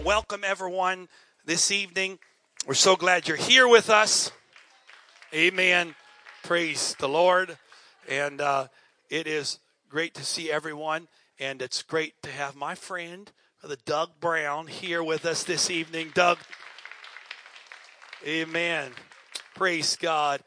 to 0.00 0.06
welcome 0.06 0.44
everyone 0.44 1.08
this 1.44 1.70
evening. 1.70 2.18
We're 2.66 2.74
so 2.74 2.96
glad 2.96 3.28
you're 3.28 3.36
here 3.36 3.68
with 3.68 3.90
us. 3.90 4.32
Amen. 5.34 5.94
Praise 6.42 6.94
the 6.98 7.08
Lord. 7.08 7.58
And 8.08 8.40
uh, 8.40 8.68
it 9.10 9.26
is 9.26 9.58
great 9.88 10.14
to 10.14 10.24
see 10.24 10.50
everyone. 10.50 11.08
And 11.38 11.60
it's 11.60 11.82
great 11.82 12.14
to 12.22 12.30
have 12.30 12.56
my 12.56 12.74
friend, 12.74 13.30
the 13.62 13.76
Doug 13.84 14.10
Brown, 14.20 14.68
here 14.68 15.02
with 15.02 15.26
us 15.26 15.44
this 15.44 15.70
evening. 15.70 16.12
Doug. 16.14 16.38
Amen. 18.26 18.92
Praise 19.54 19.96
God. 19.96 20.40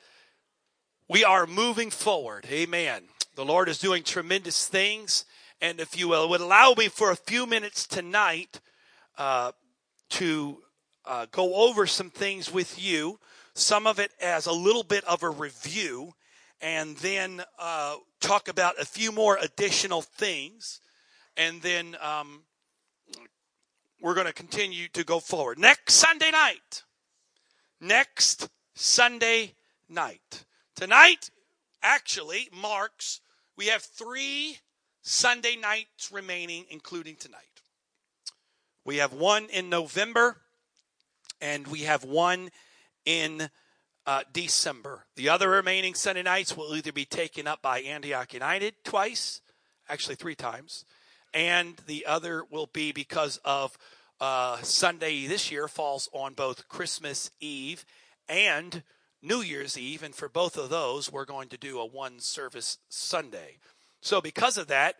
We 1.08 1.24
are 1.24 1.46
moving 1.46 1.92
forward. 1.92 2.48
Amen. 2.50 3.04
The 3.36 3.46
Lord 3.46 3.70
is 3.70 3.78
doing 3.78 4.04
tremendous 4.04 4.68
things. 4.68 5.26
And 5.62 5.80
if 5.80 5.98
you 5.98 6.08
will, 6.08 6.27
would 6.30 6.41
allow 6.41 6.73
me 6.76 6.88
for 6.88 7.12
a 7.12 7.16
few 7.16 7.45
minutes 7.45 7.85
tonight 7.85 8.59
uh, 9.17 9.52
to 10.09 10.58
uh, 11.05 11.26
go 11.31 11.55
over 11.55 11.85
some 11.85 12.09
things 12.09 12.52
with 12.52 12.81
you, 12.81 13.20
some 13.54 13.88
of 13.88 13.99
it 13.99 14.12
as 14.21 14.45
a 14.45 14.52
little 14.52 14.84
bit 14.84 15.04
of 15.05 15.23
a 15.23 15.30
review, 15.30 16.13
and 16.62 16.95
then 16.98 17.44
uh, 17.59 17.95
talk 18.20 18.48
about 18.48 18.80
a 18.80 18.85
few 18.85 19.12
more 19.12 19.38
additional 19.41 20.02
things, 20.02 20.80
and 21.35 21.62
then 21.62 21.98
um, 22.02 22.44
we're 24.02 24.13
going 24.13 24.27
to 24.27 24.34
continue 24.34 24.88
to 24.90 25.04
go 25.04 25.20
forward. 25.20 25.59
Next 25.59 25.93
Sunday 25.93 26.32
night, 26.32 26.84
next 27.80 28.49
Sunday 28.76 29.54
night. 29.90 30.45
Tonight 30.76 31.30
actually 31.82 32.49
marks, 32.52 33.21
we 33.57 33.68
have 33.68 33.82
three 33.82 34.57
Sunday 35.02 35.55
nights 35.55 36.12
remaining, 36.12 36.66
including 36.70 37.16
tonight. 37.16 37.52
We 38.85 38.98
have 38.98 39.13
one 39.13 39.45
in 39.45 39.70
November, 39.70 40.37
and 41.39 41.67
we 41.67 41.81
have 41.84 42.03
one 42.03 42.49
in 43.05 43.49
uh, 44.05 44.23
December. 44.34 45.05
The 45.15 45.29
other 45.29 45.49
remaining 45.49 45.93
Sunday 45.93 46.23
nights 46.23 46.57
will 46.57 46.76
either 46.76 46.91
be 46.91 47.05
taken 47.05 47.48
up 47.48 47.61
by 47.61 47.79
Antioch 47.79 48.34
United 48.34 48.73
twice, 48.84 49.39
actually 49.87 50.15
three 50.15 50.35
times, 50.35 50.84
and 51.34 51.77
the 51.87 52.05
other 52.05 52.43
will 52.49 52.67
be 52.73 52.91
because 52.91 53.37
of 53.45 53.77
uh, 54.20 54.57
Sunday 54.63 55.27
this 55.27 55.49
year 55.49 55.70
falls 55.70 56.09
on 56.11 56.34
both 56.34 56.67
Christmas 56.67 57.31
Eve 57.39 57.85
and 58.27 58.84
New 59.21 59.39
Year's 59.39 59.77
Eve, 59.77 60.04
and 60.04 60.13
for 60.13 60.27
both 60.27 60.57
of 60.57 60.70
those, 60.70 61.09
we're 61.09 61.23
going 61.23 61.48
to 61.48 61.57
do 61.57 61.79
a 61.79 61.85
one 61.85 62.20
service 62.20 62.79
Sunday. 62.89 63.59
So, 64.01 64.19
because 64.19 64.57
of 64.57 64.67
that, 64.67 64.95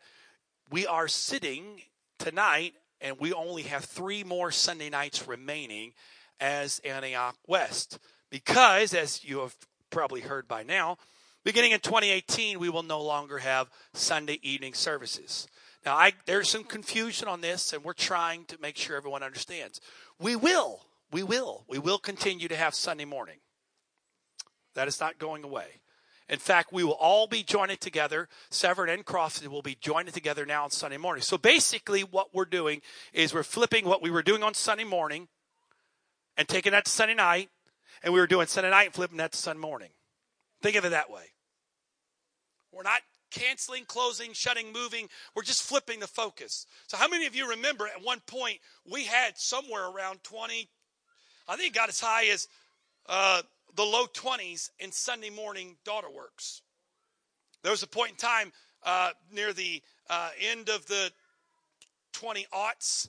we 0.72 0.88
are 0.88 1.10
sitting 1.10 1.82
tonight 2.18 2.76
and 3.04 3.20
we 3.20 3.34
only 3.34 3.64
have 3.64 3.84
three 3.84 4.24
more 4.24 4.50
Sunday 4.50 4.90
nights 4.90 5.28
remaining 5.28 5.94
as 6.40 6.80
Antioch 6.80 7.36
West. 7.46 8.00
Because, 8.32 8.94
as 8.94 9.24
you 9.24 9.40
have 9.40 9.56
probably 9.92 10.22
heard 10.22 10.48
by 10.48 10.64
now, 10.64 10.98
beginning 11.44 11.72
in 11.72 11.82
2018, 11.82 12.58
we 12.60 12.70
will 12.70 12.82
no 12.82 13.02
longer 13.02 13.38
have 13.40 13.70
Sunday 13.94 14.40
evening 14.42 14.74
services. 14.74 15.48
Now, 15.86 15.96
I, 15.96 16.14
there's 16.26 16.50
some 16.50 16.64
confusion 16.64 17.28
on 17.28 17.42
this, 17.42 17.74
and 17.74 17.84
we're 17.84 17.94
trying 17.94 18.46
to 18.46 18.58
make 18.62 18.78
sure 18.78 18.96
everyone 18.96 19.22
understands. 19.22 19.82
We 20.18 20.38
will, 20.38 20.86
we 21.12 21.24
will, 21.24 21.66
we 21.68 21.78
will 21.78 22.00
continue 22.00 22.48
to 22.48 22.56
have 22.56 22.74
Sunday 22.74 23.06
morning. 23.06 23.38
That 24.76 24.88
is 24.88 25.00
not 25.00 25.20
going 25.20 25.44
away. 25.44 25.82
In 26.30 26.40
fact, 26.40 26.72
we 26.72 26.84
will 26.84 26.94
all 26.94 27.28
be 27.28 27.44
joined 27.44 27.80
together. 27.82 28.30
Severn 28.50 28.90
and 28.90 29.06
Crofton 29.06 29.52
will 29.52 29.62
be 29.62 29.76
joined 29.76 30.12
together 30.14 30.46
now 30.46 30.64
on 30.64 30.72
Sunday 30.72 30.98
morning. 30.98 31.22
So 31.22 31.38
basically, 31.38 32.02
what 32.02 32.34
we're 32.34 32.46
doing 32.46 32.82
is 33.12 33.34
we're 33.34 33.44
flipping 33.44 33.86
what 33.86 34.02
we 34.02 34.10
were 34.10 34.24
doing 34.24 34.44
on 34.44 34.54
Sunday 34.54 34.86
morning 34.86 35.28
and 36.38 36.48
taking 36.48 36.72
that 36.72 36.86
to 36.86 36.92
Sunday 36.92 37.14
night, 37.14 37.50
and 38.02 38.14
we 38.14 38.20
were 38.20 38.28
doing 38.28 38.48
Sunday 38.48 38.70
night 38.70 38.86
and 38.86 38.94
flipping 38.94 39.18
that 39.18 39.34
to 39.34 39.38
Sunday 39.38 39.62
morning. 39.62 39.90
Think 40.62 40.78
of 40.78 40.86
it 40.86 40.90
that 40.90 41.12
way. 41.12 41.26
We're 42.72 42.84
not 42.84 43.02
canceling, 43.32 43.86
closing, 43.86 44.34
shutting, 44.34 44.72
moving. 44.72 45.10
We're 45.36 45.44
just 45.44 45.64
flipping 45.64 46.00
the 46.00 46.08
focus. 46.08 46.66
So, 46.88 46.98
how 46.98 47.08
many 47.08 47.26
of 47.26 47.36
you 47.36 47.50
remember 47.50 47.86
at 47.88 48.04
one 48.04 48.22
point 48.26 48.60
we 48.90 49.04
had 49.04 49.38
somewhere 49.38 49.90
around 49.90 50.24
20, 50.24 50.70
I 51.48 51.56
think 51.56 51.70
it 51.70 51.76
got 51.76 51.90
as 51.90 52.00
high 52.00 52.28
as 52.28 52.48
uh, 53.08 53.42
the 53.76 53.84
low 53.84 54.06
20s 54.06 54.70
in 54.80 54.92
Sunday 54.92 55.30
morning 55.30 55.78
daughter 55.84 56.10
works. 56.10 56.62
There 57.64 57.72
was 57.72 57.84
a 57.84 57.88
point 57.88 58.12
in 58.12 58.18
time 58.18 58.52
uh, 58.84 59.12
near 59.32 59.54
the 59.54 59.82
uh, 60.10 60.30
end 60.52 60.70
of 60.70 60.86
the 60.88 61.12
20 62.14 62.46
aughts, 62.54 63.08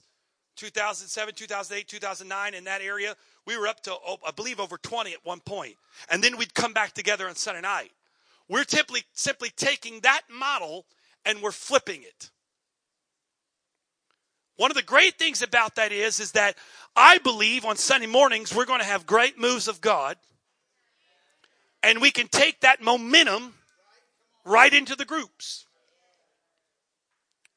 2007, 0.55 1.35
2008, 1.35 1.87
2009, 1.87 2.53
in 2.53 2.63
that 2.63 2.81
area. 2.81 3.15
We 3.45 3.57
were 3.57 3.67
up 3.67 3.81
to, 3.83 3.91
oh, 3.91 4.17
I 4.25 4.31
believe, 4.31 4.59
over 4.59 4.77
20 4.77 5.13
at 5.13 5.19
one 5.23 5.39
point. 5.41 5.75
And 6.09 6.23
then 6.23 6.37
we'd 6.37 6.53
come 6.53 6.73
back 6.73 6.93
together 6.93 7.27
on 7.27 7.35
Sunday 7.35 7.61
night. 7.61 7.91
We're 8.47 8.63
simply, 8.67 9.03
simply 9.13 9.49
taking 9.55 10.01
that 10.01 10.21
model 10.29 10.85
and 11.25 11.41
we're 11.41 11.51
flipping 11.51 12.03
it. 12.03 12.29
One 14.57 14.71
of 14.71 14.77
the 14.77 14.83
great 14.83 15.19
things 15.19 15.41
about 15.41 15.75
that 15.75 15.91
is, 15.91 16.19
is 16.19 16.31
that 16.31 16.55
I 16.95 17.17
believe 17.17 17.65
on 17.65 17.75
Sunday 17.75 18.07
mornings 18.07 18.55
we're 18.55 18.65
going 18.65 18.79
to 18.79 18.85
have 18.85 19.05
great 19.05 19.37
moves 19.37 19.67
of 19.67 19.81
God 19.81 20.15
and 21.85 22.01
we 22.01 22.09
can 22.09 22.27
take 22.27 22.61
that 22.61 22.81
momentum 22.81 23.53
right 24.43 24.73
into 24.73 24.95
the 24.95 25.05
groups. 25.05 25.67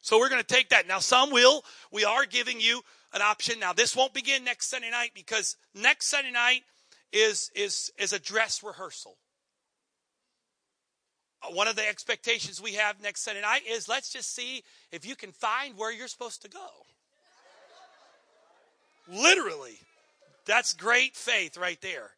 So 0.02 0.18
we're 0.18 0.28
going 0.28 0.42
to 0.42 0.54
take 0.54 0.68
that. 0.68 0.86
Now, 0.86 0.98
some 0.98 1.30
will. 1.30 1.64
We 1.90 2.04
are 2.04 2.26
giving 2.26 2.60
you 2.60 2.82
an 3.14 3.22
option. 3.22 3.58
Now, 3.58 3.72
this 3.72 3.96
won't 3.96 4.12
begin 4.12 4.44
next 4.44 4.68
Sunday 4.68 4.90
night 4.90 5.12
because 5.14 5.56
next 5.74 6.06
Sunday 6.06 6.30
night 6.30 6.62
is, 7.12 7.50
is, 7.54 7.90
is 7.98 8.12
a 8.12 8.18
dress 8.18 8.62
rehearsal. 8.62 9.16
Uh, 11.42 11.54
one 11.54 11.68
of 11.68 11.76
the 11.76 11.88
expectations 11.88 12.60
we 12.60 12.74
have 12.74 13.00
next 13.02 13.22
Sunday 13.22 13.42
night 13.42 13.62
is 13.66 13.88
let's 13.88 14.12
just 14.12 14.34
see 14.34 14.62
if 14.92 15.06
you 15.06 15.16
can 15.16 15.32
find 15.32 15.76
where 15.76 15.92
you're 15.92 16.08
supposed 16.08 16.42
to 16.42 16.48
go. 16.48 16.68
Literally. 19.10 19.78
That's 20.44 20.74
great 20.74 21.16
faith 21.16 21.56
right 21.56 21.80
there. 21.80 22.10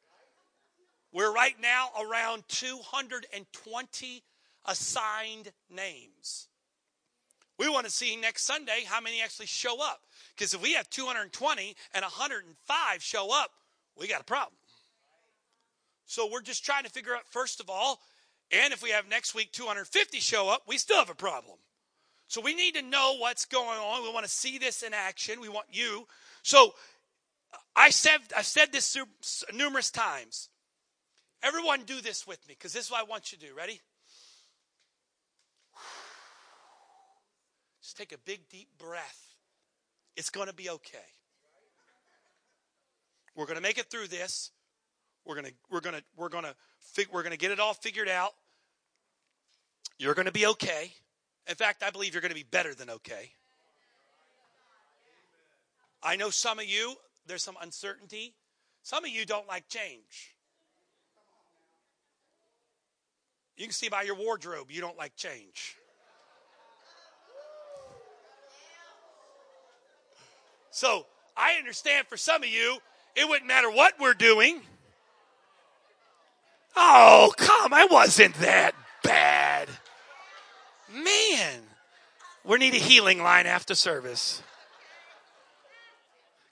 We're 1.12 1.32
right 1.32 1.56
now 1.60 1.88
around 2.00 2.44
220 2.48 4.22
assigned 4.66 5.52
names. 5.68 6.48
We 7.58 7.68
want 7.68 7.84
to 7.86 7.92
see 7.92 8.16
next 8.16 8.44
Sunday 8.44 8.84
how 8.86 9.00
many 9.00 9.20
actually 9.20 9.46
show 9.46 9.82
up. 9.82 10.00
Because 10.34 10.54
if 10.54 10.62
we 10.62 10.74
have 10.74 10.88
220 10.88 11.76
and 11.94 12.02
105 12.02 13.02
show 13.02 13.28
up, 13.32 13.50
we 13.98 14.08
got 14.08 14.20
a 14.20 14.24
problem. 14.24 14.54
So 16.06 16.28
we're 16.30 16.42
just 16.42 16.64
trying 16.64 16.84
to 16.84 16.90
figure 16.90 17.14
out, 17.14 17.22
first 17.28 17.60
of 17.60 17.68
all, 17.68 18.00
and 18.50 18.72
if 18.72 18.82
we 18.82 18.90
have 18.90 19.08
next 19.08 19.34
week 19.34 19.52
250 19.52 20.18
show 20.18 20.48
up, 20.48 20.62
we 20.66 20.78
still 20.78 20.98
have 20.98 21.10
a 21.10 21.14
problem. 21.14 21.56
So 22.28 22.40
we 22.40 22.54
need 22.54 22.74
to 22.74 22.82
know 22.82 23.16
what's 23.18 23.44
going 23.44 23.78
on. 23.78 24.02
We 24.04 24.12
want 24.12 24.24
to 24.24 24.30
see 24.30 24.58
this 24.58 24.82
in 24.82 24.94
action. 24.94 25.40
We 25.40 25.48
want 25.48 25.66
you. 25.72 26.06
So 26.42 26.74
uh, 27.52 27.56
I 27.74 27.90
said, 27.90 28.18
I've 28.36 28.46
said 28.46 28.72
this 28.72 28.96
numerous 29.52 29.90
times. 29.90 30.48
Everyone 31.42 31.84
do 31.84 32.00
this 32.00 32.26
with 32.26 32.46
me 32.46 32.54
because 32.56 32.72
this 32.72 32.86
is 32.86 32.90
what 32.90 33.00
I 33.00 33.04
want 33.04 33.32
you 33.32 33.38
to 33.38 33.46
do. 33.46 33.54
Ready? 33.54 33.80
Just 37.82 37.96
take 37.96 38.12
a 38.12 38.18
big, 38.18 38.48
deep 38.48 38.68
breath. 38.78 39.36
It's 40.16 40.30
going 40.30 40.48
to 40.48 40.54
be 40.54 40.68
okay. 40.68 40.98
We're 43.34 43.46
going 43.46 43.56
to 43.56 43.62
make 43.62 43.78
it 43.78 43.86
through 43.90 44.08
this. 44.08 44.50
We're 45.24 45.34
going 45.34 45.46
to 45.46 45.52
we're 45.70 45.80
going 45.80 45.96
to 45.96 46.02
we're 46.16 46.28
going 46.28 46.44
to 46.44 46.54
we're 47.12 47.22
going 47.22 47.32
to 47.32 47.38
get 47.38 47.50
it 47.50 47.60
all 47.60 47.74
figured 47.74 48.08
out. 48.08 48.32
You're 49.98 50.14
going 50.14 50.26
to 50.26 50.32
be 50.32 50.46
okay. 50.46 50.92
In 51.48 51.54
fact, 51.54 51.82
I 51.82 51.90
believe 51.90 52.14
you're 52.14 52.22
going 52.22 52.30
to 52.30 52.34
be 52.34 52.42
better 52.42 52.74
than 52.74 52.90
okay. 52.90 53.32
I 56.02 56.16
know 56.16 56.30
some 56.30 56.58
of 56.58 56.66
you 56.66 56.94
there's 57.26 57.42
some 57.42 57.56
uncertainty. 57.62 58.34
Some 58.82 59.04
of 59.04 59.10
you 59.10 59.24
don't 59.24 59.46
like 59.46 59.68
change. 59.68 60.34
You 63.60 63.66
can 63.66 63.74
see 63.74 63.90
by 63.90 64.04
your 64.04 64.14
wardrobe 64.14 64.70
you 64.70 64.80
don't 64.80 64.96
like 64.96 65.14
change. 65.16 65.76
So 70.70 71.04
I 71.36 71.56
understand 71.58 72.06
for 72.06 72.16
some 72.16 72.42
of 72.42 72.48
you, 72.48 72.78
it 73.14 73.28
wouldn't 73.28 73.46
matter 73.46 73.70
what 73.70 74.00
we're 74.00 74.14
doing. 74.14 74.62
Oh, 76.74 77.34
come, 77.36 77.74
I 77.74 77.84
wasn't 77.84 78.34
that 78.36 78.74
bad. 79.04 79.68
Man, 80.90 81.60
we 82.46 82.56
need 82.56 82.72
a 82.72 82.78
healing 82.78 83.22
line 83.22 83.44
after 83.44 83.74
service. 83.74 84.42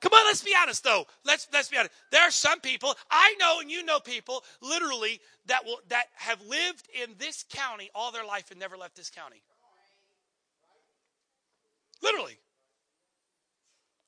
Come 0.01 0.13
on, 0.13 0.27
let's 0.27 0.45
be 0.45 0.55
honest 0.61 0.85
though. 0.85 1.07
Let's 1.25 1.49
let's 1.53 1.69
be 1.69 1.77
honest. 1.77 1.93
There 2.13 2.23
are 2.23 2.31
some 2.31 2.61
people 2.61 2.95
I 3.11 3.35
know, 3.41 3.61
and 3.61 3.71
you 3.71 3.85
know 3.85 3.99
people 3.99 4.45
literally 4.63 5.21
that 5.47 5.65
will 5.65 5.81
that 5.89 6.07
have 6.15 6.41
lived 6.47 6.89
in 6.95 7.15
this 7.19 7.45
county 7.49 7.91
all 7.95 8.13
their 8.13 8.25
life 8.25 8.51
and 8.51 8.61
never 8.61 8.77
left 8.77 8.97
this 8.97 9.11
county. 9.11 9.43
Literally. 12.03 12.39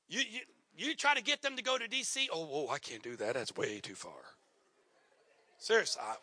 You, 0.07 0.19
you 0.19 0.39
you 0.77 0.95
try 0.95 1.13
to 1.13 1.23
get 1.23 1.41
them 1.41 1.57
to 1.57 1.63
go 1.63 1.77
to 1.77 1.87
D.C. 1.87 2.29
Oh, 2.31 2.45
whoa, 2.45 2.67
I 2.69 2.79
can't 2.79 3.03
do 3.03 3.15
that. 3.17 3.33
That's 3.33 3.55
way 3.55 3.79
too 3.79 3.95
far. 3.95 4.13
Seriously. 5.57 6.01
I, 6.03 6.15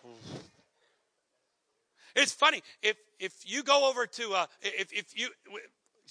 it's 2.16 2.32
funny 2.32 2.62
if 2.82 2.96
if 3.20 3.34
you 3.44 3.62
go 3.62 3.88
over 3.88 4.06
to 4.06 4.32
uh, 4.32 4.46
if 4.62 4.92
if 4.92 5.18
you 5.18 5.28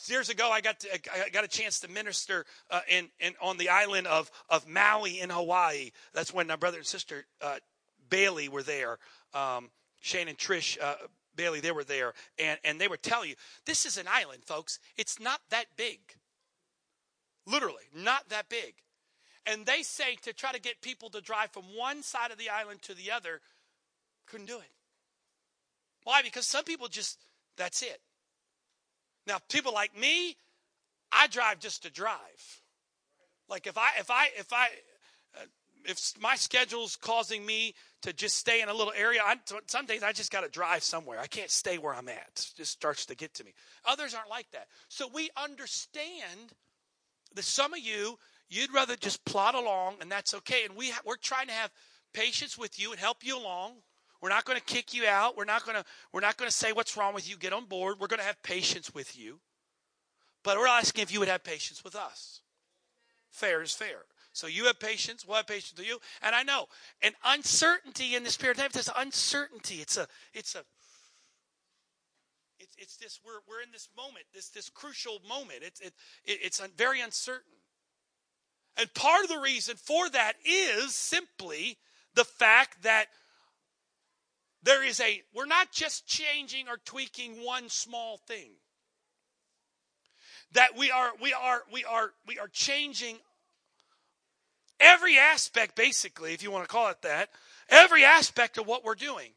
years 0.05 0.29
ago 0.29 0.49
I 0.51 0.61
got 0.61 0.79
to, 0.81 0.94
I 0.94 1.29
got 1.29 1.44
a 1.44 1.47
chance 1.47 1.79
to 1.81 1.88
minister 1.88 2.45
uh, 2.69 2.81
in 2.88 3.09
in 3.19 3.33
on 3.41 3.57
the 3.57 3.69
island 3.69 4.07
of 4.07 4.31
of 4.49 4.67
Maui 4.67 5.19
in 5.19 5.29
Hawaii. 5.29 5.91
That's 6.13 6.33
when 6.33 6.47
my 6.47 6.55
brother 6.55 6.77
and 6.77 6.85
sister 6.85 7.25
uh, 7.41 7.57
Bailey 8.09 8.49
were 8.49 8.63
there. 8.63 8.99
Um, 9.33 9.69
Shane 10.01 10.27
and 10.27 10.38
Trish 10.38 10.81
uh, 10.81 10.95
Bailey, 11.35 11.59
they 11.59 11.71
were 11.71 11.83
there, 11.83 12.13
and 12.38 12.59
and 12.63 12.79
they 12.79 12.88
would 12.88 13.03
tell 13.03 13.25
you 13.25 13.35
this 13.65 13.85
is 13.85 13.97
an 13.97 14.07
island, 14.09 14.44
folks. 14.44 14.79
It's 14.97 15.19
not 15.19 15.41
that 15.49 15.65
big. 15.75 15.99
Literally, 17.45 17.85
not 17.95 18.29
that 18.29 18.49
big. 18.49 18.75
And 19.45 19.65
they 19.65 19.81
say 19.81 20.15
to 20.23 20.33
try 20.33 20.51
to 20.51 20.59
get 20.59 20.81
people 20.81 21.09
to 21.11 21.21
drive 21.21 21.51
from 21.51 21.63
one 21.73 22.03
side 22.03 22.31
of 22.31 22.38
the 22.38 22.49
island 22.49 22.81
to 22.83 22.94
the 22.94 23.11
other, 23.11 23.39
couldn't 24.27 24.47
do 24.47 24.57
it. 24.57 24.71
Why? 26.03 26.21
Because 26.21 26.45
some 26.45 26.65
people 26.65 26.89
just, 26.89 27.17
that's 27.55 27.81
it. 27.81 28.01
Now, 29.27 29.38
people 29.50 29.74
like 29.74 29.97
me, 29.97 30.38
I 31.12 31.27
drive 31.27 31.59
just 31.59 31.83
to 31.83 31.91
drive. 31.91 32.62
Like 33.50 33.68
if 33.68 33.77
I, 33.77 33.89
if 34.00 34.09
I, 34.09 34.27
if 34.38 34.53
I, 34.53 34.68
uh, 35.35 35.45
if 35.85 36.13
my 36.19 36.35
schedule's 36.35 36.95
causing 36.95 37.45
me 37.45 37.74
to 38.01 38.13
just 38.13 38.38
stay 38.38 38.62
in 38.62 38.69
a 38.69 38.74
little 38.74 38.94
area, 38.95 39.21
I, 39.24 39.35
some 39.68 39.85
days 39.85 40.03
I 40.03 40.12
just 40.12 40.31
got 40.31 40.41
to 40.41 40.50
drive 40.50 40.83
somewhere. 40.83 41.19
I 41.19 41.27
can't 41.27 41.50
stay 41.50 41.77
where 41.77 41.94
I'm 41.94 42.09
at. 42.09 42.27
It 42.35 42.51
just 42.57 42.71
starts 42.71 43.06
to 43.07 43.15
get 43.15 43.33
to 43.35 43.44
me. 43.44 43.53
Others 43.85 44.13
aren't 44.13 44.29
like 44.29 44.50
that. 44.51 44.68
So 44.89 45.07
we 45.13 45.30
understand 45.41 46.53
that 47.35 47.44
some 47.44 47.73
of 47.73 47.80
you, 47.80 48.18
you'd 48.50 48.73
rather 48.73 48.95
just 48.95 49.23
plod 49.25 49.56
along, 49.56 49.95
and 50.01 50.12
that's 50.12 50.33
okay. 50.33 50.65
And 50.65 50.75
we 50.75 50.91
we're 51.06 51.15
trying 51.15 51.47
to 51.47 51.53
have 51.53 51.71
patience 52.13 52.57
with 52.57 52.80
you 52.80 52.91
and 52.91 53.00
help 53.00 53.25
you 53.25 53.38
along. 53.38 53.73
We're 54.21 54.29
not 54.29 54.45
going 54.45 54.57
to 54.57 54.63
kick 54.63 54.93
you 54.93 55.05
out. 55.05 55.37
We're 55.37 55.45
not 55.45 55.65
going 55.65 55.77
to 55.77 55.85
we're 56.11 56.21
not 56.21 56.37
going 56.37 56.49
to 56.49 56.55
say 56.55 56.71
what's 56.71 56.97
wrong 56.97 57.13
with 57.13 57.29
you. 57.29 57.37
Get 57.37 57.53
on 57.53 57.65
board. 57.65 57.97
We're 57.99 58.07
going 58.07 58.19
to 58.19 58.25
have 58.25 58.41
patience 58.43 58.93
with 58.93 59.17
you. 59.17 59.39
But 60.43 60.57
we're 60.57 60.67
asking 60.67 61.03
if 61.03 61.11
you 61.11 61.19
would 61.19 61.27
have 61.27 61.43
patience 61.43 61.83
with 61.83 61.95
us. 61.95 62.41
Fair 63.31 63.61
is 63.61 63.73
fair. 63.73 64.05
So 64.33 64.45
you 64.45 64.65
have 64.65 64.79
patience, 64.79 65.25
we'll 65.27 65.37
have 65.37 65.47
patience 65.47 65.73
with 65.77 65.87
you. 65.87 65.97
And 66.21 66.35
I 66.35 66.43
know 66.43 66.67
an 67.01 67.13
uncertainty 67.25 68.15
in 68.15 68.23
the 68.23 68.29
spirit 68.29 68.59
of 68.59 68.71
there's 68.71 68.89
uncertainty. 68.95 69.75
It's 69.75 69.97
a 69.97 70.07
it's 70.33 70.55
a 70.55 70.63
it's, 72.59 72.75
it's 72.77 72.97
this 72.97 73.19
we're, 73.25 73.39
we're 73.47 73.61
in 73.61 73.71
this 73.71 73.89
moment 73.95 74.25
this 74.33 74.49
this 74.49 74.69
crucial 74.69 75.21
moment 75.27 75.59
it's 75.61 75.79
it, 75.79 75.93
it, 76.25 76.39
it's 76.43 76.61
very 76.75 77.01
uncertain 77.01 77.53
and 78.77 78.93
part 78.93 79.23
of 79.23 79.29
the 79.29 79.39
reason 79.39 79.75
for 79.75 80.09
that 80.09 80.33
is 80.45 80.93
simply 80.93 81.77
the 82.15 82.23
fact 82.23 82.83
that 82.83 83.07
there 84.67 84.83
is 84.83 84.99
a 84.99 85.21
we're 85.33 85.45
not 85.45 85.71
just 85.71 86.05
changing 86.05 86.67
or 86.67 86.77
tweaking 86.83 87.43
one 87.43 87.69
small 87.69 88.17
thing 88.27 88.51
that 90.51 90.77
we 90.77 90.91
are 90.91 91.11
we 91.21 91.33
are 91.33 91.61
we 91.71 91.85
are 91.85 92.11
we 92.27 92.37
are 92.37 92.49
changing 92.49 93.15
every 94.79 95.17
aspect 95.17 95.75
basically 95.75 96.33
if 96.33 96.43
you 96.43 96.51
want 96.51 96.63
to 96.63 96.69
call 96.69 96.89
it 96.89 97.01
that 97.01 97.29
every 97.69 98.03
aspect 98.03 98.57
of 98.57 98.67
what 98.67 98.83
we're 98.83 98.93
doing 98.93 99.31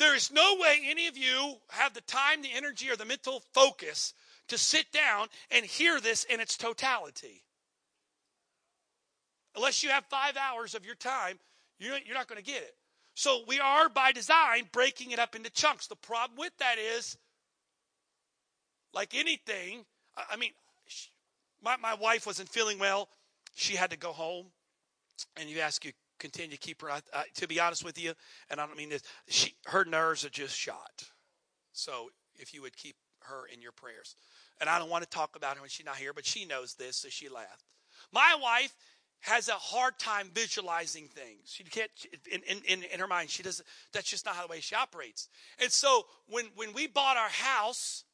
there 0.00 0.14
is 0.16 0.32
no 0.32 0.56
way 0.58 0.80
any 0.86 1.08
of 1.08 1.18
you 1.18 1.56
have 1.68 1.92
the 1.92 2.00
time, 2.00 2.40
the 2.40 2.54
energy, 2.54 2.88
or 2.88 2.96
the 2.96 3.04
mental 3.04 3.42
focus 3.52 4.14
to 4.48 4.56
sit 4.56 4.90
down 4.92 5.28
and 5.50 5.62
hear 5.62 6.00
this 6.00 6.24
in 6.24 6.40
its 6.40 6.56
totality. 6.56 7.44
Unless 9.54 9.82
you 9.82 9.90
have 9.90 10.06
five 10.06 10.38
hours 10.38 10.74
of 10.74 10.86
your 10.86 10.94
time, 10.94 11.38
you're 11.78 11.98
not 12.14 12.28
going 12.28 12.42
to 12.42 12.50
get 12.50 12.62
it. 12.62 12.74
So 13.20 13.42
we 13.46 13.60
are, 13.60 13.90
by 13.90 14.12
design, 14.12 14.62
breaking 14.72 15.10
it 15.10 15.18
up 15.18 15.36
into 15.36 15.50
chunks. 15.50 15.86
The 15.86 15.94
problem 15.94 16.38
with 16.38 16.56
that 16.58 16.76
is, 16.78 17.18
like 18.94 19.14
anything, 19.14 19.84
I 20.16 20.36
mean, 20.36 20.52
my, 21.62 21.76
my 21.76 21.92
wife 21.92 22.24
wasn't 22.24 22.48
feeling 22.48 22.78
well. 22.78 23.10
She 23.54 23.76
had 23.76 23.90
to 23.90 23.98
go 23.98 24.12
home. 24.12 24.46
And 25.36 25.50
you 25.50 25.60
ask 25.60 25.84
you 25.84 25.92
continue 26.18 26.52
to 26.52 26.56
keep 26.56 26.80
her. 26.80 26.88
To 27.34 27.46
be 27.46 27.60
honest 27.60 27.84
with 27.84 28.02
you, 28.02 28.14
and 28.48 28.58
I 28.58 28.66
don't 28.66 28.78
mean 28.78 28.88
this, 28.88 29.02
she 29.28 29.52
her 29.66 29.84
nerves 29.84 30.24
are 30.24 30.30
just 30.30 30.56
shot. 30.56 31.04
So 31.74 32.08
if 32.36 32.54
you 32.54 32.62
would 32.62 32.74
keep 32.74 32.96
her 33.24 33.42
in 33.52 33.60
your 33.60 33.72
prayers, 33.72 34.16
and 34.62 34.70
I 34.70 34.78
don't 34.78 34.88
want 34.88 35.04
to 35.04 35.10
talk 35.10 35.36
about 35.36 35.56
her 35.56 35.60
when 35.60 35.68
she's 35.68 35.84
not 35.84 35.96
here, 35.96 36.14
but 36.14 36.24
she 36.24 36.46
knows 36.46 36.72
this, 36.72 36.96
so 36.96 37.10
she 37.10 37.28
laughed. 37.28 37.74
My 38.14 38.34
wife 38.40 38.74
has 39.20 39.48
a 39.48 39.52
hard 39.52 39.98
time 39.98 40.30
visualizing 40.32 41.06
things. 41.06 41.40
She 41.44 41.64
can't 41.64 41.90
in, 42.30 42.40
in, 42.66 42.82
in 42.84 43.00
her 43.00 43.06
mind. 43.06 43.30
She 43.30 43.42
doesn't. 43.42 43.66
That's 43.92 44.08
just 44.08 44.24
not 44.24 44.34
how 44.34 44.46
the 44.46 44.50
way 44.50 44.60
she 44.60 44.74
operates. 44.74 45.28
And 45.60 45.70
so 45.70 46.06
when 46.28 46.46
when 46.56 46.72
we 46.72 46.86
bought 46.86 47.16
our 47.16 47.28
house, 47.28 48.04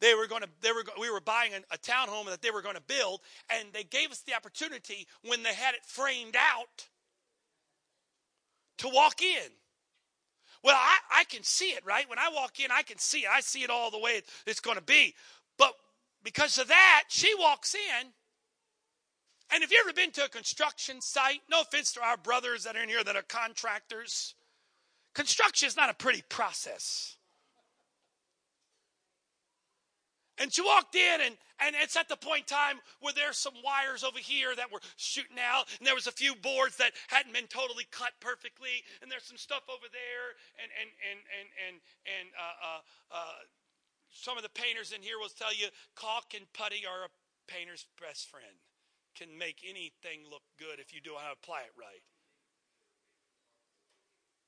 they 0.00 0.14
were 0.14 0.26
going 0.26 0.42
to 0.42 0.48
they 0.62 0.72
were 0.72 0.84
we 0.98 1.10
were 1.10 1.20
buying 1.20 1.52
a, 1.54 1.74
a 1.74 1.78
townhome 1.78 2.26
that 2.26 2.42
they 2.42 2.50
were 2.50 2.62
going 2.62 2.74
to 2.74 2.82
build 2.82 3.20
and 3.50 3.68
they 3.72 3.84
gave 3.84 4.10
us 4.10 4.20
the 4.20 4.34
opportunity 4.34 5.06
when 5.22 5.42
they 5.42 5.54
had 5.54 5.74
it 5.74 5.84
framed 5.84 6.36
out 6.36 6.88
to 8.78 8.88
walk 8.88 9.22
in 9.22 9.50
well 10.64 10.76
i, 10.76 11.20
I 11.20 11.24
can 11.24 11.42
see 11.42 11.70
it 11.70 11.84
right 11.84 12.08
when 12.08 12.18
i 12.18 12.30
walk 12.34 12.60
in 12.60 12.70
i 12.70 12.82
can 12.82 12.98
see 12.98 13.20
it 13.20 13.28
i 13.30 13.40
see 13.40 13.62
it 13.62 13.70
all 13.70 13.90
the 13.90 13.98
way 13.98 14.22
it's 14.46 14.60
going 14.60 14.78
to 14.78 14.82
be 14.82 15.14
but 15.58 15.74
because 16.24 16.58
of 16.58 16.68
that 16.68 17.04
she 17.08 17.32
walks 17.38 17.74
in 17.74 18.06
and 19.52 19.62
have 19.62 19.72
you 19.72 19.82
ever 19.84 19.92
been 19.92 20.10
to 20.12 20.24
a 20.24 20.28
construction 20.28 21.00
site? 21.00 21.40
No 21.50 21.62
offense 21.62 21.92
to 21.92 22.02
our 22.02 22.16
brothers 22.16 22.64
that 22.64 22.76
are 22.76 22.82
in 22.82 22.88
here 22.88 23.04
that 23.04 23.16
are 23.16 23.22
contractors. 23.22 24.34
Construction 25.14 25.66
is 25.66 25.76
not 25.76 25.90
a 25.90 25.94
pretty 25.94 26.22
process. 26.28 27.16
And 30.40 30.50
she 30.50 30.62
walked 30.62 30.94
in, 30.94 31.20
and, 31.20 31.36
and 31.60 31.76
it's 31.76 31.96
at 31.96 32.08
the 32.08 32.16
point 32.16 32.48
in 32.48 32.56
time 32.56 32.80
where 33.00 33.12
there's 33.12 33.36
some 33.36 33.52
wires 33.62 34.02
over 34.02 34.18
here 34.18 34.56
that 34.56 34.72
were 34.72 34.80
shooting 34.96 35.36
out, 35.36 35.68
and 35.78 35.86
there 35.86 35.94
was 35.94 36.06
a 36.06 36.12
few 36.12 36.34
boards 36.34 36.78
that 36.78 36.92
hadn't 37.08 37.34
been 37.34 37.46
totally 37.48 37.84
cut 37.92 38.12
perfectly, 38.20 38.80
and 39.02 39.12
there's 39.12 39.24
some 39.24 39.36
stuff 39.36 39.68
over 39.68 39.84
there, 39.92 40.26
and 40.56 40.72
and 40.80 40.88
and 41.04 41.20
and 41.28 41.48
and 41.68 41.76
and 42.08 42.26
uh, 42.32 42.56
uh, 42.64 42.80
uh, 43.12 43.40
some 44.08 44.38
of 44.38 44.42
the 44.42 44.48
painters 44.56 44.92
in 44.92 45.02
here 45.02 45.18
will 45.20 45.28
tell 45.28 45.52
you 45.52 45.68
caulk 45.94 46.32
and 46.32 46.48
putty 46.54 46.88
are 46.88 47.04
a 47.04 47.12
painter's 47.44 47.84
best 48.00 48.30
friend. 48.30 48.56
Can 49.16 49.36
make 49.36 49.64
anything 49.66 50.22
look 50.30 50.42
good 50.58 50.78
if 50.78 50.94
you 50.94 51.00
do 51.00 51.12
how 51.18 51.28
to 51.28 51.36
apply 51.36 51.66
it 51.66 51.72
right. 51.78 52.02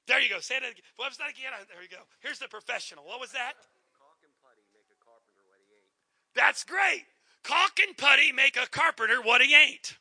There 0.07 0.21
you 0.21 0.29
go. 0.29 0.39
Say 0.41 0.59
that 0.59 0.71
again. 0.71 0.83
What's 0.97 1.17
that 1.19 1.31
again? 1.31 1.53
There 1.69 1.81
you 1.83 1.89
go. 1.89 2.03
Here's 2.21 2.39
the 2.39 2.49
professional. 2.49 3.05
What 3.05 3.21
was 3.21 3.33
that? 3.33 3.53
Caulk 3.99 4.19
and 4.25 4.33
putty 4.43 4.63
make 4.75 4.87
a 4.91 4.97
carpenter 5.05 5.43
what 5.47 5.59
he 5.63 5.75
ain't. 5.75 5.87
That's 6.35 6.65
great. 6.65 7.05
Caulk 7.45 7.79
and 7.87 7.97
putty 7.97 8.33
make 8.33 8.57
a 8.57 8.67
carpenter 8.69 9.23
what 9.23 9.43
he 9.43 9.55
ain't. 9.55 9.95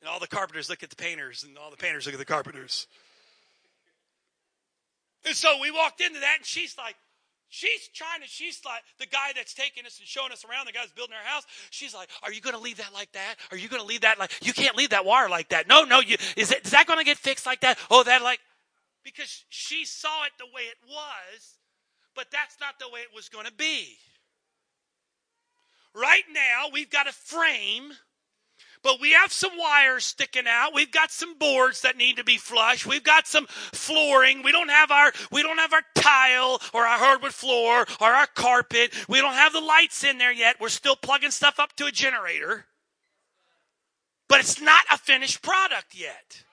and 0.00 0.08
all 0.08 0.18
the 0.18 0.26
carpenters 0.26 0.68
look 0.68 0.82
at 0.82 0.90
the 0.90 0.96
painters, 0.96 1.44
and 1.44 1.56
all 1.56 1.70
the 1.70 1.76
painters 1.76 2.06
look 2.06 2.14
at 2.14 2.18
the 2.18 2.24
carpenters. 2.24 2.88
And 5.24 5.36
so 5.36 5.60
we 5.60 5.70
walked 5.70 6.00
into 6.00 6.18
that, 6.20 6.38
and 6.38 6.46
she's 6.46 6.76
like, 6.76 6.96
She's 7.54 7.88
trying 7.92 8.22
to, 8.22 8.26
she's 8.26 8.62
like, 8.64 8.80
the 8.98 9.04
guy 9.04 9.32
that's 9.36 9.52
taking 9.52 9.84
us 9.84 9.98
and 9.98 10.08
showing 10.08 10.32
us 10.32 10.42
around, 10.42 10.64
the 10.64 10.72
guy's 10.72 10.90
building 10.90 11.14
our 11.14 11.30
house, 11.30 11.44
she's 11.68 11.92
like, 11.92 12.08
Are 12.22 12.32
you 12.32 12.40
going 12.40 12.56
to 12.56 12.60
leave 12.60 12.78
that 12.78 12.94
like 12.94 13.12
that? 13.12 13.34
Are 13.50 13.58
you 13.58 13.68
going 13.68 13.82
to 13.82 13.86
leave 13.86 14.00
that 14.00 14.18
like, 14.18 14.32
you 14.40 14.54
can't 14.54 14.74
leave 14.74 14.88
that 14.88 15.04
wire 15.04 15.28
like 15.28 15.50
that. 15.50 15.68
No, 15.68 15.84
no, 15.84 16.00
you, 16.00 16.16
is, 16.34 16.50
it, 16.50 16.64
is 16.64 16.70
that 16.70 16.86
going 16.86 16.98
to 16.98 17.04
get 17.04 17.18
fixed 17.18 17.44
like 17.44 17.60
that? 17.60 17.78
Oh, 17.90 18.02
that 18.04 18.22
like, 18.22 18.40
because 19.04 19.44
she 19.50 19.84
saw 19.84 20.24
it 20.24 20.32
the 20.38 20.46
way 20.46 20.62
it 20.62 20.78
was, 20.88 21.58
but 22.16 22.28
that's 22.32 22.56
not 22.58 22.78
the 22.80 22.88
way 22.88 23.00
it 23.00 23.14
was 23.14 23.28
going 23.28 23.44
to 23.44 23.52
be. 23.52 23.98
Right 25.94 26.24
now, 26.32 26.68
we've 26.72 26.90
got 26.90 27.06
a 27.06 27.12
frame, 27.12 27.92
but 28.82 29.00
we 29.00 29.12
have 29.12 29.32
some 29.32 29.52
wires 29.56 30.04
sticking 30.04 30.46
out. 30.46 30.74
We've 30.74 30.90
got 30.90 31.10
some 31.10 31.38
boards 31.38 31.82
that 31.82 31.96
need 31.96 32.16
to 32.16 32.24
be 32.24 32.36
flushed. 32.36 32.86
We've 32.86 33.02
got 33.02 33.26
some 33.26 33.46
flooring. 33.48 34.42
We 34.42 34.52
don't 34.52 34.70
have 34.70 34.90
our 34.90 35.12
we 35.30 35.42
don't 35.42 35.58
have 35.58 35.72
our 35.72 35.82
tile 35.94 36.60
or 36.74 36.86
our 36.86 36.98
hardwood 36.98 37.34
floor 37.34 37.86
or 38.00 38.06
our 38.06 38.26
carpet. 38.26 38.92
We 39.08 39.20
don't 39.20 39.34
have 39.34 39.52
the 39.52 39.60
lights 39.60 40.04
in 40.04 40.18
there 40.18 40.32
yet. 40.32 40.56
We're 40.60 40.68
still 40.68 40.96
plugging 40.96 41.30
stuff 41.30 41.58
up 41.58 41.74
to 41.76 41.86
a 41.86 41.92
generator. 41.92 42.66
But 44.28 44.40
it's 44.40 44.60
not 44.60 44.84
a 44.90 44.98
finished 44.98 45.42
product 45.42 45.94
yet. 45.94 46.44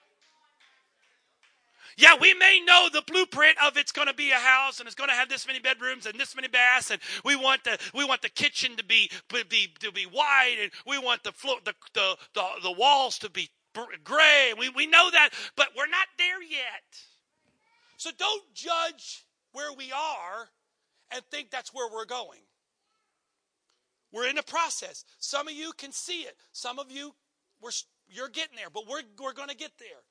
Yeah, 2.00 2.14
we 2.18 2.32
may 2.32 2.62
know 2.64 2.88
the 2.90 3.02
blueprint 3.06 3.58
of 3.62 3.76
it's 3.76 3.92
going 3.92 4.08
to 4.08 4.14
be 4.14 4.30
a 4.30 4.36
house 4.36 4.80
and 4.80 4.86
it's 4.86 4.94
going 4.94 5.10
to 5.10 5.14
have 5.14 5.28
this 5.28 5.46
many 5.46 5.58
bedrooms 5.58 6.06
and 6.06 6.18
this 6.18 6.34
many 6.34 6.48
baths 6.48 6.90
and 6.90 6.98
we 7.26 7.36
want 7.36 7.62
the 7.64 7.78
we 7.94 8.06
want 8.06 8.22
the 8.22 8.30
kitchen 8.30 8.74
to 8.76 8.84
be 8.84 9.10
be 9.28 9.68
to 9.80 9.92
be 9.92 10.06
wide 10.06 10.56
and 10.62 10.70
we 10.86 10.98
want 10.98 11.22
the 11.24 11.32
floor 11.32 11.56
the 11.62 11.74
the 11.92 12.16
the, 12.32 12.44
the 12.62 12.72
walls 12.72 13.18
to 13.18 13.28
be 13.28 13.50
gray. 14.02 14.54
We 14.58 14.70
we 14.70 14.86
know 14.86 15.10
that, 15.10 15.28
but 15.56 15.68
we're 15.76 15.88
not 15.88 16.06
there 16.16 16.42
yet. 16.42 16.82
So 17.98 18.10
don't 18.18 18.44
judge 18.54 19.26
where 19.52 19.74
we 19.74 19.92
are 19.92 20.48
and 21.10 21.22
think 21.30 21.50
that's 21.50 21.74
where 21.74 21.92
we're 21.92 22.06
going. 22.06 22.40
We're 24.10 24.28
in 24.28 24.38
a 24.38 24.42
process. 24.42 25.04
Some 25.18 25.48
of 25.48 25.54
you 25.54 25.72
can 25.76 25.92
see 25.92 26.22
it. 26.22 26.34
Some 26.52 26.78
of 26.78 26.90
you, 26.90 27.14
we're, 27.60 27.70
you're 28.08 28.28
getting 28.28 28.56
there, 28.56 28.70
but 28.72 28.88
we're, 28.88 29.02
we're 29.22 29.34
going 29.34 29.50
to 29.50 29.56
get 29.56 29.72
there. 29.78 30.02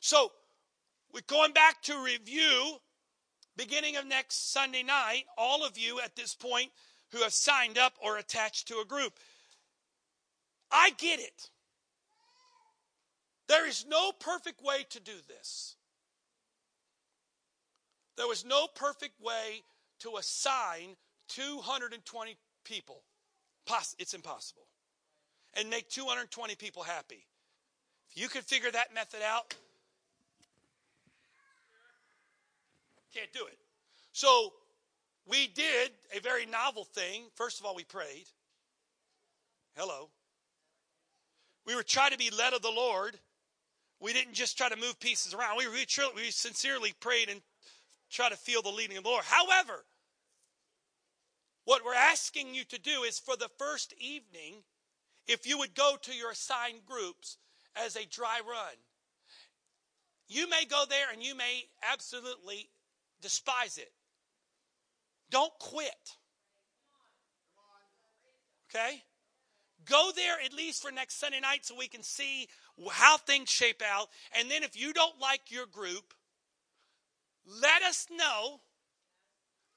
So, 0.00 0.30
we're 1.12 1.20
going 1.26 1.52
back 1.52 1.82
to 1.82 2.02
review 2.02 2.76
beginning 3.56 3.96
of 3.96 4.06
next 4.06 4.52
Sunday 4.52 4.82
night, 4.82 5.24
all 5.36 5.66
of 5.66 5.76
you 5.76 6.00
at 6.00 6.16
this 6.16 6.34
point 6.34 6.70
who 7.12 7.18
have 7.22 7.32
signed 7.32 7.76
up 7.76 7.94
or 8.02 8.16
attached 8.16 8.68
to 8.68 8.78
a 8.78 8.86
group. 8.86 9.12
I 10.70 10.90
get 10.98 11.18
it. 11.18 11.50
There 13.48 13.66
is 13.66 13.84
no 13.88 14.12
perfect 14.12 14.62
way 14.62 14.86
to 14.90 15.00
do 15.00 15.12
this. 15.28 15.76
There 18.16 18.28
was 18.28 18.44
no 18.44 18.68
perfect 18.74 19.20
way 19.20 19.62
to 20.00 20.16
assign 20.16 20.96
220 21.28 22.36
people. 22.64 23.02
It's 23.98 24.14
impossible. 24.14 24.66
And 25.54 25.68
make 25.68 25.88
220 25.90 26.54
people 26.54 26.82
happy. 26.82 27.26
If 28.10 28.20
you 28.20 28.28
could 28.28 28.44
figure 28.44 28.70
that 28.70 28.94
method 28.94 29.20
out, 29.24 29.54
can't 33.14 33.32
do 33.32 33.46
it. 33.46 33.58
So 34.12 34.52
we 35.26 35.46
did 35.46 35.90
a 36.16 36.20
very 36.20 36.46
novel 36.46 36.84
thing. 36.84 37.24
First 37.34 37.60
of 37.60 37.66
all, 37.66 37.74
we 37.74 37.84
prayed. 37.84 38.26
Hello. 39.76 40.10
We 41.66 41.74
were 41.74 41.82
trying 41.82 42.12
to 42.12 42.18
be 42.18 42.30
led 42.30 42.52
of 42.52 42.62
the 42.62 42.70
Lord. 42.70 43.18
We 44.00 44.12
didn't 44.12 44.34
just 44.34 44.56
try 44.56 44.68
to 44.68 44.76
move 44.76 44.98
pieces 44.98 45.34
around. 45.34 45.58
We, 45.58 45.68
we, 45.68 45.86
we 46.16 46.30
sincerely 46.30 46.94
prayed 47.00 47.28
and 47.28 47.40
try 48.10 48.28
to 48.28 48.36
feel 48.36 48.62
the 48.62 48.70
leading 48.70 48.96
of 48.96 49.04
the 49.04 49.10
Lord. 49.10 49.24
However, 49.24 49.84
what 51.64 51.84
we're 51.84 51.94
asking 51.94 52.54
you 52.54 52.64
to 52.64 52.80
do 52.80 53.02
is 53.02 53.18
for 53.18 53.36
the 53.36 53.50
first 53.58 53.94
evening, 53.98 54.64
if 55.28 55.46
you 55.46 55.58
would 55.58 55.74
go 55.74 55.96
to 56.02 56.12
your 56.12 56.32
assigned 56.32 56.84
groups 56.86 57.36
as 57.76 57.94
a 57.94 58.06
dry 58.06 58.40
run. 58.44 58.74
You 60.28 60.48
may 60.48 60.64
go 60.64 60.84
there 60.88 61.12
and 61.12 61.22
you 61.22 61.34
may 61.34 61.64
absolutely 61.92 62.70
despise 63.20 63.78
it. 63.78 63.92
Don't 65.30 65.52
quit. 65.58 66.16
Okay? 68.68 69.02
Go 69.84 70.10
there 70.14 70.36
at 70.44 70.52
least 70.52 70.82
for 70.82 70.90
next 70.90 71.18
Sunday 71.18 71.40
night 71.40 71.64
so 71.64 71.74
we 71.76 71.88
can 71.88 72.02
see 72.02 72.48
how 72.90 73.16
things 73.16 73.48
shape 73.48 73.82
out. 73.82 74.08
And 74.38 74.50
then 74.50 74.62
if 74.62 74.80
you 74.80 74.92
don't 74.92 75.20
like 75.20 75.50
your 75.50 75.66
group, 75.66 76.14
let 77.46 77.82
us 77.82 78.06
know 78.10 78.60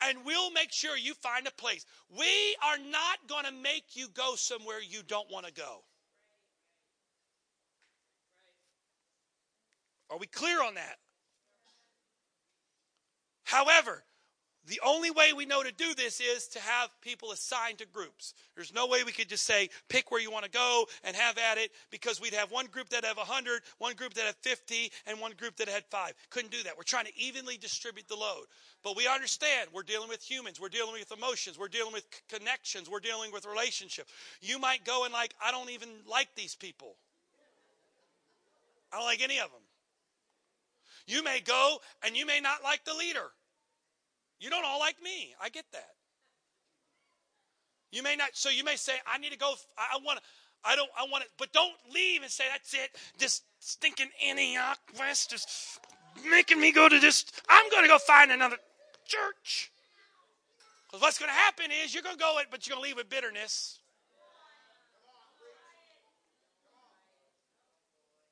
and 0.02 0.20
we'll 0.26 0.52
make 0.52 0.72
sure 0.72 0.98
you 0.98 1.14
find 1.14 1.48
a 1.48 1.52
place. 1.52 1.86
We 2.10 2.56
are 2.64 2.78
not 2.78 3.28
going 3.28 3.46
to 3.46 3.52
make 3.52 3.96
you 3.96 4.08
go 4.14 4.36
somewhere 4.36 4.80
you 4.82 5.02
don't 5.08 5.32
want 5.32 5.46
to 5.46 5.54
go. 5.54 5.84
Are 10.10 10.18
we 10.18 10.28
clear 10.28 10.62
on 10.62 10.76
that? 10.76 10.98
However, 13.54 14.04
the 14.66 14.80
only 14.84 15.12
way 15.12 15.32
we 15.34 15.46
know 15.46 15.62
to 15.62 15.72
do 15.72 15.94
this 15.94 16.20
is 16.20 16.48
to 16.50 16.60
have 16.60 16.90
people 17.02 17.32
assigned 17.32 17.78
to 17.78 17.86
groups. 17.86 18.34
There's 18.56 18.74
no 18.74 18.88
way 18.88 19.04
we 19.04 19.12
could 19.12 19.30
just 19.30 19.46
say, 19.46 19.70
pick 19.90 20.10
where 20.10 20.20
you 20.20 20.32
want 20.32 20.46
to 20.46 20.50
go 20.50 20.86
and 21.04 21.16
have 21.16 21.38
at 21.38 21.60
it 21.60 21.70
because 21.92 22.20
we'd 22.20 22.34
have 22.34 22.50
one 22.50 22.66
group 22.66 22.90
that 22.90 23.06
have 23.06 23.18
100, 23.18 23.62
one 23.78 23.94
group 23.94 24.16
that 24.16 24.26
have 24.26 24.38
50, 24.38 24.92
and 25.06 25.20
one 25.20 25.34
group 25.34 25.58
that 25.58 25.70
had 25.70 25.84
five. 25.92 26.14
Couldn't 26.32 26.52
do 26.52 26.64
that. 26.64 26.76
We're 26.76 26.84
trying 26.84 27.06
to 27.06 27.16
evenly 27.16 27.58
distribute 27.58 28.08
the 28.08 28.16
load. 28.16 28.46
But 28.84 28.98
we 28.98 29.08
understand 29.08 29.70
we're 29.72 29.84
dealing 29.84 30.10
with 30.10 30.24
humans, 30.24 30.60
we're 30.60 30.70
dealing 30.70 30.94
with 30.94 31.12
emotions, 31.12 31.60
we're 31.60 31.68
dealing 31.68 31.94
with 31.94 32.08
connections, 32.28 32.90
we're 32.90 33.02
dealing 33.02 33.32
with 33.32 33.46
relationships. 33.46 34.12
You 34.42 34.58
might 34.58 34.84
go 34.84 35.04
and 35.04 35.14
like, 35.14 35.36
I 35.46 35.52
don't 35.52 35.70
even 35.70 35.90
like 36.10 36.30
these 36.36 36.56
people. 36.56 36.96
I 38.92 38.98
don't 38.98 39.06
like 39.06 39.22
any 39.22 39.38
of 39.38 39.52
them. 39.52 39.62
You 41.06 41.24
may 41.24 41.42
go 41.42 41.78
and 42.04 42.16
you 42.16 42.26
may 42.26 42.40
not 42.40 42.64
like 42.64 42.86
the 42.86 42.94
leader. 42.94 43.30
You 44.44 44.50
don't 44.50 44.66
all 44.66 44.80
like 44.80 45.02
me. 45.02 45.34
I 45.42 45.48
get 45.48 45.64
that. 45.72 45.92
You 47.94 48.04
may 48.04 48.18
not, 48.18 48.32
so 48.34 48.50
you 48.50 48.66
may 48.66 48.76
say, 48.76 48.92
I 49.08 49.18
need 49.18 49.32
to 49.32 49.38
go, 49.38 49.54
I, 49.78 49.98
want 50.04 50.20
to, 50.20 50.24
I 50.66 50.76
don't, 50.76 50.90
I 51.00 51.06
want 51.10 51.24
to, 51.24 51.30
but 51.38 51.54
don't 51.54 51.72
leave 51.94 52.24
and 52.24 52.30
say, 52.30 52.44
that's 52.52 52.74
it. 52.74 52.90
This 53.18 53.44
stinking 53.60 54.10
Antioch 54.28 54.80
West 55.00 55.32
is 55.32 55.48
making 56.30 56.60
me 56.60 56.74
go 56.74 56.90
to 56.90 57.00
this. 57.00 57.24
I'm 57.48 57.70
going 57.70 57.84
to 57.84 57.88
go 57.88 57.98
find 57.98 58.34
another 58.34 58.58
church. 59.06 59.72
Because 60.88 61.02
what's 61.02 61.18
going 61.18 61.30
to 61.30 61.36
happen 61.36 61.68
is 61.82 61.94
you're 61.94 62.04
going 62.04 62.18
to 62.18 62.22
go 62.22 62.38
it, 62.40 62.48
but 62.52 62.68
you're 62.68 62.76
going 62.76 62.84
to 62.84 62.90
leave 62.90 62.98
with 62.98 63.10
bitterness. 63.10 63.80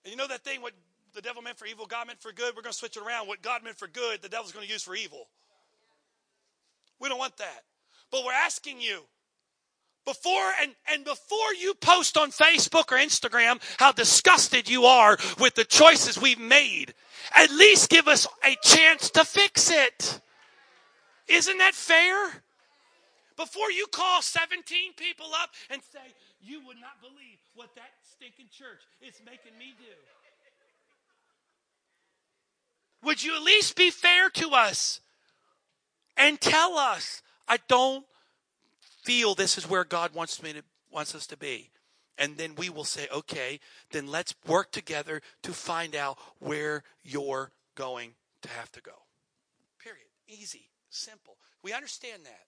And 0.04 0.12
you 0.12 0.18
know 0.18 0.28
that 0.28 0.44
thing, 0.44 0.62
what 0.62 0.74
the 1.14 1.22
devil 1.22 1.42
meant 1.42 1.58
for 1.58 1.68
evil, 1.68 1.86
God 1.86 2.08
meant 2.08 2.20
for 2.20 2.34
good? 2.34 2.54
We're 2.54 2.64
going 2.64 2.74
to 2.74 2.78
switch 2.78 2.98
it 2.98 3.04
around. 3.04 3.30
What 3.30 3.42
God 3.42 3.64
meant 3.64 3.78
for 3.78 3.88
good, 3.88 4.22
the 4.22 4.28
devil's 4.28 4.52
going 4.52 4.68
to 4.68 4.72
use 4.74 4.84
for 4.84 4.94
evil. 4.94 5.30
We 7.02 7.10
don't 7.10 7.18
want 7.18 7.38
that. 7.38 7.64
But 8.12 8.24
we're 8.24 8.34
asking 8.34 8.80
you 8.80 9.02
before 10.06 10.52
and, 10.62 10.74
and 10.92 11.04
before 11.04 11.54
you 11.60 11.74
post 11.76 12.18
on 12.18 12.32
Facebook 12.32 12.92
or 12.92 12.98
Instagram 12.98 13.62
how 13.78 13.92
disgusted 13.92 14.70
you 14.70 14.86
are 14.86 15.18
with 15.40 15.56
the 15.56 15.66
choices 15.66 16.20
we've 16.20 16.40
made, 16.40 16.94
at 17.36 17.50
least 17.52 17.90
give 17.90 18.08
us 18.08 18.28
a 18.44 18.56
chance 18.64 19.10
to 19.12 19.26
fix 19.26 19.72
it. 19.72 20.22
Isn't 21.28 21.58
that 21.58 21.74
fair? 21.74 22.44
Before 23.38 23.72
you 23.72 23.88
call 23.88 24.22
17 24.22 24.94
people 24.96 25.28
up 25.42 25.50
and 25.70 25.82
say, 25.92 26.00
You 26.42 26.60
would 26.68 26.78
not 26.80 27.02
believe 27.02 27.40
what 27.56 27.74
that 27.76 27.90
stinking 28.12 28.48
church 28.52 28.82
is 29.02 29.16
making 29.26 29.58
me 29.58 29.74
do. 29.80 29.86
Would 33.04 33.24
you 33.24 33.36
at 33.36 33.42
least 33.42 33.76
be 33.76 33.90
fair 33.90 34.30
to 34.30 34.50
us? 34.52 35.00
And 36.18 36.40
tell 36.40 36.78
us, 36.78 37.22
I 37.48 37.58
don't 37.68 38.06
feel 39.04 39.36
this 39.36 39.58
is 39.58 39.70
where 39.70 39.84
God 39.84 40.14
wants 40.14 40.42
me 40.42 40.54
to 40.54 40.64
wants 40.92 41.16
us 41.16 41.26
to 41.28 41.38
be. 41.38 41.70
And 42.18 42.38
then 42.38 42.56
we 42.56 42.70
will 42.70 42.84
say, 42.84 43.08
okay, 43.12 43.60
then 43.92 44.08
let's 44.08 44.36
work 44.46 44.72
together 44.72 45.22
to 45.44 45.54
find 45.54 45.96
out 45.96 46.20
where 46.40 46.84
you're 47.04 47.52
going 47.76 48.12
to 48.42 48.50
have 48.50 48.72
to 48.74 48.82
go. 48.82 48.92
Period. 49.82 50.06
Easy, 50.28 50.70
simple. 50.90 51.38
We 51.64 51.74
understand 51.74 52.26
that. 52.26 52.46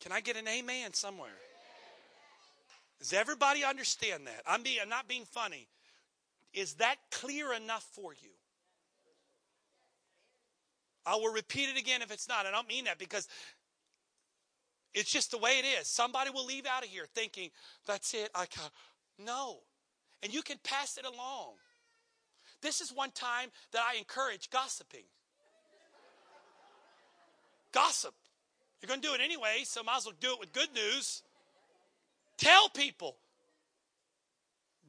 Can 0.00 0.12
I 0.12 0.20
get 0.20 0.36
an 0.36 0.46
amen 0.46 0.92
somewhere? 0.92 1.30
Does 3.00 3.12
everybody 3.12 3.64
understand 3.64 4.26
that? 4.26 4.42
I'm 4.46 4.62
being 4.62 4.78
I'm 4.82 4.88
not 4.88 5.08
being 5.08 5.24
funny. 5.24 5.68
Is 6.52 6.74
that 6.74 6.96
clear 7.10 7.52
enough 7.52 7.86
for 7.92 8.12
you? 8.12 8.30
I 11.06 11.16
will 11.16 11.32
repeat 11.32 11.68
it 11.68 11.78
again 11.78 12.02
if 12.02 12.10
it's 12.10 12.28
not. 12.28 12.46
I 12.46 12.50
don't 12.50 12.68
mean 12.68 12.84
that 12.84 12.98
because 12.98 13.28
it's 14.94 15.10
just 15.10 15.30
the 15.30 15.38
way 15.38 15.58
it 15.58 15.64
is. 15.80 15.86
Somebody 15.86 16.30
will 16.30 16.46
leave 16.46 16.66
out 16.66 16.84
of 16.84 16.88
here 16.88 17.06
thinking, 17.14 17.50
that's 17.86 18.14
it. 18.14 18.30
I 18.34 18.46
can't. 18.46 18.72
No. 19.18 19.58
And 20.22 20.32
you 20.32 20.42
can 20.42 20.56
pass 20.64 20.96
it 20.96 21.04
along. 21.04 21.54
This 22.62 22.80
is 22.80 22.92
one 22.92 23.10
time 23.10 23.50
that 23.72 23.82
I 23.86 23.98
encourage 23.98 24.48
gossiping. 24.50 25.04
Gossip. 27.72 28.14
You're 28.80 28.88
going 28.88 29.00
to 29.00 29.06
do 29.06 29.14
it 29.14 29.20
anyway, 29.20 29.62
so 29.64 29.82
might 29.82 29.98
as 29.98 30.06
well 30.06 30.14
do 30.20 30.32
it 30.32 30.40
with 30.40 30.52
good 30.52 30.72
news. 30.74 31.22
Tell 32.38 32.68
people. 32.68 33.16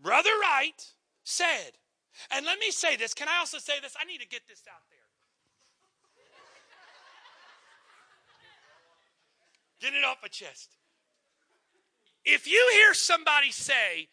Brother 0.01 0.29
Wright 0.41 0.93
said, 1.23 1.71
and 2.31 2.45
let 2.45 2.59
me 2.59 2.71
say 2.71 2.95
this. 2.95 3.13
Can 3.13 3.27
I 3.27 3.39
also 3.39 3.57
say 3.57 3.73
this? 3.81 3.95
I 3.99 4.05
need 4.05 4.21
to 4.21 4.27
get 4.27 4.47
this 4.47 4.61
out 4.69 4.83
there. 4.89 4.94
Get 9.85 9.93
it 9.93 10.03
off 10.03 10.17
my 10.23 10.29
chest. 10.29 10.77
If 12.23 12.47
you 12.47 12.71
hear 12.73 12.95
somebody 12.95 13.51
say, 13.51 14.07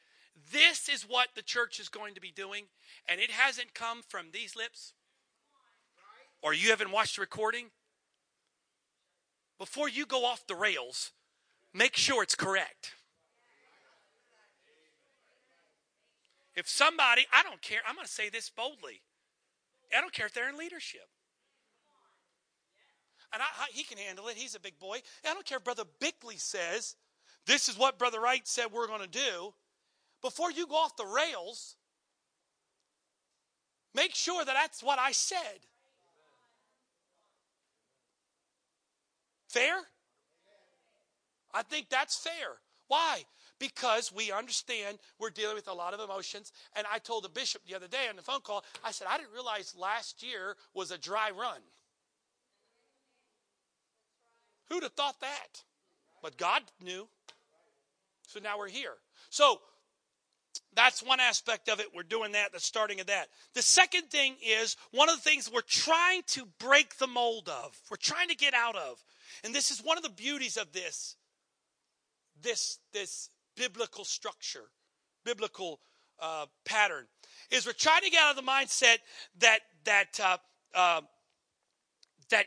this 0.53 0.87
is 0.87 1.09
what 1.09 1.29
the 1.35 1.41
church 1.41 1.81
is 1.81 1.89
going 1.89 2.15
to 2.15 2.21
be 2.21 2.31
doing, 2.31 2.65
and 3.09 3.19
it 3.19 3.31
hasn't 3.31 3.73
come 3.73 4.03
from 4.07 4.27
these 4.35 4.55
lips, 4.55 4.93
or 6.43 6.53
you 6.53 6.69
haven't 6.69 6.91
watched 6.91 7.17
the 7.17 7.23
recording, 7.23 7.69
before 9.59 9.89
you 9.89 10.05
go 10.05 10.27
off 10.27 10.47
the 10.47 10.55
rails, 10.55 11.13
make 11.73 11.97
sure 11.97 12.23
it's 12.23 12.35
correct. 12.35 12.93
If 16.55 16.69
somebody, 16.69 17.25
I 17.33 17.43
don't 17.43 17.63
care, 17.63 17.81
I'm 17.89 17.95
going 17.95 18.07
to 18.07 18.13
say 18.13 18.29
this 18.29 18.51
boldly. 18.51 19.01
I 19.97 20.03
don't 20.03 20.13
care 20.13 20.27
if 20.27 20.35
they're 20.35 20.51
in 20.51 20.59
leadership 20.59 21.09
and 23.33 23.43
I, 23.43 23.47
he 23.73 23.83
can 23.83 23.99
handle 23.99 24.29
it. 24.29 24.37
He's 24.37 24.55
a 24.55 24.61
big 24.61 24.79
boy. 24.79 24.99
I 25.29 25.35
don't 25.35 25.47
care 25.47 25.59
if 25.59 25.65
Brother 25.65 25.85
Bickley 26.01 26.37
says, 26.37 26.97
this 27.47 27.69
is 27.69 27.79
what 27.79 27.99
Brother 27.99 28.21
Wright 28.21 28.47
said 28.47 28.67
we're 28.73 28.87
going 28.87 29.01
to 29.01 29.09
do. 29.09 29.55
Before 30.21 30.51
you 30.53 30.67
go 30.67 30.77
off 30.77 30.97
the 30.97 31.07
rails, 31.07 31.77
make 33.95 34.15
sure 34.15 34.45
that 34.45 34.55
that's 34.55 34.83
what 34.83 34.99
I 34.99 35.13
said. 35.13 35.39
Fair? 39.49 39.75
I 41.53 41.63
think 41.63 41.89
that's 41.91 42.17
fair. 42.17 42.59
Why? 42.89 43.25
Because 43.59 44.13
we 44.15 44.33
understand 44.33 44.99
we're 45.19 45.31
dealing 45.31 45.57
with 45.57 45.69
a 45.69 45.73
lot 45.73 45.95
of 45.95 46.01
emotions. 46.01 46.53
And 46.77 46.87
I 46.93 46.99
told 46.99 47.25
the 47.25 47.29
bishop 47.29 47.63
the 47.67 47.75
other 47.75 47.89
day 47.89 48.09
on 48.09 48.17
the 48.17 48.23
phone 48.23 48.41
call, 48.41 48.65
I 48.85 48.91
said, 48.93 49.09
I 49.11 49.19
didn't 49.19 49.33
realize 49.33 49.75
last 49.79 50.23
year 50.23 50.57
was 50.75 50.91
a 50.91 50.99
dry 50.99 51.31
run. 51.31 51.61
Who'd 54.73 54.85
have 54.85 54.93
thought 54.93 55.21
that? 55.21 55.63
But 56.23 56.39
God 56.39 56.63
knew. 56.83 57.07
So 58.27 58.41
now 58.41 58.59
we're 58.59 58.71
here. 58.71 58.95
So 59.29 59.61
that's 60.75 61.03
one 61.03 61.21
aspect 61.21 61.69
of 61.69 61.79
it. 61.79 61.89
We're 61.95 62.05
doing 62.05 62.33
that, 62.33 62.53
the 62.53 62.61
starting 62.61 62.99
of 63.01 63.07
that. 63.09 63.29
The 63.53 63.61
second 63.61 64.05
thing 64.05 64.37
is 64.43 64.77
one 64.91 65.11
of 65.11 65.17
the 65.17 65.21
things 65.21 65.51
we're 65.53 65.61
trying 65.61 66.23
to 66.29 66.47
break 66.59 66.97
the 66.97 67.07
mold 67.07 67.51
of, 67.51 67.79
we're 67.91 67.99
trying 67.99 68.29
to 68.29 68.35
get 68.35 68.55
out 68.55 68.77
of. 68.77 69.05
And 69.45 69.55
this 69.55 69.71
is 69.71 69.81
one 69.81 69.99
of 69.99 70.03
the 70.03 70.09
beauties 70.09 70.57
of 70.57 70.73
this, 70.73 71.17
this, 72.41 72.79
this 72.95 73.29
biblical 73.55 74.07
structure, 74.07 74.71
biblical 75.23 75.81
uh, 76.19 76.47
pattern, 76.65 77.05
is 77.51 77.67
we're 77.67 77.73
trying 77.73 78.03
to 78.03 78.11
get 78.11 78.23
out 78.23 78.31
of 78.31 78.43
the 78.43 78.51
mindset 78.51 78.99
that 79.41 79.59
that 79.85 80.21
uh, 80.23 80.37
uh, 80.75 81.01
that 82.31 82.47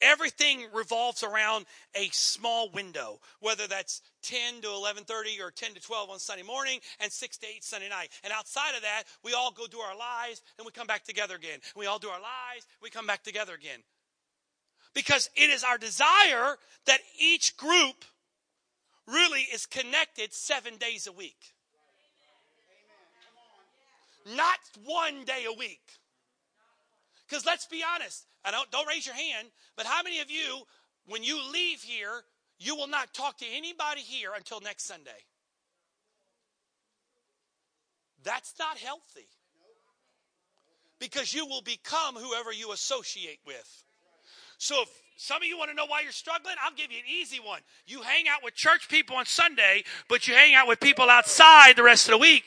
everything 0.00 0.66
revolves 0.72 1.22
around 1.22 1.66
a 1.94 2.08
small 2.12 2.70
window 2.70 3.20
whether 3.40 3.66
that's 3.66 4.02
10 4.22 4.62
to 4.62 4.68
11.30 4.68 5.40
or 5.40 5.50
10 5.50 5.74
to 5.74 5.80
12 5.80 6.10
on 6.10 6.18
sunday 6.18 6.42
morning 6.42 6.80
and 7.00 7.10
6 7.10 7.38
to 7.38 7.46
8 7.46 7.64
sunday 7.64 7.88
night. 7.88 8.08
And 8.24 8.32
outside 8.32 8.74
of 8.74 8.82
that 8.82 9.04
we 9.24 9.32
all 9.34 9.52
go 9.52 9.66
do 9.66 9.78
our 9.78 9.96
lives 9.96 10.42
and 10.58 10.66
we 10.66 10.72
come 10.72 10.86
back 10.86 11.04
together 11.04 11.34
again. 11.34 11.58
We 11.76 11.86
all 11.86 11.98
do 11.98 12.08
our 12.08 12.20
lives 12.20 12.66
we 12.82 12.90
come 12.90 13.06
back 13.06 13.22
together 13.22 13.54
again. 13.54 13.80
Because 14.94 15.28
it 15.36 15.50
is 15.50 15.62
our 15.62 15.78
desire 15.78 16.56
that 16.86 17.00
each 17.20 17.56
group 17.56 18.04
really 19.06 19.42
is 19.42 19.66
connected 19.66 20.32
seven 20.32 20.76
days 20.78 21.06
a 21.06 21.12
week. 21.12 21.54
Not 24.34 24.58
one 24.84 25.24
day 25.24 25.44
a 25.48 25.52
week 25.56 25.82
because 27.28 27.44
let's 27.44 27.66
be 27.66 27.82
honest, 27.94 28.26
I 28.44 28.50
don't 28.50 28.70
don't 28.70 28.86
raise 28.86 29.06
your 29.06 29.14
hand, 29.14 29.48
but 29.76 29.86
how 29.86 30.02
many 30.02 30.20
of 30.20 30.30
you, 30.30 30.62
when 31.06 31.22
you 31.22 31.40
leave 31.52 31.82
here, 31.82 32.22
you 32.58 32.76
will 32.76 32.88
not 32.88 33.12
talk 33.12 33.38
to 33.38 33.46
anybody 33.52 34.00
here 34.00 34.30
until 34.36 34.60
next 34.60 34.84
Sunday? 34.84 35.10
That's 38.22 38.54
not 38.58 38.78
healthy. 38.78 39.28
Because 40.98 41.34
you 41.34 41.46
will 41.46 41.62
become 41.62 42.16
whoever 42.16 42.52
you 42.52 42.72
associate 42.72 43.38
with. 43.46 43.84
So 44.58 44.82
if 44.82 44.88
some 45.16 45.42
of 45.42 45.44
you 45.44 45.58
want 45.58 45.70
to 45.70 45.76
know 45.76 45.86
why 45.86 46.00
you're 46.00 46.12
struggling, 46.12 46.54
I'll 46.62 46.74
give 46.74 46.90
you 46.90 46.98
an 46.98 47.04
easy 47.08 47.38
one. 47.38 47.60
You 47.86 48.02
hang 48.02 48.26
out 48.28 48.42
with 48.42 48.54
church 48.54 48.88
people 48.88 49.16
on 49.16 49.26
Sunday, 49.26 49.84
but 50.08 50.26
you 50.26 50.34
hang 50.34 50.54
out 50.54 50.66
with 50.66 50.80
people 50.80 51.10
outside 51.10 51.76
the 51.76 51.82
rest 51.82 52.08
of 52.08 52.12
the 52.12 52.18
week. 52.18 52.44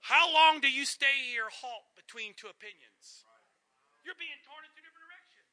How 0.00 0.32
long 0.32 0.60
do 0.60 0.68
you 0.68 0.84
stay 0.84 1.28
here 1.28 1.48
halt 1.52 1.84
between 1.94 2.32
two 2.36 2.48
opinions? 2.48 3.24
You're 4.04 4.16
being 4.16 4.40
torn 4.48 4.64
in 4.64 4.72
two 4.72 4.80
different 4.80 5.04
directions. 5.04 5.48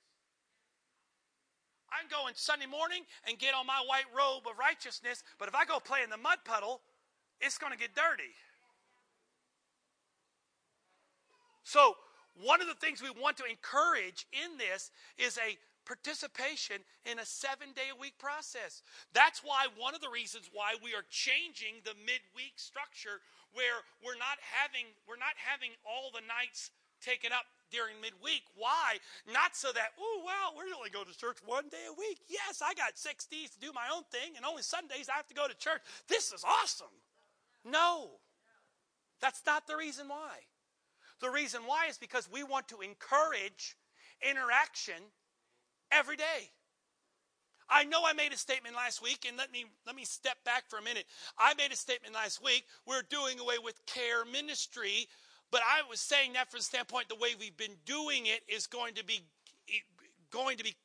I'm 1.92 2.08
going 2.08 2.34
Sunday 2.36 2.68
morning 2.68 3.04
and 3.28 3.38
get 3.38 3.54
on 3.54 3.68
my 3.68 3.84
white 3.84 4.08
robe 4.16 4.48
of 4.48 4.56
righteousness, 4.58 5.24
but 5.40 5.48
if 5.48 5.56
I 5.56 5.66
go 5.66 5.80
play 5.80 6.00
in 6.04 6.10
the 6.10 6.20
mud 6.20 6.40
puddle, 6.48 6.82
it's 7.40 7.58
going 7.58 7.72
to 7.72 7.80
get 7.80 7.94
dirty. 7.94 8.32
So, 11.64 12.00
one 12.42 12.62
of 12.62 12.68
the 12.68 12.80
things 12.80 13.02
we 13.02 13.12
want 13.12 13.36
to 13.38 13.46
encourage 13.46 14.26
in 14.32 14.58
this 14.58 14.92
is 15.18 15.38
a 15.38 15.58
participation 15.86 16.84
in 17.06 17.20
a 17.20 17.26
seven 17.26 17.72
day 17.76 17.90
a 17.92 18.00
week 18.00 18.20
process. 18.20 18.84
That's 19.14 19.42
why 19.44 19.68
one 19.76 19.96
of 19.96 20.02
the 20.02 20.10
reasons 20.10 20.50
why 20.52 20.76
we 20.84 20.94
are 20.94 21.04
changing 21.10 21.84
the 21.84 21.96
midweek 21.96 22.56
structure 22.56 23.24
where 23.54 23.84
we're 24.04 24.20
not 24.20 24.40
having 24.42 24.92
we're 25.08 25.20
not 25.20 25.36
having 25.38 25.72
all 25.86 26.12
the 26.12 26.24
nights 26.26 26.72
taken 27.02 27.32
up 27.32 27.46
during 27.72 28.00
midweek. 28.02 28.44
Why? 28.56 28.98
Not 29.32 29.56
so 29.56 29.72
that, 29.74 29.94
oh, 30.00 30.24
well, 30.26 30.56
we're 30.56 30.74
only 30.76 30.90
going 30.90 31.06
to 31.06 31.18
church 31.18 31.38
one 31.46 31.70
day 31.70 31.86
a 31.90 31.94
week. 31.94 32.20
Yes, 32.28 32.62
I 32.64 32.74
got 32.74 32.98
six 32.98 33.26
days 33.26 33.52
to 33.52 33.60
do 33.60 33.72
my 33.74 33.88
own 33.94 34.04
thing, 34.12 34.36
and 34.36 34.46
only 34.46 34.64
Sundays 34.64 35.10
I 35.12 35.18
have 35.18 35.28
to 35.28 35.34
go 35.36 35.48
to 35.48 35.58
church. 35.58 35.82
This 36.08 36.32
is 36.32 36.44
awesome. 36.44 36.96
No, 37.66 38.20
that's 39.22 39.42
not 39.46 39.68
the 39.68 39.76
reason 39.76 40.08
why. 40.08 40.48
The 41.20 41.30
reason 41.30 41.62
why 41.66 41.88
is 41.90 41.98
because 41.98 42.30
we 42.32 42.44
want 42.44 42.68
to 42.70 42.82
encourage 42.82 43.76
interaction 44.22 45.02
every 45.92 46.16
day. 46.16 46.52
I 47.70 47.84
know 47.84 48.04
I 48.06 48.14
made 48.14 48.32
a 48.32 48.38
statement 48.38 48.76
last 48.76 49.02
week, 49.02 49.26
and 49.28 49.38
let 49.38 49.52
me 49.52 49.66
let 49.86 49.96
me 49.96 50.06
step 50.06 50.38
back 50.46 50.70
for 50.70 50.80
a 50.80 50.82
minute. 50.82 51.06
I 51.38 51.54
made 51.56 51.72
a 51.72 51.76
statement 51.76 52.14
last 52.14 52.44
week. 52.44 52.66
We're 52.86 53.04
doing 53.10 53.40
away 53.40 53.56
with 53.64 53.86
care 53.86 54.24
ministry, 54.26 55.08
but 55.52 55.62
I 55.62 55.88
was 55.90 56.00
saying 56.00 56.34
that 56.34 56.50
from 56.50 56.60
the 56.60 56.64
standpoint 56.64 57.10
the 57.10 57.16
way 57.16 57.30
we've 57.40 57.58
been 57.58 57.78
doing 57.86 58.26
it 58.26 58.42
is 58.48 58.68
going 58.68 58.94
to 58.96 59.06
be 59.06 59.22
going 60.32 60.58
to 60.58 60.64
be 60.64 60.76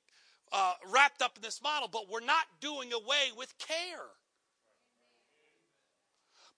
uh, 0.53 0.75
wrapped 0.90 1.23
up 1.23 1.37
in 1.37 1.42
this 1.42 1.62
model. 1.62 1.88
But 1.90 2.11
we're 2.11 2.21
not 2.21 2.47
doing 2.61 2.92
away 2.92 3.31
with 3.37 3.57
care. 3.59 4.09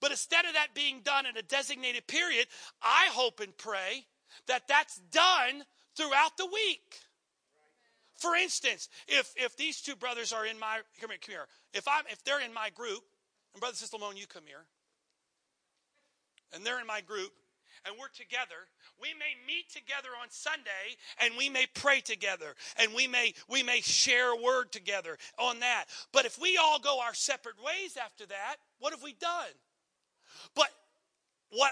But 0.01 0.11
instead 0.11 0.45
of 0.45 0.53
that 0.53 0.73
being 0.73 1.01
done 1.03 1.25
in 1.25 1.37
a 1.37 1.41
designated 1.41 2.05
period, 2.07 2.47
I 2.81 3.07
hope 3.11 3.39
and 3.39 3.55
pray 3.57 4.05
that 4.47 4.67
that's 4.67 4.97
done 5.11 5.63
throughout 5.95 6.37
the 6.37 6.45
week. 6.45 6.99
For 8.15 8.35
instance, 8.35 8.89
if 9.07 9.33
if 9.35 9.57
these 9.57 9.81
two 9.81 9.95
brothers 9.95 10.31
are 10.31 10.45
in 10.45 10.57
my 10.59 10.79
come 10.99 11.09
here, 11.09 11.19
come 11.21 11.33
here. 11.33 11.47
If 11.73 11.87
I'm 11.87 12.05
if 12.09 12.23
they're 12.23 12.41
in 12.41 12.53
my 12.53 12.69
group, 12.69 13.03
and 13.53 13.59
brother 13.59 13.75
Sister 13.75 13.97
Lamone, 13.97 14.17
you 14.17 14.27
come 14.27 14.43
here, 14.47 14.65
and 16.53 16.65
they're 16.65 16.79
in 16.79 16.87
my 16.87 17.01
group, 17.01 17.31
and 17.85 17.95
we're 17.99 18.07
together, 18.07 18.67
we 19.01 19.09
may 19.13 19.35
meet 19.45 19.69
together 19.69 20.09
on 20.21 20.29
Sunday 20.29 20.97
and 21.21 21.33
we 21.37 21.49
may 21.49 21.65
pray 21.73 21.99
together 21.99 22.55
and 22.79 22.93
we 22.93 23.07
may 23.07 23.33
we 23.49 23.63
may 23.63 23.81
share 23.81 24.33
a 24.33 24.41
word 24.41 24.71
together 24.71 25.17
on 25.37 25.59
that. 25.59 25.85
But 26.11 26.25
if 26.25 26.39
we 26.39 26.57
all 26.57 26.79
go 26.79 26.99
our 27.01 27.13
separate 27.13 27.57
ways 27.63 27.97
after 28.01 28.25
that, 28.27 28.55
what 28.79 28.93
have 28.93 29.03
we 29.03 29.13
done? 29.13 29.53
But 30.55 30.69
what 31.49 31.71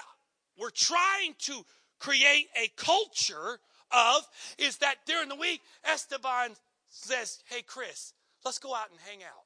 we're 0.59 0.69
trying 0.69 1.35
to 1.39 1.65
create 1.99 2.47
a 2.61 2.69
culture 2.75 3.59
of 3.93 4.27
is 4.57 4.77
that 4.77 4.95
during 5.05 5.29
the 5.29 5.35
week, 5.35 5.61
Esteban 5.85 6.51
says, 6.89 7.39
Hey, 7.45 7.61
Chris, 7.61 8.13
let's 8.43 8.59
go 8.59 8.75
out 8.75 8.89
and 8.91 8.99
hang 9.07 9.23
out. 9.23 9.43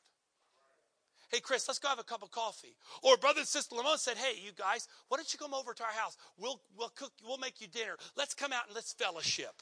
Hey, 1.29 1.41
Chris, 1.41 1.67
let's 1.67 1.79
go 1.79 1.89
have 1.89 1.99
a 1.99 2.03
cup 2.03 2.23
of 2.23 2.31
coffee. 2.31 2.75
Or 3.01 3.17
brother 3.17 3.39
and 3.39 3.47
sister 3.47 3.75
Lamone 3.75 3.97
said, 3.97 4.17
Hey, 4.17 4.39
you 4.43 4.51
guys, 4.57 4.87
why 5.09 5.17
don't 5.17 5.31
you 5.31 5.39
come 5.39 5.53
over 5.53 5.73
to 5.73 5.83
our 5.83 5.91
house? 5.91 6.17
We'll, 6.37 6.61
we'll 6.77 6.89
cook, 6.89 7.11
we'll 7.25 7.37
make 7.37 7.59
you 7.59 7.67
dinner. 7.67 7.97
Let's 8.15 8.33
come 8.33 8.53
out 8.53 8.67
and 8.67 8.75
let's 8.75 8.93
fellowship. 8.93 9.61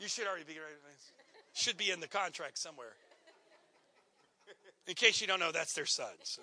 You 0.00 0.08
should 0.08 0.26
already 0.26 0.44
be. 0.44 0.54
Should 1.54 1.76
be 1.76 1.90
in 1.90 2.00
the 2.00 2.06
contract 2.06 2.58
somewhere. 2.58 2.94
In 4.86 4.94
case 4.94 5.20
you 5.20 5.26
don't 5.26 5.40
know, 5.40 5.52
that's 5.52 5.74
their 5.74 5.86
son. 5.86 6.12
So. 6.22 6.42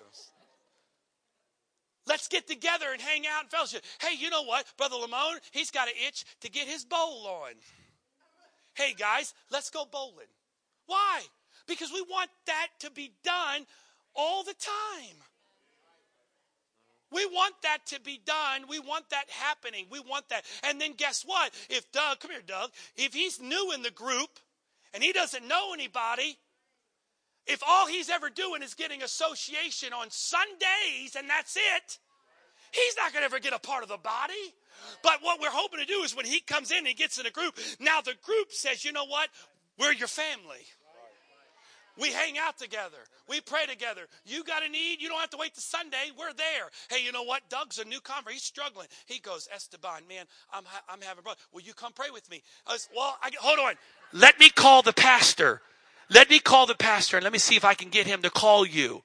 Let's 2.06 2.28
get 2.28 2.46
together 2.46 2.86
and 2.92 3.00
hang 3.00 3.26
out 3.26 3.42
and 3.42 3.50
fellowship. 3.50 3.84
Hey, 4.00 4.16
you 4.16 4.30
know 4.30 4.44
what? 4.44 4.64
Brother 4.76 4.96
Lamone, 4.96 5.38
he's 5.50 5.70
got 5.70 5.88
an 5.88 5.94
itch 6.06 6.24
to 6.40 6.50
get 6.50 6.68
his 6.68 6.84
bowl 6.84 7.26
on. 7.26 7.52
Hey, 8.74 8.94
guys, 8.96 9.34
let's 9.50 9.70
go 9.70 9.84
bowling. 9.90 10.26
Why? 10.86 11.22
Because 11.66 11.90
we 11.92 12.02
want 12.02 12.30
that 12.46 12.68
to 12.80 12.90
be 12.90 13.12
done 13.24 13.66
all 14.14 14.44
the 14.44 14.54
time. 14.54 15.16
We 17.12 17.24
want 17.26 17.54
that 17.62 17.78
to 17.86 18.00
be 18.00 18.20
done. 18.24 18.68
We 18.68 18.78
want 18.80 19.08
that 19.10 19.24
happening. 19.30 19.86
We 19.90 20.00
want 20.00 20.28
that. 20.28 20.44
And 20.64 20.80
then 20.80 20.92
guess 20.96 21.22
what? 21.24 21.52
If 21.70 21.90
Doug, 21.92 22.20
come 22.20 22.32
here, 22.32 22.40
Doug, 22.46 22.70
if 22.96 23.14
he's 23.14 23.40
new 23.40 23.72
in 23.72 23.82
the 23.82 23.90
group 23.90 24.30
and 24.92 25.02
he 25.02 25.12
doesn't 25.12 25.46
know 25.46 25.72
anybody, 25.72 26.36
if 27.46 27.62
all 27.66 27.86
he's 27.86 28.10
ever 28.10 28.30
doing 28.30 28.62
is 28.62 28.74
getting 28.74 29.02
association 29.02 29.92
on 29.92 30.10
Sundays 30.10 31.16
and 31.16 31.28
that's 31.28 31.56
it, 31.56 31.98
he's 32.72 32.96
not 32.96 33.12
going 33.12 33.22
to 33.22 33.26
ever 33.26 33.40
get 33.40 33.52
a 33.52 33.58
part 33.58 33.82
of 33.82 33.88
the 33.88 33.98
body. 33.98 34.54
But 35.02 35.18
what 35.22 35.40
we're 35.40 35.50
hoping 35.50 35.80
to 35.80 35.86
do 35.86 36.02
is 36.02 36.14
when 36.14 36.26
he 36.26 36.40
comes 36.40 36.70
in 36.70 36.78
and 36.78 36.86
he 36.86 36.94
gets 36.94 37.18
in 37.18 37.26
a 37.26 37.30
group, 37.30 37.58
now 37.80 38.00
the 38.00 38.14
group 38.22 38.52
says, 38.52 38.84
you 38.84 38.92
know 38.92 39.06
what? 39.06 39.28
We're 39.78 39.92
your 39.92 40.08
family. 40.08 40.64
We 41.98 42.12
hang 42.12 42.36
out 42.36 42.58
together. 42.58 42.98
We 43.28 43.40
pray 43.40 43.64
together. 43.66 44.02
You 44.26 44.44
got 44.44 44.64
a 44.64 44.68
need? 44.68 45.00
You 45.00 45.08
don't 45.08 45.20
have 45.20 45.30
to 45.30 45.38
wait 45.38 45.54
to 45.54 45.60
Sunday. 45.60 46.10
We're 46.18 46.34
there. 46.34 46.68
Hey, 46.90 47.02
you 47.02 47.10
know 47.10 47.22
what? 47.22 47.48
Doug's 47.48 47.78
a 47.78 47.84
new 47.84 48.00
convert. 48.00 48.34
He's 48.34 48.42
struggling. 48.42 48.86
He 49.06 49.18
goes, 49.18 49.48
Esteban, 49.52 50.02
man, 50.06 50.26
I'm, 50.52 50.64
I'm 50.88 51.00
having 51.00 51.24
brother. 51.24 51.40
Will 51.52 51.62
you 51.62 51.72
come 51.72 51.92
pray 51.92 52.10
with 52.12 52.28
me? 52.30 52.42
I 52.66 52.74
was, 52.74 52.88
well, 52.94 53.16
I, 53.22 53.30
hold 53.40 53.58
on. 53.58 53.74
Let 54.12 54.38
me 54.38 54.50
call 54.50 54.82
the 54.82 54.92
pastor. 54.92 55.62
Let 56.08 56.30
me 56.30 56.38
call 56.38 56.66
the 56.66 56.74
pastor 56.74 57.16
and 57.16 57.24
let 57.24 57.32
me 57.32 57.38
see 57.38 57.56
if 57.56 57.64
I 57.64 57.74
can 57.74 57.88
get 57.88 58.06
him 58.06 58.22
to 58.22 58.30
call 58.30 58.64
you. 58.66 59.02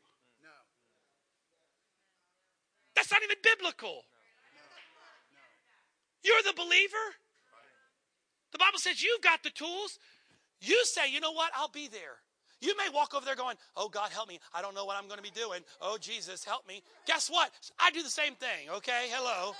That's 2.95 3.11
not 3.11 3.23
even 3.23 3.37
biblical. 3.41 4.03
You're 6.23 6.43
the 6.43 6.53
believer. 6.53 7.15
The 8.51 8.59
Bible 8.59 8.77
says 8.77 9.01
you've 9.01 9.21
got 9.21 9.43
the 9.43 9.49
tools. 9.49 9.97
You 10.61 10.79
say, 10.85 11.11
you 11.11 11.19
know 11.19 11.31
what? 11.31 11.51
I'll 11.55 11.69
be 11.69 11.87
there. 11.87 12.19
You 12.59 12.77
may 12.77 12.89
walk 12.93 13.15
over 13.15 13.25
there 13.25 13.35
going, 13.35 13.55
Oh, 13.75 13.89
God, 13.89 14.11
help 14.11 14.29
me. 14.29 14.39
I 14.53 14.61
don't 14.61 14.75
know 14.75 14.85
what 14.85 14.95
I'm 14.95 15.07
going 15.07 15.17
to 15.17 15.23
be 15.23 15.31
doing. 15.31 15.61
Oh, 15.81 15.97
Jesus, 15.99 16.45
help 16.45 16.67
me. 16.67 16.83
Guess 17.07 17.29
what? 17.29 17.49
I 17.79 17.89
do 17.89 18.03
the 18.03 18.09
same 18.09 18.35
thing, 18.35 18.69
okay? 18.75 19.07
Hello. 19.09 19.53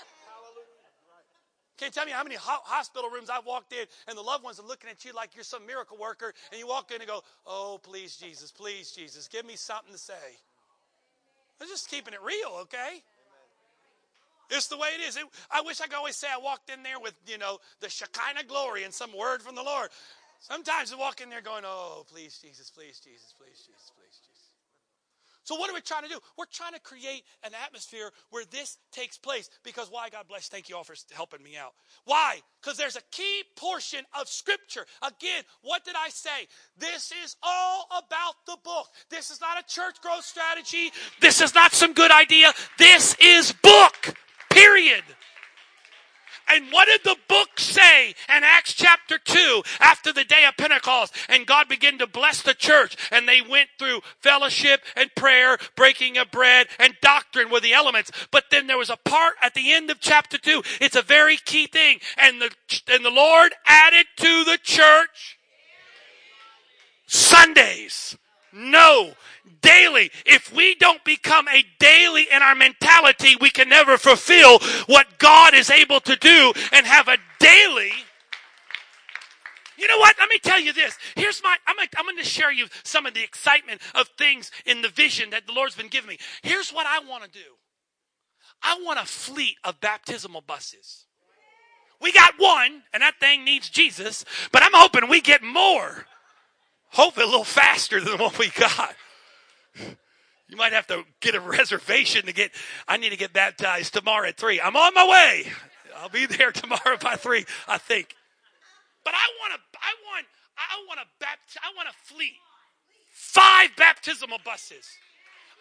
Can't 1.78 1.92
tell 1.92 2.04
me 2.04 2.12
how 2.12 2.22
many 2.22 2.36
hospital 2.38 3.10
rooms 3.10 3.30
I've 3.30 3.46
walked 3.46 3.72
in 3.72 3.86
and 4.06 4.16
the 4.16 4.22
loved 4.22 4.44
ones 4.44 4.60
are 4.60 4.66
looking 4.66 4.90
at 4.90 5.04
you 5.04 5.12
like 5.12 5.34
you're 5.34 5.44
some 5.44 5.66
miracle 5.66 5.96
worker, 5.96 6.32
and 6.50 6.60
you 6.60 6.66
walk 6.66 6.90
in 6.92 7.00
and 7.00 7.08
go, 7.08 7.22
Oh, 7.46 7.80
please, 7.82 8.16
Jesus, 8.16 8.50
please, 8.50 8.92
Jesus, 8.92 9.28
give 9.28 9.46
me 9.46 9.56
something 9.56 9.92
to 9.92 9.98
say. 9.98 10.36
I'm 11.60 11.68
just 11.68 11.88
keeping 11.88 12.12
it 12.12 12.20
real, 12.22 12.58
okay? 12.62 13.02
It's 14.50 14.66
the 14.66 14.76
way 14.76 14.88
it 14.98 15.00
is. 15.00 15.16
It, 15.16 15.24
I 15.50 15.62
wish 15.62 15.80
I 15.80 15.86
could 15.86 15.96
always 15.96 16.16
say 16.16 16.26
I 16.26 16.38
walked 16.38 16.70
in 16.70 16.82
there 16.82 17.00
with, 17.00 17.14
you 17.26 17.38
know, 17.38 17.58
the 17.80 17.88
Shekinah 17.88 18.44
glory 18.46 18.84
and 18.84 18.92
some 18.92 19.16
word 19.16 19.42
from 19.42 19.54
the 19.54 19.62
Lord. 19.62 19.88
Sometimes 20.40 20.92
I 20.92 20.96
walk 20.96 21.20
in 21.20 21.30
there 21.30 21.40
going, 21.40 21.62
oh, 21.64 22.04
please, 22.10 22.38
Jesus, 22.42 22.68
please, 22.68 23.00
Jesus, 23.00 23.32
please, 23.38 23.58
Jesus, 23.58 23.92
please, 23.96 24.18
Jesus. 24.18 24.31
So, 25.52 25.58
what 25.58 25.68
are 25.68 25.74
we 25.74 25.82
trying 25.82 26.04
to 26.04 26.08
do? 26.08 26.18
We're 26.38 26.46
trying 26.50 26.72
to 26.72 26.80
create 26.80 27.24
an 27.44 27.50
atmosphere 27.66 28.10
where 28.30 28.46
this 28.50 28.78
takes 28.90 29.18
place. 29.18 29.50
Because 29.62 29.90
why? 29.90 30.08
God 30.08 30.24
bless. 30.26 30.48
Thank 30.48 30.70
you 30.70 30.76
all 30.78 30.82
for 30.82 30.94
helping 31.10 31.42
me 31.42 31.58
out. 31.58 31.74
Why? 32.06 32.40
Because 32.58 32.78
there's 32.78 32.96
a 32.96 33.02
key 33.10 33.42
portion 33.54 34.00
of 34.18 34.28
Scripture. 34.28 34.86
Again, 35.02 35.42
what 35.60 35.84
did 35.84 35.94
I 35.94 36.08
say? 36.08 36.48
This 36.78 37.12
is 37.22 37.36
all 37.42 37.86
about 37.90 38.36
the 38.46 38.56
book. 38.64 38.86
This 39.10 39.30
is 39.30 39.42
not 39.42 39.60
a 39.60 39.66
church 39.68 40.00
growth 40.00 40.24
strategy. 40.24 40.90
This 41.20 41.42
is 41.42 41.54
not 41.54 41.74
some 41.74 41.92
good 41.92 42.10
idea. 42.10 42.54
This 42.78 43.14
is 43.20 43.52
book. 43.62 44.14
Period. 44.48 45.04
And 46.48 46.66
what 46.70 46.86
did 46.86 47.02
the 47.04 47.16
book 47.28 47.58
say 47.58 48.10
in 48.10 48.42
Acts 48.44 48.74
chapter 48.74 49.18
2 49.18 49.62
after 49.80 50.12
the 50.12 50.24
day 50.24 50.44
of 50.46 50.56
Pentecost? 50.56 51.14
And 51.28 51.46
God 51.46 51.68
began 51.68 51.98
to 51.98 52.06
bless 52.06 52.42
the 52.42 52.54
church. 52.54 52.96
And 53.10 53.28
they 53.28 53.40
went 53.40 53.68
through 53.78 54.00
fellowship 54.20 54.82
and 54.96 55.14
prayer, 55.14 55.58
breaking 55.76 56.18
of 56.18 56.30
bread, 56.30 56.68
and 56.78 56.94
doctrine 57.00 57.50
were 57.50 57.60
the 57.60 57.72
elements. 57.72 58.10
But 58.30 58.44
then 58.50 58.66
there 58.66 58.78
was 58.78 58.90
a 58.90 58.96
part 58.96 59.34
at 59.42 59.54
the 59.54 59.72
end 59.72 59.90
of 59.90 60.00
chapter 60.00 60.38
2. 60.38 60.62
It's 60.80 60.96
a 60.96 61.02
very 61.02 61.36
key 61.36 61.66
thing. 61.66 62.00
And 62.16 62.40
the, 62.40 62.50
and 62.88 63.04
the 63.04 63.10
Lord 63.10 63.52
added 63.66 64.06
to 64.16 64.44
the 64.44 64.58
church 64.62 65.38
Sundays. 67.06 68.16
No, 68.52 69.12
daily. 69.62 70.10
If 70.26 70.54
we 70.54 70.74
don't 70.74 71.02
become 71.04 71.48
a 71.48 71.64
daily 71.78 72.26
in 72.30 72.42
our 72.42 72.54
mentality, 72.54 73.36
we 73.40 73.50
can 73.50 73.68
never 73.68 73.96
fulfill 73.96 74.58
what 74.86 75.18
God 75.18 75.54
is 75.54 75.70
able 75.70 76.00
to 76.00 76.16
do 76.16 76.52
and 76.72 76.86
have 76.86 77.08
a 77.08 77.16
daily. 77.38 77.92
You 79.78 79.88
know 79.88 79.98
what? 79.98 80.16
Let 80.18 80.28
me 80.28 80.38
tell 80.38 80.60
you 80.60 80.72
this. 80.72 80.96
Here's 81.16 81.42
my, 81.42 81.56
I'm, 81.66 81.76
I'm 81.96 82.04
going 82.04 82.18
to 82.18 82.24
share 82.24 82.52
you 82.52 82.66
some 82.84 83.06
of 83.06 83.14
the 83.14 83.22
excitement 83.22 83.80
of 83.94 84.08
things 84.18 84.50
in 84.66 84.82
the 84.82 84.88
vision 84.88 85.30
that 85.30 85.46
the 85.46 85.52
Lord's 85.52 85.74
been 85.74 85.88
giving 85.88 86.08
me. 86.08 86.18
Here's 86.42 86.70
what 86.70 86.86
I 86.86 87.00
want 87.08 87.24
to 87.24 87.30
do. 87.30 87.56
I 88.62 88.80
want 88.84 89.00
a 89.00 89.04
fleet 89.04 89.56
of 89.64 89.80
baptismal 89.80 90.42
buses. 90.42 91.06
We 92.00 92.12
got 92.12 92.34
one, 92.36 92.82
and 92.92 93.02
that 93.02 93.14
thing 93.18 93.44
needs 93.44 93.68
Jesus, 93.68 94.24
but 94.50 94.62
I'm 94.62 94.72
hoping 94.74 95.08
we 95.08 95.20
get 95.20 95.42
more. 95.42 96.06
Hopefully 96.92 97.24
a 97.24 97.28
little 97.28 97.44
faster 97.44 98.00
than 98.00 98.18
what 98.18 98.38
we 98.38 98.50
got. 98.50 98.94
You 100.48 100.58
might 100.58 100.74
have 100.74 100.86
to 100.88 101.04
get 101.20 101.34
a 101.34 101.40
reservation 101.40 102.26
to 102.26 102.32
get, 102.32 102.50
I 102.86 102.98
need 102.98 103.10
to 103.10 103.16
get 103.16 103.32
baptized 103.32 103.94
tomorrow 103.94 104.28
at 104.28 104.36
three. 104.36 104.60
I'm 104.60 104.76
on 104.76 104.92
my 104.92 105.08
way. 105.08 105.50
I'll 105.96 106.10
be 106.10 106.26
there 106.26 106.52
tomorrow 106.52 106.98
by 107.00 107.16
three, 107.16 107.46
I 107.66 107.78
think. 107.78 108.14
But 109.04 109.14
I 109.14 109.26
want 109.40 109.54
to, 109.54 109.78
I 109.78 109.92
want, 110.10 110.26
I 110.58 110.86
want 110.86 111.00
a 111.00 111.24
bapt, 111.24 111.56
I 111.62 111.74
want 111.74 111.88
a 111.88 111.92
fleet. 112.04 112.34
Five 113.10 113.70
baptismal 113.76 114.38
buses. 114.44 114.86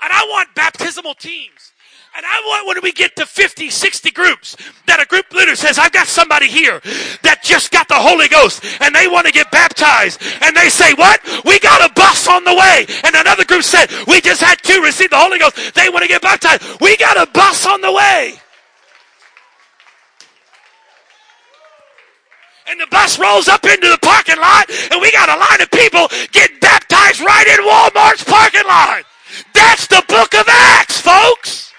And 0.01 0.11
I 0.11 0.25
want 0.29 0.53
baptismal 0.55 1.15
teams. 1.15 1.71
And 2.15 2.25
I 2.25 2.41
want 2.45 2.67
when 2.67 2.77
we 2.83 2.91
get 2.91 3.15
to 3.15 3.25
50, 3.25 3.69
60 3.69 4.11
groups 4.11 4.57
that 4.85 4.99
a 4.99 5.05
group 5.05 5.31
leader 5.31 5.55
says, 5.55 5.79
I've 5.79 5.93
got 5.93 6.07
somebody 6.07 6.47
here 6.47 6.81
that 7.23 7.39
just 7.41 7.71
got 7.71 7.87
the 7.87 7.95
Holy 7.95 8.27
Ghost 8.27 8.65
and 8.81 8.93
they 8.93 9.07
want 9.07 9.27
to 9.27 9.31
get 9.31 9.49
baptized. 9.49 10.21
And 10.41 10.55
they 10.55 10.67
say, 10.67 10.93
what? 10.95 11.21
We 11.45 11.57
got 11.59 11.89
a 11.89 11.93
bus 11.93 12.27
on 12.27 12.43
the 12.43 12.53
way. 12.53 12.85
And 13.05 13.15
another 13.15 13.45
group 13.45 13.63
said, 13.63 13.87
we 14.07 14.19
just 14.19 14.41
had 14.41 14.61
two 14.61 14.81
receive 14.81 15.09
the 15.09 15.17
Holy 15.17 15.39
Ghost. 15.39 15.73
They 15.73 15.87
want 15.87 16.03
to 16.03 16.09
get 16.09 16.21
baptized. 16.21 16.81
We 16.81 16.97
got 16.97 17.15
a 17.15 17.31
bus 17.31 17.65
on 17.65 17.79
the 17.79 17.93
way. 17.93 18.41
and 22.71 22.79
the 22.79 22.87
bus 22.87 23.19
rolls 23.19 23.49
up 23.49 23.65
into 23.65 23.89
the 23.89 23.99
parking 24.01 24.37
lot, 24.37 24.63
and 24.91 25.01
we 25.01 25.11
got 25.11 25.27
a 25.27 25.35
line 25.35 25.59
of 25.59 25.69
people 25.71 26.07
getting 26.31 26.57
baptized 26.59 27.19
right 27.19 27.45
in 27.47 27.65
Walmart's 27.65 28.23
parking 28.23 28.63
lot. 28.65 29.03
That's 29.53 29.87
the 29.87 30.03
book 30.07 30.33
of 30.33 30.45
Acts, 30.47 31.01
folks. 31.01 31.73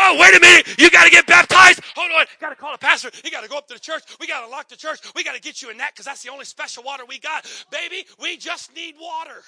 Oh, 0.00 0.16
wait 0.18 0.36
a 0.36 0.40
minute. 0.40 0.78
You 0.78 0.90
got 0.90 1.04
to 1.04 1.10
get 1.10 1.26
baptized. 1.26 1.80
Hold 1.96 2.12
on. 2.12 2.26
Got 2.40 2.50
to 2.50 2.56
call 2.56 2.72
a 2.72 2.78
pastor. 2.78 3.10
You 3.24 3.30
got 3.30 3.42
to 3.42 3.48
go 3.48 3.58
up 3.58 3.66
to 3.68 3.74
the 3.74 3.80
church. 3.80 4.02
We 4.20 4.26
got 4.26 4.44
to 4.44 4.48
lock 4.48 4.68
the 4.68 4.76
church. 4.76 5.00
We 5.16 5.24
got 5.24 5.34
to 5.34 5.40
get 5.40 5.60
you 5.60 5.70
in 5.70 5.78
that 5.78 5.92
because 5.92 6.06
that's 6.06 6.22
the 6.22 6.30
only 6.30 6.44
special 6.44 6.84
water 6.84 7.04
we 7.06 7.18
got. 7.18 7.46
Baby, 7.70 8.06
we 8.20 8.36
just 8.36 8.74
need 8.76 8.94
water. 9.00 9.42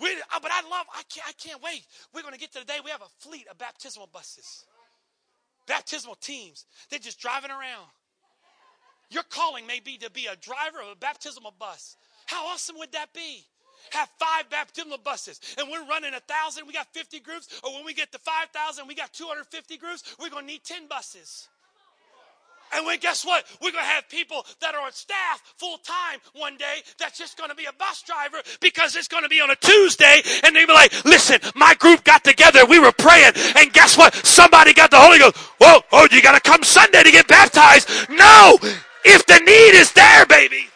We, 0.00 0.08
oh, 0.32 0.38
but 0.40 0.50
I 0.50 0.62
love, 0.68 0.86
I 0.94 1.02
can't, 1.12 1.28
I 1.28 1.32
can't 1.32 1.62
wait. 1.62 1.84
We're 2.14 2.22
going 2.22 2.34
to 2.34 2.40
get 2.40 2.52
to 2.54 2.60
the 2.60 2.64
day 2.64 2.78
we 2.82 2.90
have 2.90 3.02
a 3.02 3.08
fleet 3.18 3.46
of 3.50 3.58
baptismal 3.58 4.08
buses, 4.12 4.64
baptismal 5.66 6.14
teams. 6.16 6.64
They're 6.88 6.98
just 6.98 7.20
driving 7.20 7.50
around. 7.50 7.86
Your 9.10 9.24
calling 9.24 9.66
may 9.66 9.80
be 9.80 9.96
to 9.98 10.10
be 10.10 10.26
a 10.26 10.36
driver 10.36 10.80
of 10.80 10.88
a 10.92 10.96
baptismal 10.96 11.54
bus. 11.58 11.96
How 12.26 12.46
awesome 12.46 12.76
would 12.78 12.92
that 12.92 13.12
be? 13.12 13.44
Have 13.90 14.08
five 14.18 14.48
baptismal 14.50 14.98
buses, 14.98 15.40
and 15.58 15.68
we're 15.68 15.86
running 15.86 16.14
a 16.14 16.20
thousand. 16.20 16.66
We 16.66 16.72
got 16.72 16.86
50 16.92 17.18
groups, 17.20 17.48
or 17.64 17.72
when 17.72 17.84
we 17.84 17.94
get 17.94 18.12
to 18.12 18.18
5,000, 18.18 18.86
we 18.86 18.94
got 18.94 19.12
250 19.12 19.76
groups. 19.78 20.04
We're 20.20 20.28
to 20.28 20.42
need 20.42 20.62
10 20.62 20.86
buses. 20.86 21.48
And 22.72 22.86
when 22.86 23.00
guess 23.00 23.24
what? 23.24 23.44
We're 23.60 23.72
going 23.72 23.84
to 23.84 23.90
have 23.90 24.08
people 24.08 24.46
that 24.60 24.74
are 24.74 24.80
on 24.82 24.92
staff 24.92 25.42
full 25.56 25.78
time 25.78 26.20
one 26.34 26.56
day 26.56 26.82
that's 26.98 27.18
just 27.18 27.36
going 27.36 27.50
to 27.50 27.56
be 27.56 27.64
a 27.64 27.72
bus 27.72 28.02
driver 28.02 28.38
because 28.60 28.94
it's 28.94 29.08
going 29.08 29.24
to 29.24 29.28
be 29.28 29.40
on 29.40 29.50
a 29.50 29.56
Tuesday 29.56 30.22
and 30.44 30.54
they'll 30.54 30.66
be 30.66 30.72
like, 30.72 31.04
listen, 31.04 31.40
my 31.56 31.74
group 31.74 32.04
got 32.04 32.22
together. 32.22 32.64
We 32.64 32.78
were 32.78 32.92
praying 32.92 33.32
and 33.56 33.72
guess 33.72 33.98
what? 33.98 34.14
Somebody 34.14 34.72
got 34.72 34.90
the 34.90 35.00
Holy 35.00 35.18
Ghost. 35.18 35.36
Whoa, 35.60 35.80
oh, 35.90 36.08
you 36.12 36.22
got 36.22 36.40
to 36.40 36.48
come 36.48 36.62
Sunday 36.62 37.02
to 37.02 37.10
get 37.10 37.26
baptized. 37.26 37.88
No, 38.08 38.56
if 39.04 39.26
the 39.26 39.38
need 39.38 39.78
is 39.78 39.92
there, 39.92 40.26
baby. 40.26 40.66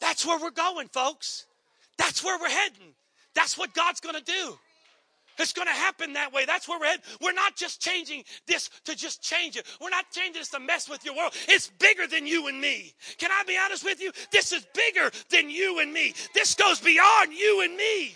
That's 0.00 0.24
where 0.24 0.38
we're 0.38 0.50
going, 0.50 0.88
folks. 0.88 1.46
That's 1.98 2.22
where 2.24 2.38
we're 2.38 2.48
heading. 2.48 2.94
That's 3.34 3.58
what 3.58 3.74
God's 3.74 4.00
going 4.00 4.14
to 4.14 4.22
do. 4.22 4.58
It's 5.38 5.52
going 5.52 5.68
to 5.68 5.74
happen 5.74 6.14
that 6.14 6.32
way. 6.32 6.46
That's 6.46 6.66
where 6.66 6.80
we're 6.80 6.86
heading. 6.86 7.04
We're 7.20 7.32
not 7.32 7.56
just 7.56 7.80
changing 7.82 8.24
this 8.46 8.70
to 8.84 8.96
just 8.96 9.22
change 9.22 9.56
it. 9.56 9.66
We're 9.80 9.90
not 9.90 10.10
changing 10.10 10.40
this 10.40 10.48
to 10.50 10.60
mess 10.60 10.88
with 10.88 11.04
your 11.04 11.14
world. 11.14 11.34
It's 11.48 11.68
bigger 11.78 12.06
than 12.06 12.26
you 12.26 12.46
and 12.48 12.58
me. 12.60 12.94
Can 13.18 13.30
I 13.30 13.42
be 13.46 13.58
honest 13.62 13.84
with 13.84 14.00
you? 14.00 14.12
This 14.32 14.52
is 14.52 14.66
bigger 14.74 15.10
than 15.30 15.50
you 15.50 15.80
and 15.80 15.92
me. 15.92 16.14
This 16.32 16.54
goes 16.54 16.80
beyond 16.80 17.34
you 17.34 17.62
and 17.62 17.76
me. 17.76 18.14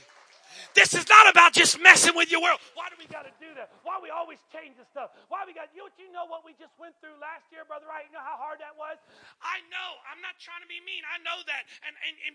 This 0.75 0.95
is 0.95 1.09
not 1.09 1.29
about 1.31 1.53
just 1.53 1.81
messing 1.81 2.15
with 2.15 2.31
your 2.31 2.43
world. 2.43 2.61
Why 2.75 2.89
do 2.89 2.97
we 2.99 3.07
got 3.11 3.27
to 3.27 3.35
do 3.43 3.51
that? 3.59 3.75
Why 3.83 3.99
we 3.99 4.11
always 4.11 4.39
change 4.55 4.79
the 4.79 4.87
stuff? 4.91 5.11
Why 5.29 5.43
we 5.47 5.53
got 5.53 5.71
you? 5.75 5.89
You 5.99 6.11
know 6.15 6.27
what 6.31 6.47
we 6.47 6.55
just 6.59 6.73
went 6.79 6.95
through 7.03 7.17
last 7.19 7.47
year, 7.51 7.67
brother? 7.67 7.87
Right? 7.91 8.07
You 8.07 8.15
know 8.15 8.25
how 8.25 8.39
hard 8.39 8.63
that 8.63 8.75
was. 8.79 8.97
I 9.43 9.61
know. 9.69 9.91
I'm 10.11 10.23
not 10.23 10.39
trying 10.39 10.63
to 10.63 10.71
be 10.71 10.79
mean. 10.83 11.03
I 11.07 11.19
know 11.23 11.39
that, 11.47 11.63
and 11.87 11.95
and, 12.07 12.15
and 12.31 12.35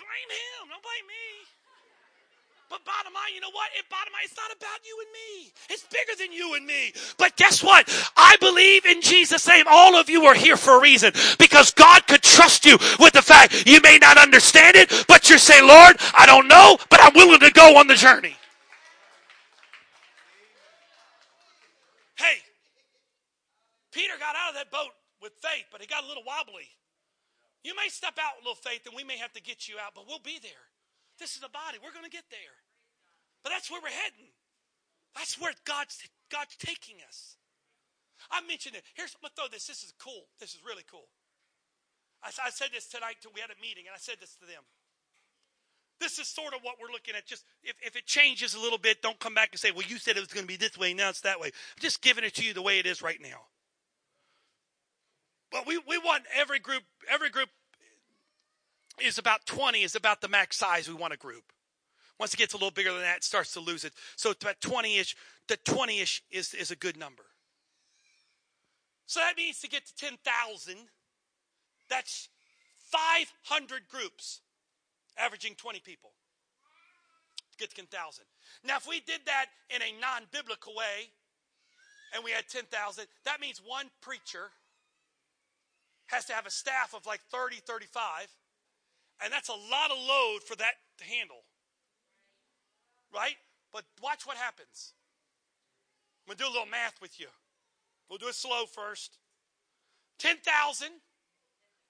blame 0.00 0.30
him. 0.32 0.60
Don't 0.72 0.84
blame 0.84 1.06
me. 1.08 1.24
But 2.70 2.84
bottom 2.84 3.12
line, 3.12 3.34
you 3.34 3.40
know 3.40 3.52
what? 3.52 3.68
It 3.78 3.84
bottom 3.90 4.12
line, 4.12 4.22
it's 4.24 4.36
not 4.36 4.50
about 4.50 4.80
you 4.84 4.96
and 5.04 5.12
me. 5.12 5.52
It's 5.70 5.84
bigger 5.84 6.18
than 6.18 6.32
you 6.32 6.54
and 6.54 6.66
me. 6.66 6.92
But 7.18 7.36
guess 7.36 7.62
what? 7.62 7.88
I 8.16 8.36
believe 8.40 8.86
in 8.86 9.00
Jesus' 9.00 9.46
name. 9.46 9.66
All 9.68 9.96
of 9.96 10.08
you 10.08 10.24
are 10.24 10.34
here 10.34 10.56
for 10.56 10.78
a 10.78 10.80
reason. 10.80 11.12
Because 11.38 11.70
God 11.70 12.06
could 12.06 12.22
trust 12.22 12.64
you 12.64 12.78
with 12.98 13.12
the 13.12 13.22
fact 13.22 13.66
you 13.66 13.80
may 13.82 13.98
not 13.98 14.18
understand 14.18 14.76
it, 14.76 15.04
but 15.06 15.28
you're 15.28 15.38
saying, 15.38 15.66
Lord, 15.66 15.96
I 16.16 16.26
don't 16.26 16.48
know, 16.48 16.78
but 16.90 17.00
I'm 17.02 17.12
willing 17.14 17.40
to 17.40 17.50
go 17.50 17.76
on 17.76 17.86
the 17.86 17.94
journey. 17.94 18.36
Hey, 22.16 22.38
Peter 23.92 24.14
got 24.18 24.36
out 24.36 24.50
of 24.50 24.54
that 24.56 24.70
boat 24.70 24.92
with 25.20 25.32
faith, 25.34 25.66
but 25.70 25.80
he 25.80 25.86
got 25.86 26.02
a 26.02 26.06
little 26.06 26.24
wobbly. 26.26 26.68
You 27.62 27.74
may 27.76 27.88
step 27.88 28.18
out 28.18 28.36
with 28.36 28.44
a 28.44 28.48
little 28.48 28.62
faith, 28.62 28.86
and 28.86 28.94
we 28.96 29.04
may 29.04 29.18
have 29.18 29.32
to 29.34 29.42
get 29.42 29.68
you 29.68 29.76
out, 29.84 29.92
but 29.94 30.06
we'll 30.06 30.18
be 30.18 30.38
there. 30.42 30.73
This 31.18 31.36
is 31.36 31.42
a 31.42 31.50
body. 31.50 31.78
We're 31.82 31.94
going 31.94 32.04
to 32.04 32.12
get 32.12 32.26
there. 32.30 32.58
But 33.42 33.50
that's 33.50 33.70
where 33.70 33.80
we're 33.80 33.94
heading. 33.94 34.32
That's 35.14 35.38
where 35.38 35.52
God's, 35.64 36.02
God's 36.30 36.56
taking 36.56 36.96
us. 37.06 37.36
I 38.30 38.40
mentioned 38.46 38.74
it. 38.74 38.82
Here's, 38.94 39.14
I'm 39.14 39.22
going 39.22 39.30
to 39.34 39.36
throw 39.36 39.48
this. 39.52 39.66
This 39.66 39.84
is 39.84 39.92
cool. 39.98 40.26
This 40.40 40.54
is 40.54 40.60
really 40.66 40.84
cool. 40.90 41.06
I, 42.22 42.30
I 42.44 42.50
said 42.50 42.68
this 42.72 42.88
tonight. 42.88 43.16
To, 43.22 43.28
we 43.34 43.40
had 43.40 43.50
a 43.50 43.60
meeting, 43.60 43.84
and 43.86 43.94
I 43.94 44.00
said 44.00 44.16
this 44.18 44.34
to 44.36 44.46
them. 44.46 44.64
This 46.00 46.18
is 46.18 46.26
sort 46.26 46.54
of 46.54 46.60
what 46.62 46.76
we're 46.80 46.92
looking 46.92 47.14
at. 47.14 47.26
Just 47.26 47.44
if, 47.62 47.76
if 47.84 47.96
it 47.96 48.06
changes 48.06 48.54
a 48.54 48.60
little 48.60 48.78
bit, 48.78 49.02
don't 49.02 49.18
come 49.20 49.34
back 49.34 49.50
and 49.52 49.60
say, 49.60 49.70
well, 49.70 49.86
you 49.86 49.98
said 49.98 50.16
it 50.16 50.20
was 50.20 50.32
going 50.32 50.44
to 50.44 50.48
be 50.48 50.56
this 50.56 50.76
way, 50.76 50.94
now 50.94 51.10
it's 51.10 51.20
that 51.20 51.38
way. 51.38 51.48
I'm 51.48 51.80
just 51.80 52.02
giving 52.02 52.24
it 52.24 52.34
to 52.34 52.44
you 52.44 52.52
the 52.52 52.62
way 52.62 52.78
it 52.78 52.86
is 52.86 53.02
right 53.02 53.20
now. 53.22 53.46
But 55.52 55.66
we, 55.66 55.78
we 55.86 55.98
want 55.98 56.24
every 56.34 56.58
group, 56.58 56.82
every 57.08 57.30
group 57.30 57.48
is 59.00 59.18
about 59.18 59.44
20 59.46 59.82
is 59.82 59.96
about 59.96 60.20
the 60.20 60.28
max 60.28 60.56
size 60.56 60.88
we 60.88 60.94
want 60.94 61.12
a 61.12 61.16
group. 61.16 61.52
Once 62.18 62.32
it 62.32 62.36
gets 62.36 62.54
a 62.54 62.56
little 62.56 62.70
bigger 62.70 62.92
than 62.92 63.00
that, 63.00 63.18
it 63.18 63.24
starts 63.24 63.52
to 63.52 63.60
lose 63.60 63.84
it. 63.84 63.92
So 64.16 64.30
about 64.30 64.60
20-ish, 64.60 65.16
the 65.48 65.56
20-ish 65.56 66.22
is, 66.30 66.54
is 66.54 66.70
a 66.70 66.76
good 66.76 66.96
number. 66.96 67.24
So 69.06 69.20
that 69.20 69.36
means 69.36 69.60
to 69.60 69.68
get 69.68 69.84
to 69.86 69.96
10,000, 69.96 70.76
that's 71.90 72.28
500 72.90 73.82
groups 73.88 74.40
averaging 75.18 75.54
20 75.56 75.80
people. 75.80 76.10
To 77.52 77.58
get 77.58 77.70
to 77.70 77.76
10,000. 77.76 78.24
Now, 78.64 78.76
if 78.76 78.88
we 78.88 79.00
did 79.00 79.20
that 79.26 79.46
in 79.70 79.82
a 79.82 80.00
non 80.00 80.22
biblical 80.32 80.74
way 80.74 81.10
and 82.14 82.24
we 82.24 82.30
had 82.30 82.48
10,000, 82.48 83.04
that 83.24 83.40
means 83.40 83.60
one 83.64 83.86
preacher 84.00 84.50
has 86.06 86.24
to 86.26 86.32
have 86.32 86.46
a 86.46 86.50
staff 86.50 86.94
of 86.94 87.06
like 87.06 87.20
30, 87.30 87.56
35. 87.56 88.28
And 89.22 89.32
that's 89.32 89.48
a 89.48 89.52
lot 89.52 89.90
of 89.90 89.98
load 89.98 90.42
for 90.46 90.56
that 90.56 90.74
to 90.98 91.04
handle. 91.04 91.44
Right? 93.14 93.36
But 93.72 93.84
watch 94.02 94.26
what 94.26 94.36
happens. 94.36 94.92
I'm 96.26 96.30
going 96.30 96.38
to 96.38 96.44
do 96.44 96.50
a 96.50 96.52
little 96.52 96.70
math 96.70 97.00
with 97.00 97.20
you. 97.20 97.26
We'll 98.08 98.18
do 98.18 98.28
it 98.28 98.34
slow 98.34 98.66
first. 98.66 99.18
10,000, 100.18 100.88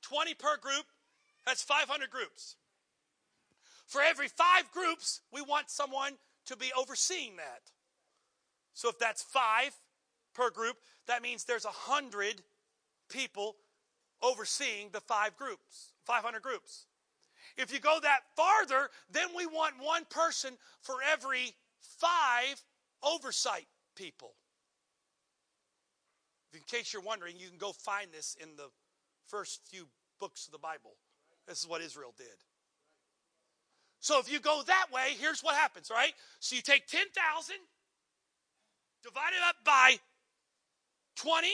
20 0.02 0.34
per 0.34 0.56
group, 0.56 0.86
that's 1.46 1.62
500 1.62 2.10
groups. 2.10 2.56
For 3.86 4.00
every 4.00 4.28
five 4.28 4.70
groups, 4.72 5.20
we 5.32 5.42
want 5.42 5.70
someone 5.70 6.12
to 6.46 6.56
be 6.56 6.72
overseeing 6.76 7.36
that. 7.36 7.62
So 8.72 8.88
if 8.88 8.98
that's 8.98 9.22
five 9.22 9.70
per 10.34 10.50
group, 10.50 10.76
that 11.06 11.22
means 11.22 11.44
there's 11.44 11.64
a 11.64 11.68
hundred 11.68 12.42
people 13.08 13.56
overseeing 14.22 14.88
the 14.92 15.00
five 15.00 15.36
groups, 15.36 15.92
500 16.06 16.42
groups. 16.42 16.86
If 17.56 17.72
you 17.72 17.80
go 17.80 17.98
that 18.02 18.20
farther, 18.36 18.90
then 19.10 19.28
we 19.36 19.46
want 19.46 19.74
one 19.80 20.04
person 20.10 20.54
for 20.82 20.96
every 21.12 21.54
five 21.98 22.62
oversight 23.02 23.66
people. 23.96 24.34
In 26.52 26.60
case 26.66 26.92
you're 26.92 27.02
wondering, 27.02 27.36
you 27.38 27.48
can 27.48 27.58
go 27.58 27.72
find 27.72 28.12
this 28.12 28.36
in 28.40 28.56
the 28.56 28.68
first 29.26 29.60
few 29.68 29.86
books 30.20 30.46
of 30.46 30.52
the 30.52 30.58
Bible. 30.58 30.96
This 31.46 31.60
is 31.60 31.68
what 31.68 31.82
Israel 31.82 32.14
did. 32.16 32.26
So 34.00 34.18
if 34.18 34.30
you 34.30 34.38
go 34.38 34.62
that 34.66 34.86
way, 34.92 35.14
here's 35.18 35.42
what 35.42 35.54
happens, 35.54 35.90
right? 35.90 36.12
So 36.38 36.56
you 36.56 36.62
take 36.62 36.86
10,000, 36.86 37.56
divide 39.02 39.32
it 39.32 39.42
up 39.48 39.56
by 39.64 39.96
20 41.16 41.48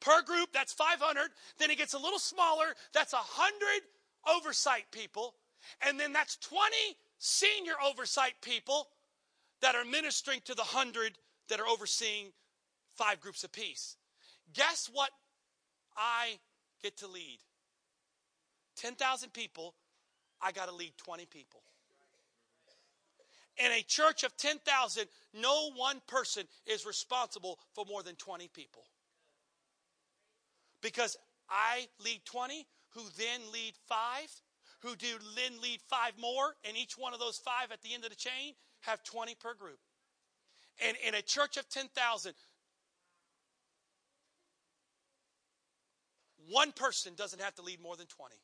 per 0.00 0.22
group, 0.22 0.50
that's 0.52 0.72
500. 0.72 1.30
Then 1.58 1.70
it 1.70 1.78
gets 1.78 1.94
a 1.94 1.98
little 1.98 2.18
smaller, 2.18 2.74
that's 2.94 3.12
100 3.12 3.82
oversight 4.28 4.84
people. 4.90 5.34
And 5.86 5.98
then 5.98 6.12
that's 6.12 6.36
20 6.36 6.74
senior 7.18 7.74
oversight 7.84 8.34
people 8.42 8.88
that 9.60 9.74
are 9.74 9.84
ministering 9.84 10.40
to 10.46 10.54
the 10.54 10.62
100 10.62 11.18
that 11.48 11.60
are 11.60 11.66
overseeing 11.66 12.32
five 12.94 13.20
groups 13.20 13.44
apiece. 13.44 13.96
Guess 14.54 14.90
what 14.92 15.10
I 15.96 16.38
get 16.82 16.96
to 16.98 17.06
lead? 17.06 17.38
10,000 18.76 19.32
people, 19.32 19.74
I 20.40 20.52
got 20.52 20.68
to 20.68 20.74
lead 20.74 20.92
20 20.96 21.26
people. 21.26 21.60
In 23.58 23.70
a 23.72 23.82
church 23.82 24.24
of 24.24 24.34
10,000, 24.38 25.04
no 25.34 25.70
one 25.76 26.00
person 26.06 26.44
is 26.66 26.86
responsible 26.86 27.58
for 27.74 27.84
more 27.84 28.02
than 28.02 28.14
20 28.14 28.48
people. 28.48 28.84
Because 30.80 31.16
I 31.50 31.88
lead 32.02 32.24
20, 32.24 32.66
who 32.90 33.02
then 33.16 33.40
lead 33.52 33.74
five, 33.88 34.30
who 34.80 34.96
do 34.96 35.06
then 35.36 35.60
lead 35.62 35.80
five 35.88 36.12
more, 36.18 36.54
and 36.64 36.76
each 36.76 36.96
one 36.98 37.14
of 37.14 37.20
those 37.20 37.38
five 37.38 37.72
at 37.72 37.82
the 37.82 37.94
end 37.94 38.04
of 38.04 38.10
the 38.10 38.16
chain 38.16 38.54
have 38.80 39.02
20 39.04 39.34
per 39.36 39.54
group. 39.54 39.78
And 40.86 40.96
in 41.06 41.14
a 41.14 41.22
church 41.22 41.56
of 41.56 41.68
10,000, 41.68 42.32
one 46.48 46.72
person 46.72 47.12
doesn't 47.16 47.40
have 47.40 47.54
to 47.56 47.62
lead 47.62 47.80
more 47.82 47.96
than 47.96 48.06
20. 48.06 48.34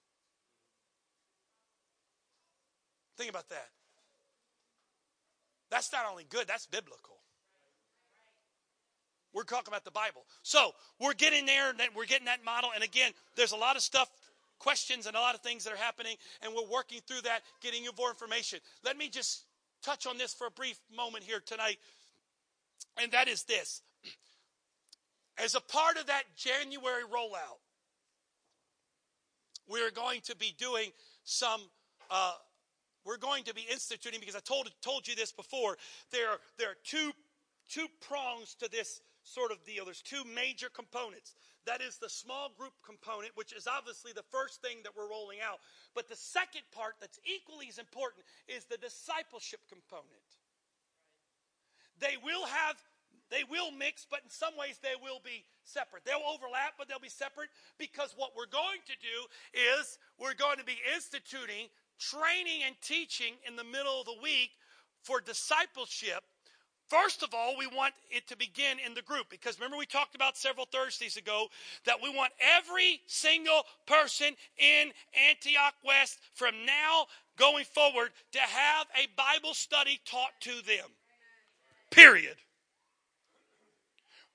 Think 3.17 3.31
about 3.31 3.49
that. 3.49 3.69
That's 5.71 5.93
not 5.93 6.07
only 6.09 6.25
good, 6.29 6.47
that's 6.47 6.67
biblical. 6.67 7.17
We're 9.33 9.45
talking 9.45 9.69
about 9.69 9.85
the 9.85 9.91
Bible. 9.91 10.25
So 10.43 10.71
we're 11.01 11.13
getting 11.13 11.45
there, 11.45 11.73
we're 11.95 12.07
getting 12.07 12.27
that 12.27 12.45
model. 12.45 12.71
And 12.75 12.83
again, 12.83 13.13
there's 13.37 13.53
a 13.53 13.57
lot 13.57 13.77
of 13.77 13.83
stuff, 13.83 14.09
questions, 14.59 15.07
and 15.07 15.17
a 15.17 15.21
lot 15.21 15.35
of 15.35 15.41
things 15.41 15.65
that 15.65 15.73
are 15.73 15.77
happening, 15.77 16.17
and 16.43 16.53
we're 16.55 16.71
working 16.71 17.01
through 17.07 17.23
that, 17.23 17.41
getting 17.61 17.83
you 17.85 17.91
more 17.97 18.11
information. 18.11 18.59
Let 18.85 18.97
me 18.97 19.09
just 19.09 19.45
touch 19.83 20.07
on 20.07 20.19
this 20.19 20.35
for 20.35 20.47
a 20.47 20.51
brief 20.51 20.79
moment 20.95 21.25
here 21.25 21.41
tonight, 21.45 21.79
and 23.01 23.13
that 23.13 23.29
is 23.29 23.45
this. 23.45 23.83
As 25.43 25.55
a 25.55 25.61
part 25.61 25.97
of 25.97 26.07
that 26.07 26.25
January 26.37 27.03
rollout, 27.03 27.61
we're 29.69 29.91
going 29.91 30.21
to 30.23 30.37
be 30.37 30.55
doing 30.59 30.91
some 31.25 31.61
uh, 32.11 32.35
we're 33.05 33.17
going 33.17 33.45
to 33.45 33.55
be 33.55 33.65
instituting 33.71 34.19
because 34.21 34.35
I 34.35 34.41
told 34.41 34.69
told 34.83 35.07
you 35.07 35.15
this 35.15 35.33
before. 35.33 35.77
There 36.11 36.29
are, 36.29 36.39
there 36.59 36.71
are 36.71 36.77
two 36.85 37.13
two 37.69 37.87
prongs 38.01 38.55
to 38.57 38.71
this 38.71 39.01
sort 39.23 39.53
of 39.53 39.65
deal. 39.65 39.85
There's 39.85 40.03
two 40.03 40.23
major 40.35 40.69
components. 40.69 41.35
That 41.67 41.83
is 41.83 41.99
the 41.99 42.09
small 42.09 42.51
group 42.57 42.73
component, 42.85 43.37
which 43.37 43.53
is 43.53 43.67
obviously 43.67 44.13
the 44.15 44.25
first 44.31 44.63
thing 44.63 44.79
that 44.85 44.93
we're 44.97 45.11
rolling 45.11 45.39
out. 45.43 45.59
But 45.95 46.09
the 46.09 46.17
second 46.17 46.63
part 46.71 46.95
that's 47.01 47.19
equally 47.27 47.67
as 47.69 47.79
important 47.79 48.25
is 48.47 48.65
the 48.65 48.79
discipleship 48.79 49.61
component. 49.69 50.27
They 51.99 52.17
will 52.23 52.47
have 52.47 52.77
they 53.29 53.43
will 53.51 53.73
mix, 53.73 54.07
but 54.09 54.23
in 54.23 54.31
some 54.31 54.55
ways 54.57 54.79
they 54.79 54.95
will 55.03 55.19
be 55.19 55.43
separate. 55.65 56.05
They'll 56.05 56.23
overlap, 56.23 56.79
but 56.79 56.87
they'll 56.87 57.03
be 57.03 57.11
separate 57.11 57.51
because 57.79 58.15
what 58.17 58.31
we're 58.37 58.47
going 58.47 58.79
to 58.87 58.97
do 59.03 59.17
is 59.83 59.99
we're 60.19 60.39
going 60.39 60.59
to 60.59 60.65
be 60.65 60.79
instituting 60.95 61.67
training 61.99 62.63
and 62.65 62.77
teaching 62.83 63.35
in 63.47 63.57
the 63.57 63.65
middle 63.65 63.99
of 64.01 64.07
the 64.07 64.23
week 64.23 64.51
for 65.03 65.21
discipleship, 65.21 66.23
First 66.89 67.25
of 67.25 67.35
all, 67.35 67.57
we 67.59 67.67
want 67.67 67.95
it 68.11 68.29
to 68.29 68.37
begin 68.37 68.79
in 68.85 68.95
the 68.95 69.03
group 69.03 69.29
because 69.29 69.59
remember 69.59 69.77
we 69.77 69.87
talked 69.87 70.15
about 70.15 70.37
several 70.37 70.67
Thursdays 70.67 71.17
ago 71.17 71.49
that 71.85 71.97
we 72.01 72.11
want 72.11 72.33
every 72.59 73.01
single 73.07 73.63
person 73.87 74.35
in 74.57 74.93
Antioch 75.29 75.75
West 75.85 76.19
from 76.35 76.55
now 76.65 77.07
going 77.37 77.65
forward 77.65 78.11
to 78.33 78.39
have 78.39 78.87
a 78.95 79.09
Bible 79.17 79.55
study 79.55 80.01
taught 80.05 80.31
to 80.41 80.53
them. 80.65 80.87
Period. 81.91 82.37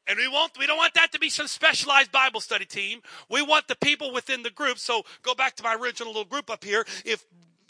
And 0.07 0.17
we 0.17 0.27
want 0.27 0.57
we 0.59 0.67
don't 0.67 0.77
want 0.77 0.95
that 0.95 1.13
to 1.13 1.19
be 1.19 1.29
some 1.29 1.47
specialized 1.47 2.11
Bible 2.11 2.41
study 2.41 2.65
team. 2.65 3.01
We 3.29 3.41
want 3.41 3.69
the 3.69 3.77
people 3.77 4.11
within 4.11 4.43
the 4.43 4.49
group. 4.49 4.77
So 4.77 5.03
go 5.21 5.35
back 5.35 5.55
to 5.57 5.63
my 5.63 5.75
original 5.75 6.11
little 6.11 6.25
group 6.25 6.49
up 6.49 6.65
here. 6.65 6.85
If 7.05 7.23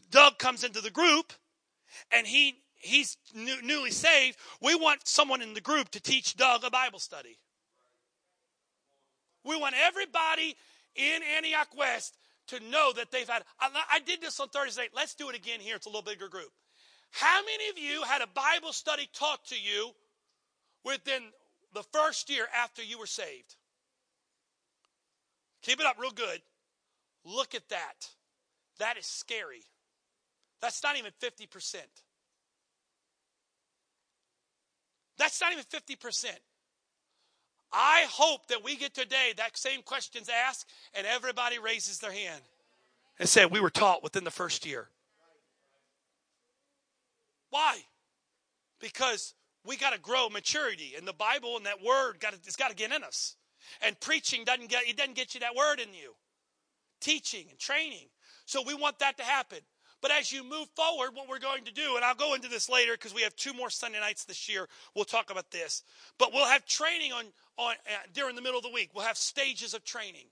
Doug 0.10 0.40
comes 0.40 0.64
into 0.64 0.82
the 0.82 0.90
group 0.90 1.34
and 2.12 2.26
he 2.26 2.56
he's 2.82 3.18
new, 3.34 3.62
newly 3.62 3.92
saved, 3.92 4.38
we 4.62 4.76
want 4.76 5.08
someone 5.08 5.42
in 5.42 5.54
the 5.54 5.62
group 5.62 5.90
to 5.90 6.02
teach 6.02 6.36
Doug 6.36 6.64
a 6.64 6.70
Bible 6.70 7.00
study. 7.00 7.38
We 9.44 9.58
want 9.60 9.76
everybody 9.78 10.56
in 10.96 11.22
Antioch 11.38 11.70
West 11.76 12.18
to 12.48 12.60
know 12.60 12.92
that 12.96 13.12
they've 13.12 13.28
had. 13.28 13.44
I, 13.60 13.70
I 13.94 14.00
did 14.00 14.22
this 14.22 14.40
on 14.40 14.50
Thursday. 14.50 14.88
Let's 14.96 15.16
do 15.16 15.30
it 15.30 15.36
again 15.36 15.60
here. 15.60 15.76
It's 15.76 15.86
a 15.86 15.90
little 15.90 16.02
bigger 16.02 16.28
group. 16.28 16.52
How 17.12 17.42
many 17.42 17.70
of 17.70 17.78
you 17.78 18.04
had 18.04 18.22
a 18.22 18.28
Bible 18.28 18.74
study 18.74 19.10
taught 19.14 19.46
to 19.48 19.56
you 19.56 19.92
within 20.86 21.24
the 21.74 21.84
first 21.92 22.30
year 22.30 22.48
after 22.56 22.84
you 22.84 23.00
were 23.00 23.06
saved? 23.06 23.56
Keep 25.62 25.80
it 25.80 25.86
up 25.86 25.98
real 26.00 26.12
good. 26.12 26.42
Look 27.26 27.54
at 27.54 27.68
that. 27.70 28.10
That 28.80 28.98
is 28.98 29.06
scary. 29.06 29.64
That's 30.62 30.82
not 30.84 30.98
even 30.98 31.12
50%. 31.22 31.76
That's 35.22 35.40
not 35.40 35.52
even 35.52 35.66
50%. 35.66 36.26
I 37.72 38.06
hope 38.10 38.48
that 38.48 38.64
we 38.64 38.76
get 38.76 38.96
today 38.96 39.34
that 39.38 39.56
same 39.56 39.84
question's 39.84 40.30
asked 40.30 40.68
and 40.96 41.06
everybody 41.06 41.60
raises 41.60 42.00
their 42.00 42.12
hand 42.12 42.42
and 43.20 43.30
said, 43.30 43.52
We 43.52 43.60
were 43.60 43.70
taught 43.70 44.02
within 44.02 44.24
the 44.24 44.32
first 44.32 44.66
year. 44.66 44.88
Why? 47.52 47.82
Because 48.80 49.36
we 49.64 49.78
got 49.78 49.94
to 49.94 50.00
grow 50.00 50.28
maturity, 50.28 50.94
and 50.98 51.08
the 51.08 51.14
Bible 51.14 51.56
and 51.56 51.68
that 51.68 51.84
word 51.84 52.20
got 52.20 52.34
it's 52.34 52.56
got 52.56 52.70
to 52.70 52.76
get 52.76 52.92
in 52.92 53.04
us. 53.04 53.36
And 53.86 54.00
preaching 54.00 54.44
doesn't 54.44 54.72
get 54.72 54.88
it 54.88 54.98
doesn't 54.98 55.16
get 55.16 55.36
you 55.36 55.42
that 55.42 55.54
word 55.56 55.80
in 55.80 55.94
you. 55.94 56.16
Teaching 57.00 57.46
and 57.52 57.60
training. 57.60 58.08
So 58.48 58.64
we 58.66 58.74
want 58.74 58.98
that 59.00 59.18
to 59.18 59.24
happen. 59.24 59.60
But 60.02 60.12
as 60.12 60.32
you 60.32 60.44
move 60.44 60.68
forward, 60.76 61.12
what 61.14 61.30
we're 61.30 61.40
going 61.40 61.64
to 61.66 61.74
do, 61.74 61.96
and 61.96 62.04
I'll 62.04 62.16
go 62.16 62.34
into 62.34 62.48
this 62.48 62.70
later 62.70 62.94
because 62.94 63.14
we 63.14 63.22
have 63.22 63.36
two 63.36 63.54
more 63.54 63.70
Sunday 63.70 64.00
nights 64.00 64.26
this 64.26 64.50
year. 64.50 64.68
We'll 64.96 65.06
talk 65.06 65.30
about 65.30 65.52
this. 65.52 65.84
But 66.18 66.34
we'll 66.34 66.48
have 66.48 66.66
training 66.66 67.14
on, 67.14 67.26
on 67.58 67.76
uh, 67.86 67.98
during 68.14 68.36
the 68.36 68.42
middle 68.42 68.58
of 68.58 68.64
the 68.64 68.72
week. 68.72 68.90
We'll 68.96 69.06
have 69.06 69.18
stages 69.18 69.74
of 69.74 69.84
training. 69.84 70.26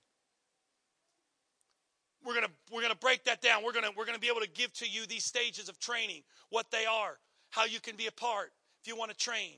We're 2.26 2.34
gonna 2.34 2.48
we're 2.70 2.82
gonna 2.82 2.96
break 2.96 3.24
that 3.26 3.42
down. 3.42 3.64
We're 3.64 3.72
gonna 3.72 3.92
we're 3.96 4.06
gonna 4.06 4.20
be 4.20 4.28
able 4.28 4.42
to 4.42 4.50
give 4.50 4.74
to 4.74 4.90
you 4.90 5.06
these 5.06 5.24
stages 5.24 5.70
of 5.70 5.80
training, 5.80 6.24
what 6.50 6.70
they 6.70 6.86
are, 6.86 7.18
how 7.50 7.64
you 7.64 7.80
can 7.80 7.96
be 7.96 8.08
a 8.08 8.12
part 8.12 8.52
if 8.82 8.88
you 8.90 8.98
want 8.98 9.12
to 9.12 9.18
train. 9.18 9.54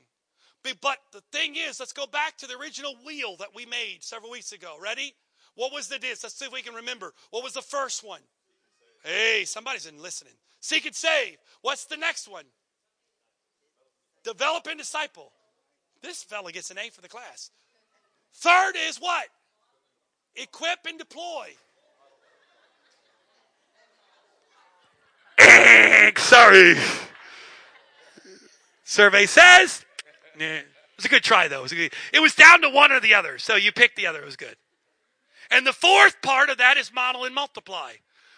But 0.80 0.98
the 1.10 1.22
thing 1.32 1.56
is, 1.56 1.80
let's 1.80 1.92
go 1.92 2.06
back 2.06 2.38
to 2.38 2.46
the 2.46 2.56
original 2.56 2.94
wheel 3.04 3.36
that 3.38 3.48
we 3.52 3.66
made 3.66 3.98
several 4.04 4.30
weeks 4.30 4.52
ago. 4.52 4.76
Ready? 4.80 5.14
What 5.56 5.72
was 5.72 5.88
the 5.88 5.98
disc? 5.98 6.22
Let's 6.22 6.36
see 6.36 6.46
if 6.46 6.52
we 6.52 6.62
can 6.62 6.74
remember. 6.74 7.12
What 7.30 7.42
was 7.42 7.52
the 7.52 7.62
first 7.62 8.04
one? 8.04 8.20
Hey, 9.02 9.44
somebody's 9.44 9.86
in 9.86 10.00
listening. 10.00 10.34
Seek 10.60 10.86
and 10.86 10.94
save. 10.94 11.38
What's 11.60 11.84
the 11.86 11.96
next 11.96 12.28
one? 12.28 12.44
Develop 14.24 14.66
and 14.68 14.78
disciple. 14.78 15.32
This 16.02 16.22
fella 16.22 16.52
gets 16.52 16.70
an 16.70 16.78
A 16.78 16.90
for 16.90 17.00
the 17.00 17.08
class. 17.08 17.50
Third 18.34 18.74
is 18.88 18.98
what? 18.98 19.26
Equip 20.36 20.78
and 20.88 20.98
deploy. 20.98 21.48
Sorry. 26.16 26.76
Survey 28.84 29.26
says. 29.26 29.84
Nah. 30.38 30.44
It 30.44 30.66
was 30.96 31.04
a 31.06 31.08
good 31.08 31.24
try, 31.24 31.48
though. 31.48 31.60
It 31.60 31.62
was, 31.62 31.72
good, 31.72 31.92
it 32.12 32.20
was 32.20 32.34
down 32.34 32.60
to 32.62 32.68
one 32.68 32.92
or 32.92 33.00
the 33.00 33.14
other, 33.14 33.38
so 33.38 33.56
you 33.56 33.72
picked 33.72 33.96
the 33.96 34.06
other. 34.06 34.20
It 34.20 34.26
was 34.26 34.36
good. 34.36 34.56
And 35.50 35.66
the 35.66 35.72
fourth 35.72 36.20
part 36.22 36.50
of 36.50 36.58
that 36.58 36.76
is 36.76 36.92
model 36.92 37.24
and 37.24 37.34
multiply. 37.34 37.92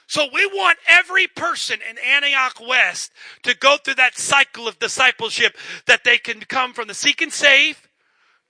So 0.07 0.27
we 0.33 0.47
want 0.47 0.79
every 0.89 1.27
person 1.27 1.81
in 1.89 1.97
Antioch 1.99 2.61
West 2.61 3.13
to 3.43 3.57
go 3.57 3.77
through 3.83 3.95
that 3.95 4.19
cycle 4.19 4.69
of 4.69 4.79
discipleship 4.79 5.57
that 5.87 6.05
they 6.05 6.19
can 6.19 6.41
come 6.41 6.73
from 6.73 6.89
the 6.89 6.95
seek 6.95 7.23
and 7.23 7.33
save 7.33 7.89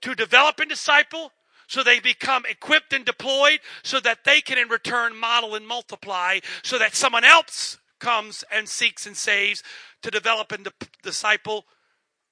to 0.01 0.15
develop 0.15 0.59
and 0.59 0.69
disciple 0.69 1.31
so 1.67 1.81
they 1.81 1.99
become 1.99 2.43
equipped 2.47 2.93
and 2.93 3.05
deployed 3.05 3.59
so 3.83 3.99
that 4.01 4.23
they 4.23 4.41
can 4.41 4.57
in 4.57 4.67
return 4.67 5.17
model 5.17 5.55
and 5.55 5.67
multiply 5.67 6.39
so 6.63 6.77
that 6.77 6.95
someone 6.95 7.23
else 7.23 7.79
comes 7.99 8.43
and 8.51 8.69
seeks 8.69 9.07
and 9.07 9.17
saves 9.17 9.63
to 10.01 10.11
develop 10.11 10.51
and 10.51 10.67
disciple 11.01 11.65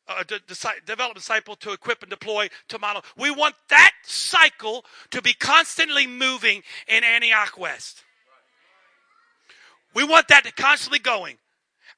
uh, 0.06 0.22
develop 0.86 1.16
disciple 1.16 1.56
to 1.56 1.72
equip 1.72 2.02
and 2.02 2.10
deploy 2.10 2.50
to 2.68 2.78
model. 2.78 3.02
We 3.18 3.32
want 3.32 3.56
that 3.70 3.94
cycle 4.04 4.84
to 5.12 5.22
be 5.22 5.32
constantly 5.32 6.08
moving 6.08 6.62
in 6.90 7.06
antioch 7.06 7.58
west 7.58 8.04
we 9.94 10.04
want 10.04 10.28
that 10.30 10.44
to 10.46 10.52
constantly 10.52 11.00
going. 11.00 11.38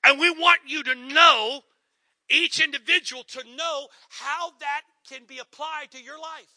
And 0.03 0.19
we 0.19 0.29
want 0.29 0.61
you 0.67 0.83
to 0.83 0.95
know, 0.95 1.61
each 2.29 2.59
individual 2.59 3.23
to 3.23 3.43
know 3.55 3.87
how 4.09 4.51
that 4.59 4.81
can 5.07 5.21
be 5.27 5.39
applied 5.39 5.91
to 5.91 6.01
your 6.01 6.19
life. 6.19 6.49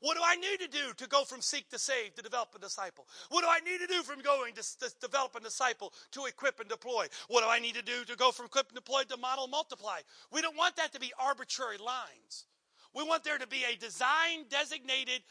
What 0.00 0.16
do 0.16 0.22
I 0.24 0.36
need 0.36 0.60
to 0.60 0.68
do 0.68 0.92
to 0.96 1.08
go 1.08 1.24
from 1.24 1.40
seek 1.40 1.68
to 1.70 1.78
save 1.78 2.14
to 2.14 2.22
develop 2.22 2.54
a 2.54 2.58
disciple? 2.58 3.06
What 3.28 3.42
do 3.42 3.48
I 3.50 3.60
need 3.60 3.80
to 3.80 3.86
do 3.86 4.02
from 4.02 4.20
going 4.20 4.54
to, 4.54 4.62
to 4.62 4.94
develop 5.00 5.34
a 5.36 5.40
disciple 5.40 5.92
to 6.12 6.26
equip 6.26 6.60
and 6.60 6.68
deploy? 6.68 7.06
What 7.28 7.42
do 7.42 7.50
I 7.50 7.58
need 7.58 7.74
to 7.74 7.82
do 7.82 8.04
to 8.04 8.16
go 8.16 8.30
from 8.30 8.46
equip 8.46 8.68
and 8.68 8.76
deploy 8.76 9.02
to 9.04 9.16
model 9.16 9.44
and 9.44 9.50
multiply? 9.50 10.00
We 10.32 10.42
don't 10.42 10.56
want 10.56 10.76
that 10.76 10.92
to 10.92 11.00
be 11.00 11.12
arbitrary 11.18 11.78
lines. 11.78 12.46
We 12.94 13.04
want 13.04 13.24
there 13.24 13.38
to 13.38 13.46
be 13.46 13.64
a 13.64 13.76
design 13.76 14.46
designated 14.48 15.22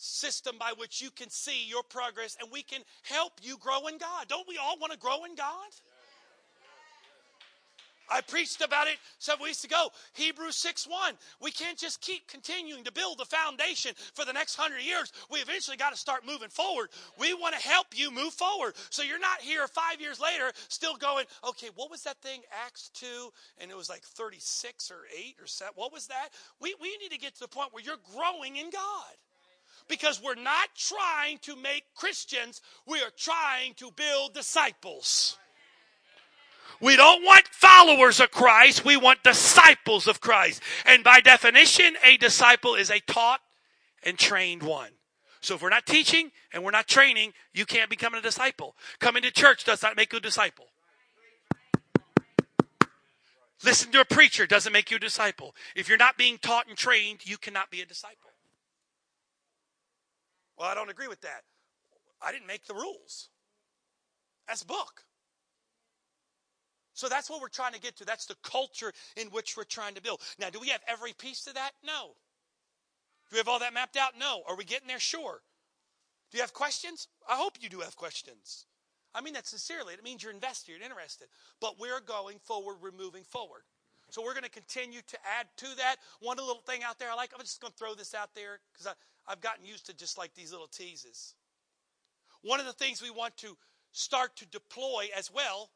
system 0.00 0.56
by 0.58 0.72
which 0.76 1.02
you 1.02 1.10
can 1.10 1.28
see 1.30 1.66
your 1.66 1.82
progress 1.82 2.36
and 2.40 2.50
we 2.50 2.62
can 2.62 2.80
help 3.02 3.32
you 3.42 3.58
grow 3.58 3.86
in 3.86 3.98
God. 3.98 4.28
Don't 4.28 4.48
we 4.48 4.56
all 4.56 4.78
want 4.78 4.92
to 4.92 4.98
grow 4.98 5.24
in 5.24 5.34
God? 5.34 5.68
I 8.12 8.20
preached 8.22 8.60
about 8.60 8.88
it 8.88 8.96
several 9.18 9.44
weeks 9.44 9.62
ago. 9.62 9.88
Hebrews 10.14 10.56
6 10.56 10.88
1. 10.88 11.14
We 11.40 11.52
can't 11.52 11.78
just 11.78 12.00
keep 12.00 12.26
continuing 12.26 12.82
to 12.84 12.92
build 12.92 13.18
the 13.18 13.24
foundation 13.24 13.92
for 14.14 14.24
the 14.24 14.32
next 14.32 14.56
hundred 14.56 14.82
years. 14.82 15.12
We 15.30 15.38
eventually 15.38 15.76
got 15.76 15.90
to 15.90 15.96
start 15.96 16.26
moving 16.26 16.48
forward. 16.48 16.88
We 17.18 17.34
want 17.34 17.54
to 17.54 17.60
help 17.60 17.86
you 17.94 18.10
move 18.10 18.32
forward. 18.32 18.74
So 18.90 19.02
you're 19.02 19.20
not 19.20 19.40
here 19.40 19.68
five 19.68 20.00
years 20.00 20.18
later 20.18 20.50
still 20.68 20.96
going, 20.96 21.26
okay, 21.48 21.68
what 21.76 21.90
was 21.90 22.02
that 22.02 22.20
thing, 22.20 22.40
Acts 22.66 22.90
2? 22.94 23.06
And 23.58 23.70
it 23.70 23.76
was 23.76 23.88
like 23.88 24.02
36 24.02 24.90
or 24.90 25.02
8 25.16 25.36
or 25.40 25.46
7. 25.46 25.72
What 25.76 25.92
was 25.92 26.08
that? 26.08 26.30
We, 26.60 26.74
we 26.82 26.96
need 27.00 27.12
to 27.12 27.18
get 27.18 27.34
to 27.34 27.40
the 27.40 27.48
point 27.48 27.72
where 27.72 27.84
you're 27.84 28.02
growing 28.12 28.56
in 28.56 28.70
God 28.70 29.14
because 29.90 30.22
we're 30.22 30.36
not 30.36 30.68
trying 30.74 31.38
to 31.42 31.54
make 31.56 31.84
Christians, 31.94 32.62
we 32.86 33.02
are 33.02 33.10
trying 33.18 33.74
to 33.74 33.90
build 33.90 34.32
disciples. 34.32 35.36
We 36.80 36.96
don't 36.96 37.22
want 37.22 37.46
followers 37.48 38.20
of 38.20 38.30
Christ, 38.30 38.86
we 38.86 38.96
want 38.96 39.22
disciples 39.22 40.06
of 40.06 40.22
Christ. 40.22 40.62
And 40.86 41.04
by 41.04 41.20
definition, 41.20 41.96
a 42.02 42.16
disciple 42.16 42.74
is 42.74 42.90
a 42.90 43.00
taught 43.00 43.40
and 44.02 44.18
trained 44.18 44.62
one. 44.62 44.92
So 45.42 45.54
if 45.54 45.62
we're 45.62 45.68
not 45.68 45.84
teaching 45.84 46.30
and 46.52 46.64
we're 46.64 46.70
not 46.70 46.86
training, 46.86 47.32
you 47.52 47.66
can't 47.66 47.90
become 47.90 48.14
a 48.14 48.22
disciple. 48.22 48.76
Coming 48.98 49.22
to 49.22 49.30
church 49.30 49.64
does 49.64 49.82
not 49.82 49.96
make 49.96 50.12
you 50.12 50.18
a 50.18 50.22
disciple. 50.22 50.66
Listen 53.62 53.92
to 53.92 54.00
a 54.00 54.06
preacher 54.06 54.46
doesn't 54.46 54.72
make 54.72 54.90
you 54.90 54.96
a 54.96 55.00
disciple. 55.00 55.54
If 55.76 55.88
you're 55.88 55.98
not 55.98 56.16
being 56.16 56.38
taught 56.38 56.66
and 56.66 56.78
trained, 56.78 57.20
you 57.24 57.36
cannot 57.36 57.70
be 57.70 57.82
a 57.82 57.86
disciple. 57.86 58.29
Well, 60.60 60.68
I 60.68 60.74
don't 60.74 60.90
agree 60.90 61.08
with 61.08 61.22
that. 61.22 61.40
I 62.20 62.32
didn't 62.32 62.46
make 62.46 62.66
the 62.66 62.74
rules. 62.74 63.30
That's 64.46 64.62
book. 64.62 65.04
So 66.92 67.08
that's 67.08 67.30
what 67.30 67.40
we're 67.40 67.48
trying 67.48 67.72
to 67.72 67.80
get 67.80 67.96
to. 67.96 68.04
That's 68.04 68.26
the 68.26 68.36
culture 68.42 68.92
in 69.16 69.28
which 69.28 69.56
we're 69.56 69.64
trying 69.64 69.94
to 69.94 70.02
build. 70.02 70.20
Now, 70.38 70.50
do 70.50 70.60
we 70.60 70.68
have 70.68 70.82
every 70.86 71.14
piece 71.14 71.44
to 71.44 71.54
that? 71.54 71.70
No. 71.82 72.08
Do 73.30 73.34
we 73.36 73.38
have 73.38 73.48
all 73.48 73.60
that 73.60 73.72
mapped 73.72 73.96
out? 73.96 74.18
No. 74.18 74.42
Are 74.46 74.54
we 74.54 74.64
getting 74.64 74.86
there? 74.86 75.00
Sure. 75.00 75.40
Do 76.30 76.36
you 76.36 76.42
have 76.42 76.52
questions? 76.52 77.08
I 77.26 77.36
hope 77.36 77.54
you 77.60 77.70
do 77.70 77.80
have 77.80 77.96
questions. 77.96 78.66
I 79.14 79.22
mean 79.22 79.32
that 79.34 79.46
sincerely. 79.46 79.94
It 79.94 80.04
means 80.04 80.22
you're 80.22 80.30
invested, 80.30 80.72
you're 80.72 80.82
interested. 80.82 81.28
But 81.58 81.80
we're 81.80 82.00
going 82.00 82.38
forward, 82.38 82.76
we're 82.82 82.92
moving 82.92 83.24
forward. 83.24 83.62
So 84.12 84.22
we're 84.22 84.34
going 84.34 84.44
to 84.44 84.50
continue 84.50 85.00
to 85.06 85.18
add 85.38 85.46
to 85.58 85.66
that. 85.78 85.96
One 86.20 86.36
little 86.36 86.62
thing 86.66 86.82
out 86.82 86.98
there 86.98 87.10
I 87.10 87.14
like, 87.14 87.30
I'm 87.34 87.40
just 87.40 87.60
going 87.60 87.72
to 87.72 87.78
throw 87.78 87.94
this 87.94 88.14
out 88.14 88.34
there 88.34 88.60
because 88.72 88.92
I've 89.26 89.40
gotten 89.40 89.64
used 89.64 89.86
to 89.86 89.94
just 89.94 90.18
like 90.18 90.34
these 90.34 90.52
little 90.52 90.68
teases. 90.68 91.34
One 92.42 92.60
of 92.60 92.66
the 92.66 92.72
things 92.72 93.02
we 93.02 93.10
want 93.10 93.36
to 93.38 93.56
start 93.92 94.36
to 94.36 94.46
deploy 94.46 95.08
as 95.16 95.30
well 95.32 95.70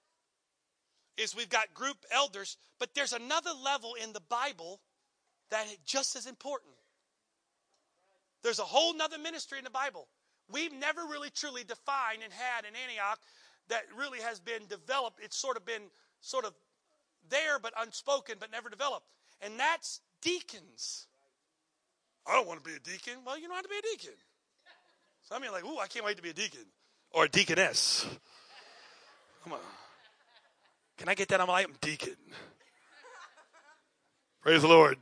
is 1.16 1.36
we've 1.36 1.48
got 1.48 1.74
group 1.74 1.98
elders, 2.10 2.56
but 2.78 2.94
there's 2.94 3.12
another 3.12 3.50
level 3.62 3.94
in 4.02 4.12
the 4.12 4.22
Bible 4.28 4.80
that 5.50 5.66
is 5.66 5.76
just 5.84 6.16
as 6.16 6.26
important. 6.26 6.72
There's 8.42 8.58
a 8.58 8.64
whole 8.64 8.94
nother 8.94 9.18
ministry 9.18 9.58
in 9.58 9.64
the 9.64 9.70
Bible. 9.70 10.08
We've 10.50 10.72
never 10.72 11.02
really 11.02 11.30
truly 11.30 11.64
defined 11.64 12.22
and 12.22 12.32
had 12.32 12.64
in 12.64 12.74
Antioch 12.76 13.18
that 13.68 13.84
really 13.96 14.20
has 14.20 14.40
been 14.40 14.66
developed. 14.68 15.20
It's 15.22 15.36
sort 15.36 15.56
of 15.56 15.64
been 15.64 15.82
sort 16.20 16.44
of 16.44 16.54
there 17.30 17.58
but 17.58 17.72
unspoken 17.80 18.36
but 18.38 18.50
never 18.50 18.68
developed. 18.68 19.06
And 19.40 19.58
that's 19.58 20.00
deacons. 20.22 21.06
I 22.26 22.34
don't 22.34 22.46
want 22.46 22.62
to 22.64 22.68
be 22.68 22.76
a 22.76 22.80
deacon. 22.80 23.14
Well, 23.24 23.38
you 23.38 23.48
know 23.48 23.54
how 23.54 23.62
to 23.62 23.68
be 23.68 23.76
a 23.78 23.96
deacon. 23.96 24.14
Some 25.28 25.38
of 25.38 25.44
you 25.44 25.50
are 25.50 25.52
like, 25.52 25.64
ooh, 25.64 25.78
I 25.78 25.86
can't 25.86 26.04
wait 26.04 26.16
to 26.16 26.22
be 26.22 26.30
a 26.30 26.34
deacon. 26.34 26.64
Or 27.10 27.24
a 27.24 27.28
deaconess. 27.28 28.06
Come 29.42 29.52
on. 29.54 29.58
Can 30.96 31.08
I 31.08 31.14
get 31.14 31.28
that 31.28 31.40
on 31.40 31.48
my 31.48 31.52
life? 31.54 31.66
Deacon. 31.80 32.16
Praise 34.42 34.62
the 34.62 34.68
Lord. 34.68 34.98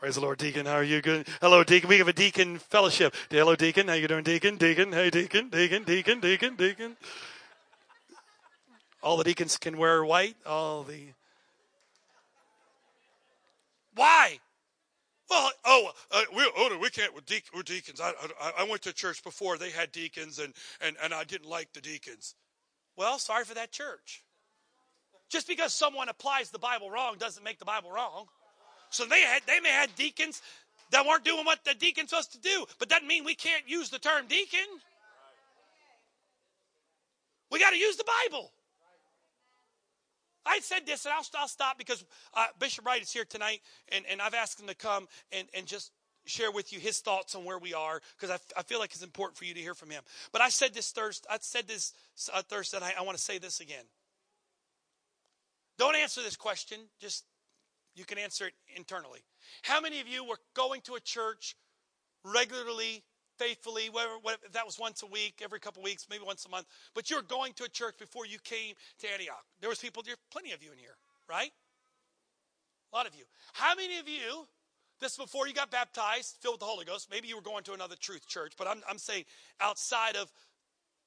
Praise 0.00 0.16
the 0.16 0.20
Lord, 0.20 0.38
Deacon. 0.38 0.66
How 0.66 0.74
are 0.74 0.82
you? 0.82 1.00
Good. 1.00 1.28
Hello, 1.40 1.62
Deacon. 1.62 1.88
We 1.88 1.98
have 1.98 2.08
a 2.08 2.12
Deacon 2.12 2.58
fellowship. 2.58 3.14
Hello, 3.30 3.54
Deacon. 3.54 3.86
How 3.86 3.94
you 3.94 4.08
doing, 4.08 4.24
Deacon? 4.24 4.56
Deacon. 4.56 4.92
Hey, 4.92 5.10
Deacon. 5.10 5.48
Deacon. 5.48 5.84
Deacon. 5.84 6.20
Deacon. 6.20 6.56
Deacon. 6.56 6.96
All 9.02 9.16
the 9.16 9.24
deacons 9.24 9.56
can 9.56 9.78
wear 9.78 10.04
white. 10.04 10.36
All 10.44 10.82
the 10.82 11.12
why? 13.94 14.38
Well, 15.30 15.50
oh, 15.64 15.90
uh, 16.10 16.22
we, 16.36 16.50
oh, 16.56 16.78
we 16.80 16.90
can't. 16.90 17.14
We're, 17.14 17.38
we're 17.54 17.62
deacons. 17.62 18.00
I, 18.00 18.12
I, 18.40 18.52
I, 18.60 18.64
went 18.64 18.82
to 18.82 18.92
church 18.92 19.24
before. 19.24 19.56
They 19.56 19.70
had 19.70 19.92
deacons, 19.92 20.38
and, 20.38 20.52
and, 20.80 20.96
and 21.02 21.14
I 21.14 21.24
didn't 21.24 21.48
like 21.48 21.72
the 21.72 21.80
deacons. 21.80 22.34
Well, 22.96 23.18
sorry 23.18 23.44
for 23.44 23.54
that 23.54 23.72
church. 23.72 24.22
Just 25.30 25.48
because 25.48 25.72
someone 25.72 26.10
applies 26.10 26.50
the 26.50 26.58
Bible 26.58 26.90
wrong 26.90 27.16
doesn't 27.18 27.42
make 27.42 27.58
the 27.58 27.64
Bible 27.64 27.90
wrong. 27.90 28.26
So 28.90 29.06
they 29.06 29.22
had, 29.22 29.42
they 29.46 29.60
may 29.60 29.70
have 29.70 29.94
deacons 29.94 30.42
that 30.90 31.06
weren't 31.06 31.24
doing 31.24 31.46
what 31.46 31.64
the 31.64 31.72
deacon's 31.72 32.10
supposed 32.10 32.32
to 32.32 32.40
do, 32.40 32.66
but 32.78 32.90
doesn't 32.90 33.08
mean 33.08 33.24
we 33.24 33.34
can't 33.34 33.66
use 33.66 33.88
the 33.88 33.98
term 33.98 34.26
deacon. 34.28 34.60
We 37.50 37.58
got 37.58 37.70
to 37.70 37.78
use 37.78 37.96
the 37.96 38.04
Bible. 38.30 38.52
I 40.44 40.58
said 40.60 40.86
this, 40.86 41.04
and 41.04 41.14
I'll, 41.14 41.26
I'll 41.38 41.48
stop 41.48 41.78
because 41.78 42.04
uh, 42.34 42.46
Bishop 42.58 42.84
Wright 42.84 43.00
is 43.00 43.12
here 43.12 43.24
tonight, 43.24 43.60
and, 43.90 44.04
and 44.10 44.20
I've 44.20 44.34
asked 44.34 44.60
him 44.60 44.66
to 44.66 44.74
come 44.74 45.06
and, 45.30 45.46
and 45.54 45.66
just 45.66 45.92
share 46.24 46.52
with 46.52 46.72
you 46.72 46.78
his 46.78 47.00
thoughts 47.00 47.34
on 47.34 47.44
where 47.44 47.58
we 47.58 47.74
are 47.74 48.00
because 48.16 48.30
I, 48.30 48.58
I 48.58 48.62
feel 48.62 48.78
like 48.78 48.92
it's 48.92 49.02
important 49.02 49.36
for 49.36 49.44
you 49.44 49.54
to 49.54 49.60
hear 49.60 49.74
from 49.74 49.90
him. 49.90 50.02
But 50.32 50.42
I 50.42 50.48
said 50.48 50.74
this 50.74 50.90
Thursday. 50.90 51.26
I 51.30 51.38
said 51.40 51.66
this 51.66 51.92
uh, 52.32 52.42
Thursday. 52.42 52.76
And 52.78 52.84
I, 52.84 52.94
I 52.98 53.02
want 53.02 53.16
to 53.16 53.22
say 53.22 53.38
this 53.38 53.60
again. 53.60 53.84
Don't 55.78 55.96
answer 55.96 56.22
this 56.22 56.36
question. 56.36 56.78
Just 57.00 57.24
you 57.94 58.04
can 58.04 58.18
answer 58.18 58.46
it 58.46 58.54
internally. 58.76 59.20
How 59.62 59.80
many 59.80 60.00
of 60.00 60.08
you 60.08 60.24
were 60.24 60.38
going 60.54 60.80
to 60.82 60.94
a 60.94 61.00
church 61.00 61.56
regularly, 62.24 63.02
faithfully, 63.38 63.88
whatever, 63.90 64.14
whatever 64.22 64.42
that 64.52 64.66
was 64.66 64.78
once 64.78 65.02
a 65.02 65.06
week, 65.06 65.40
every 65.42 65.60
couple 65.60 65.80
of 65.80 65.84
weeks, 65.84 66.06
maybe 66.10 66.24
once 66.24 66.44
a 66.44 66.48
month, 66.48 66.66
but 66.94 67.10
you 67.10 67.16
were 67.16 67.22
going 67.22 67.52
to 67.54 67.64
a 67.64 67.68
church 67.68 67.96
before 67.98 68.26
you 68.26 68.38
came 68.44 68.74
to 69.00 69.12
Antioch? 69.12 69.44
There 69.60 69.70
was 69.70 69.78
people, 69.78 70.02
there 70.02 70.14
plenty 70.30 70.52
of 70.52 70.62
you 70.62 70.72
in 70.72 70.78
here, 70.78 70.96
right? 71.28 71.50
A 72.92 72.96
lot 72.96 73.06
of 73.06 73.14
you. 73.14 73.24
How 73.54 73.74
many 73.74 73.98
of 73.98 74.08
you, 74.08 74.46
this 75.00 75.16
before 75.16 75.48
you 75.48 75.54
got 75.54 75.70
baptized, 75.70 76.36
filled 76.40 76.54
with 76.54 76.60
the 76.60 76.66
Holy 76.66 76.84
Ghost, 76.84 77.08
maybe 77.10 77.28
you 77.28 77.36
were 77.36 77.42
going 77.42 77.64
to 77.64 77.72
another 77.72 77.96
truth 77.98 78.26
church, 78.26 78.52
but 78.56 78.68
I'm, 78.68 78.82
I'm 78.88 78.98
saying 78.98 79.24
outside 79.60 80.16
of 80.16 80.30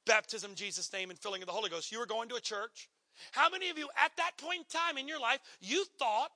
baptism 0.05 0.55
Jesus' 0.55 0.91
name 0.91 1.09
and 1.09 1.19
filling 1.19 1.41
of 1.41 1.47
the 1.47 1.53
Holy 1.53 1.69
Ghost, 1.69 1.91
you 1.91 1.99
were 1.99 2.05
going 2.05 2.29
to 2.29 2.35
a 2.35 2.41
church. 2.41 2.89
How 3.31 3.49
many 3.49 3.69
of 3.69 3.77
you 3.77 3.87
at 4.03 4.11
that 4.17 4.31
point 4.37 4.59
in 4.59 4.79
time 4.79 4.97
in 4.97 5.07
your 5.07 5.19
life, 5.19 5.39
you 5.61 5.85
thought, 5.99 6.31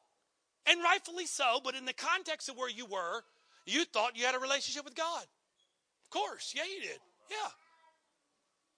and 0.66 0.82
rightfully 0.82 1.26
so, 1.26 1.60
but 1.64 1.76
in 1.76 1.86
the 1.86 1.94
context 1.94 2.50
of 2.50 2.58
where 2.58 2.70
you 2.70 2.86
were, 2.86 3.22
you 3.66 3.86
thought 3.86 4.18
you 4.18 4.26
had 4.26 4.36
a 4.36 4.40
relationship 4.40 4.86
with 4.86 4.96
God? 4.96 5.26
Of 6.10 6.20
course. 6.20 6.53
Yeah, 6.55 6.64
you 6.64 6.82
did. 6.82 6.99
Yeah. 7.30 7.49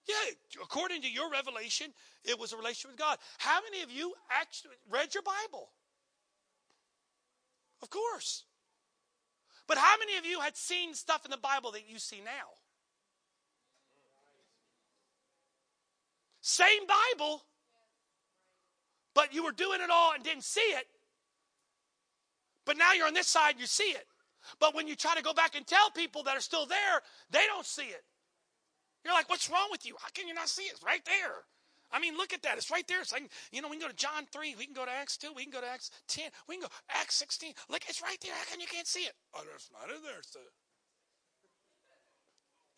Yeah, 0.08 0.62
according 0.62 1.04
to 1.04 1.10
your 1.10 1.32
revelation, 1.32 1.88
it 2.26 2.38
was 2.38 2.52
a 2.52 2.58
relationship 2.58 2.92
with 2.92 3.00
God. 3.00 3.18
How 3.38 3.60
many 3.62 3.84
of 3.84 3.92
you 3.92 4.14
actually 4.30 4.76
read 4.90 5.14
your 5.14 5.24
Bible? 5.24 5.70
Of 7.82 7.90
course. 7.90 8.44
But 9.68 9.78
how 9.78 9.96
many 10.00 10.18
of 10.18 10.26
you 10.26 10.42
had 10.42 10.58
seen 10.58 10.94
stuff 10.94 11.24
in 11.24 11.32
the 11.32 11.38
Bible 11.38 11.72
that 11.72 11.88
you 11.88 12.00
see 12.00 12.20
now? 12.26 12.50
Same 16.42 16.82
Bible, 17.16 17.44
but 19.14 19.34
you 19.34 19.44
were 19.44 19.52
doing 19.52 19.80
it 19.82 19.90
all 19.90 20.14
and 20.14 20.24
didn't 20.24 20.44
see 20.44 20.60
it. 20.60 20.88
But 22.66 22.78
now 22.78 22.94
you're 22.94 23.08
on 23.08 23.14
this 23.14 23.28
side, 23.28 23.56
you 23.60 23.68
see 23.68 23.92
it. 23.92 24.06
But 24.60 24.76
when 24.76 24.88
you 24.88 24.96
try 24.96 25.16
to 25.16 25.22
go 25.22 25.34
back 25.34 25.56
and 25.56 25.66
tell 25.66 25.92
people 25.92 26.24
that 26.24 26.38
are 26.38 26.42
still 26.42 26.66
there, 26.66 27.02
they 27.32 27.46
don't 27.48 27.66
see 27.66 27.84
it. 27.84 28.04
You're 29.04 29.14
like, 29.14 29.30
what's 29.30 29.50
wrong 29.50 29.68
with 29.72 29.86
you? 29.86 29.96
How 30.00 30.10
can 30.14 30.28
you 30.28 30.34
not 30.34 30.50
see 30.50 30.64
it? 30.64 30.74
It's 30.74 30.84
right 30.84 31.04
there. 31.06 31.46
I 31.92 32.00
mean, 32.00 32.16
look 32.16 32.32
at 32.32 32.42
that. 32.44 32.58
It's 32.58 32.72
right 32.72 32.88
there. 32.88 33.02
It's 33.02 33.12
like, 33.12 33.30
you 33.52 33.62
know, 33.62 33.68
we 33.68 33.76
can 33.76 33.88
go 33.88 33.92
to 33.92 34.00
John 34.00 34.24
3. 34.32 34.56
We 34.56 34.66
can 34.66 34.74
go 34.74 34.86
to 34.86 34.92
Acts 34.92 35.18
2. 35.18 35.34
We 35.36 35.44
can 35.44 35.52
go 35.52 35.60
to 35.60 35.68
Acts 35.68 35.92
10. 36.08 36.30
We 36.48 36.56
can 36.56 36.64
go 36.64 36.72
Acts 36.90 37.16
16. 37.16 37.54
Look, 37.70 37.84
it's 37.90 38.02
right 38.02 38.18
there. 38.22 38.32
How 38.32 38.46
come 38.50 38.62
you 38.62 38.68
can't 38.72 38.88
see 38.88 39.04
it? 39.04 39.14
Oh, 39.34 39.44
it's 39.54 39.70
not 39.74 39.94
in 39.94 40.02
there, 40.04 40.24
sir. 40.24 40.40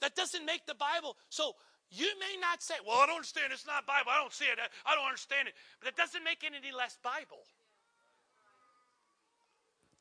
That 0.02 0.16
doesn't 0.16 0.46
make 0.46 0.66
the 0.66 0.76
Bible. 0.76 1.16
So 1.30 1.54
you 1.90 2.10
may 2.20 2.42
not 2.42 2.64
say, 2.64 2.76
well, 2.86 2.98
I 2.98 3.06
don't 3.06 3.22
understand. 3.22 3.54
It's 3.54 3.68
not 3.68 3.86
Bible. 3.86 4.10
I 4.10 4.18
don't 4.18 4.34
see 4.34 4.46
it. 4.46 4.58
I 4.58 4.96
don't 4.96 5.06
understand 5.06 5.48
it. 5.48 5.54
But 5.80 5.94
that 5.94 5.98
doesn't 6.02 6.24
make 6.24 6.44
it 6.44 6.52
any 6.58 6.74
less 6.74 6.98
Bible. 7.04 7.46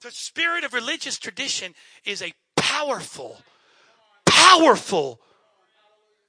The 0.02 0.10
spirit 0.10 0.64
of 0.64 0.74
religious 0.74 1.18
tradition 1.18 1.74
is 2.04 2.22
a 2.22 2.32
powerful, 2.56 3.40
powerful 4.26 5.20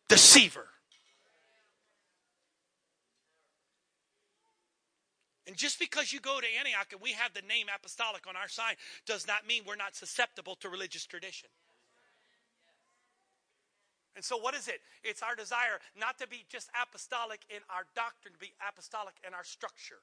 deceiver. 0.08 0.68
And 5.48 5.58
just 5.58 5.80
because 5.80 6.14
you 6.14 6.20
go 6.20 6.40
to 6.40 6.48
Antioch 6.58 6.88
and 6.92 7.02
we 7.02 7.12
have 7.14 7.34
the 7.34 7.42
name 7.42 7.68
apostolic 7.74 8.28
on 8.28 8.36
our 8.36 8.48
sign 8.48 8.76
does 9.06 9.28
not 9.28 9.46
mean 9.46 9.64
we're 9.68 9.76
not 9.76 9.96
susceptible 9.96 10.56
to 10.58 10.70
religious 10.70 11.06
tradition. 11.06 11.50
And 14.16 14.24
so, 14.24 14.38
what 14.38 14.54
is 14.54 14.68
it? 14.68 14.80
It's 15.04 15.24
our 15.24 15.36
desire 15.36 15.82
not 16.00 16.20
to 16.20 16.28
be 16.28 16.46
just 16.48 16.70
apostolic 16.80 17.42
in 17.50 17.62
our 17.70 17.86
doctrine, 17.96 18.34
to 18.34 18.40
be 18.40 18.54
apostolic 18.68 19.16
in 19.28 19.34
our 19.34 19.44
structure. 19.44 20.02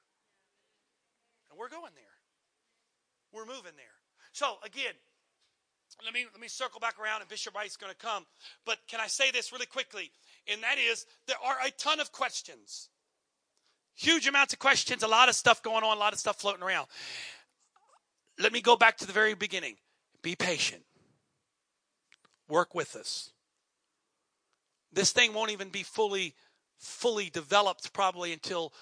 And 1.49 1.57
we're 1.57 1.69
going 1.69 1.93
there. 1.95 2.20
We're 3.33 3.45
moving 3.45 3.73
there. 3.75 3.97
So, 4.33 4.57
again, 4.63 4.93
let 6.03 6.13
me 6.13 6.25
let 6.31 6.41
me 6.41 6.47
circle 6.47 6.79
back 6.79 6.99
around, 6.99 7.21
and 7.21 7.29
Bishop 7.29 7.55
Wright's 7.55 7.77
going 7.77 7.91
to 7.91 7.97
come. 7.97 8.25
But 8.65 8.79
can 8.87 8.99
I 8.99 9.07
say 9.07 9.31
this 9.31 9.51
really 9.51 9.65
quickly? 9.65 10.11
And 10.51 10.63
that 10.63 10.77
is, 10.77 11.05
there 11.27 11.37
are 11.43 11.57
a 11.65 11.71
ton 11.71 11.99
of 11.99 12.11
questions 12.11 12.89
Huge 13.95 14.27
amounts 14.27 14.53
of 14.53 14.59
questions, 14.59 15.03
a 15.03 15.07
lot 15.07 15.29
of 15.29 15.35
stuff 15.35 15.61
going 15.61 15.83
on, 15.83 15.95
a 15.95 15.99
lot 15.99 16.13
of 16.13 16.19
stuff 16.19 16.39
floating 16.39 16.63
around. 16.63 16.87
Let 18.39 18.53
me 18.53 18.61
go 18.61 18.75
back 18.75 18.97
to 18.97 19.05
the 19.05 19.13
very 19.13 19.33
beginning. 19.33 19.75
Be 20.21 20.35
patient. 20.35 20.83
Work 22.49 22.73
with 22.73 22.95
us. 22.95 23.31
This 24.91 25.11
thing 25.11 25.33
won't 25.33 25.51
even 25.51 25.69
be 25.69 25.83
fully 25.83 26.35
fully 26.79 27.29
developed 27.29 27.93
probably 27.93 28.33
until 28.33 28.73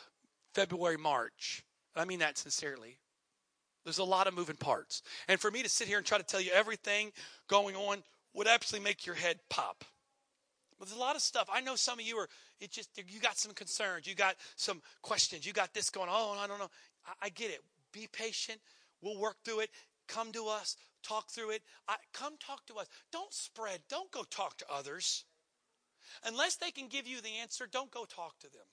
February, 0.54 0.96
March. 0.96 1.66
I 1.98 2.06
mean 2.06 2.20
that 2.20 2.38
sincerely. 2.38 2.98
There's 3.90 3.98
a 3.98 4.04
lot 4.04 4.28
of 4.28 4.36
moving 4.36 4.56
parts. 4.56 5.02
And 5.28 5.40
for 5.40 5.50
me 5.50 5.64
to 5.64 5.70
sit 5.70 5.88
here 5.88 5.98
and 5.98 6.06
try 6.06 6.20
to 6.20 6.24
tell 6.24 6.40
you 6.40 6.52
everything 6.54 7.12
going 7.48 7.76
on 7.76 8.04
would 8.36 8.48
absolutely 8.48 8.88
make 8.88 9.08
your 9.08 9.16
head 9.16 9.40
pop. 9.50 9.84
But 10.78 10.88
there's 10.88 10.98
a 10.98 11.02
lot 11.02 11.16
of 11.16 11.24
stuff. 11.24 11.50
I 11.52 11.62
know 11.62 11.76
some 11.76 11.98
of 11.98 12.06
you 12.06 12.16
are, 12.18 12.30
it 12.62 12.70
just, 12.70 12.92
you 12.96 13.20
got 13.20 13.40
some 13.40 13.52
concerns. 13.54 14.06
You 14.06 14.14
got 14.14 14.36
some 14.56 14.84
questions. 15.02 15.44
You 15.44 15.54
got 15.54 15.74
this 15.74 15.90
going, 15.90 16.08
oh, 16.08 16.38
I 16.40 16.46
don't 16.46 16.60
know. 16.60 16.70
I, 17.08 17.26
I 17.26 17.30
get 17.30 17.50
it. 17.50 17.62
Be 17.92 18.08
patient. 18.14 18.60
We'll 19.02 19.20
work 19.20 19.38
through 19.44 19.62
it. 19.62 19.72
Come 20.08 20.32
to 20.34 20.46
us. 20.46 20.78
Talk 21.02 21.32
through 21.32 21.50
it. 21.50 21.64
I, 21.88 21.96
come 22.14 22.34
talk 22.40 22.68
to 22.68 22.76
us. 22.76 22.86
Don't 23.12 23.34
spread. 23.34 23.80
Don't 23.90 24.12
go 24.12 24.24
talk 24.30 24.56
to 24.58 24.66
others. 24.72 25.26
Unless 26.28 26.58
they 26.58 26.70
can 26.70 26.90
give 26.90 27.08
you 27.08 27.22
the 27.22 27.40
answer, 27.42 27.66
don't 27.66 27.90
go 27.90 28.06
talk 28.06 28.38
to 28.42 28.52
them. 28.52 28.68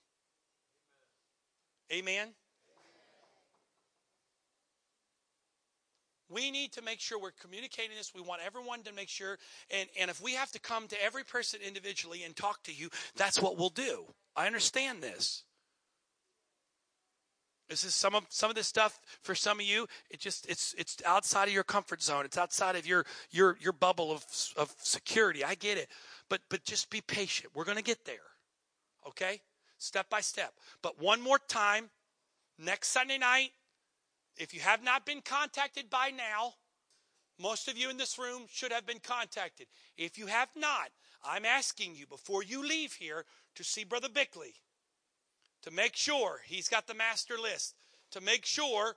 Amen. 1.91 2.29
We 6.29 6.51
need 6.51 6.73
to 6.73 6.83
make 6.83 7.01
sure 7.01 7.21
we're 7.21 7.31
communicating 7.41 7.97
this. 7.97 8.13
We 8.15 8.21
want 8.21 8.43
everyone 8.45 8.83
to 8.83 8.93
make 8.93 9.09
sure. 9.09 9.39
And, 9.71 9.89
and 9.99 10.11
if 10.11 10.21
we 10.21 10.33
have 10.33 10.51
to 10.53 10.61
come 10.61 10.89
to 10.89 11.05
every 11.05 11.25
person 11.25 11.61
individually 11.65 12.25
and 12.25 12.35
talk 12.35 12.63
to 12.65 12.73
you, 12.73 12.89
that's 13.17 13.41
what 13.41 13.57
we'll 13.57 13.69
do. 13.69 14.07
I 14.35 14.47
understand 14.47 15.03
this. 15.03 15.45
This 17.69 17.83
is 17.83 17.95
some 17.95 18.15
of 18.15 18.25
some 18.29 18.49
of 18.49 18.55
this 18.55 18.69
stuff 18.69 19.01
for 19.23 19.35
some 19.35 19.59
of 19.59 19.67
you. 19.67 19.89
It 20.11 20.21
just 20.21 20.47
it's 20.49 20.75
it's 20.79 20.99
outside 21.05 21.49
of 21.49 21.55
your 21.55 21.65
comfort 21.65 22.01
zone. 22.01 22.25
It's 22.25 22.39
outside 22.39 22.77
of 22.77 22.87
your 22.87 23.05
your 23.31 23.57
your 23.61 23.73
bubble 23.73 24.13
of 24.13 24.25
of 24.57 24.73
security. 24.79 25.43
I 25.45 25.57
get 25.57 25.77
it, 25.77 25.89
but 26.29 26.43
but 26.49 26.65
just 26.65 26.91
be 26.91 27.01
patient. 27.01 27.53
We're 27.55 27.65
going 27.65 27.77
to 27.77 27.83
get 27.83 28.05
there, 28.05 28.19
okay? 29.09 29.41
Step 29.79 30.09
by 30.09 30.21
step. 30.21 30.55
But 30.81 31.03
one 31.03 31.21
more 31.21 31.41
time, 31.49 31.91
next 32.57 32.89
Sunday 32.91 33.19
night, 33.19 33.51
if 34.37 34.55
you 34.55 34.61
have 34.61 34.83
not 34.83 35.07
been 35.07 35.23
contacted 35.23 35.91
by 35.91 36.11
now, 36.17 36.55
most 37.39 37.69
of 37.69 37.77
you 37.77 37.91
in 37.91 37.97
this 37.97 38.19
room 38.19 38.43
should 38.51 38.73
have 38.73 38.87
been 38.87 39.01
contacted. 39.01 39.67
If 39.97 40.19
you 40.19 40.27
have 40.27 40.49
not, 40.57 40.91
I'm 41.25 41.45
asking 41.45 41.95
you 41.95 42.07
before 42.07 42.43
you 42.43 42.67
leave 42.67 42.95
here 42.95 43.25
to 43.57 43.65
see 43.65 43.85
Brother 43.85 44.09
Bickley, 44.09 44.55
to 45.63 45.71
make 45.71 45.97
sure 45.97 46.41
he's 46.45 46.69
got 46.69 46.87
the 46.87 46.95
master 46.95 47.35
list, 47.41 47.75
to 48.13 48.21
make 48.21 48.47
sure 48.47 48.97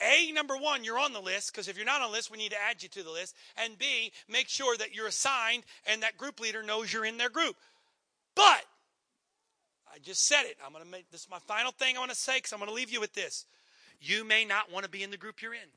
a, 0.00 0.30
number 0.32 0.56
one, 0.56 0.84
you're 0.84 0.98
on 0.98 1.14
the 1.14 1.20
list, 1.20 1.52
because 1.52 1.68
if 1.68 1.76
you're 1.76 1.86
not 1.86 2.02
on 2.02 2.10
the 2.10 2.16
list, 2.16 2.30
we 2.30 2.36
need 2.36 2.50
to 2.50 2.62
add 2.68 2.82
you 2.82 2.88
to 2.90 3.02
the 3.02 3.10
list. 3.10 3.34
And 3.56 3.78
B, 3.78 4.12
make 4.28 4.48
sure 4.48 4.76
that 4.76 4.94
you're 4.94 5.06
assigned 5.06 5.64
and 5.86 6.02
that 6.02 6.18
group 6.18 6.38
leader 6.38 6.62
knows 6.62 6.92
you're 6.92 7.06
in 7.06 7.16
their 7.16 7.30
group. 7.30 7.56
But, 8.34 8.64
I 9.92 9.98
just 9.98 10.26
said 10.26 10.44
it. 10.44 10.58
I'm 10.64 10.74
to 10.74 10.84
make 10.90 11.10
this 11.10 11.28
my 11.30 11.38
final 11.38 11.72
thing 11.72 11.96
I 11.96 12.00
want 12.00 12.10
to 12.10 12.16
say, 12.16 12.36
because 12.36 12.52
I'm 12.52 12.58
going 12.58 12.68
to 12.68 12.74
leave 12.74 12.90
you 12.90 13.00
with 13.00 13.14
this. 13.14 13.46
You 14.00 14.24
may 14.24 14.44
not 14.44 14.70
want 14.72 14.84
to 14.84 14.90
be 14.90 15.02
in 15.02 15.10
the 15.10 15.16
group 15.16 15.42
you're 15.42 15.54
in. 15.54 15.70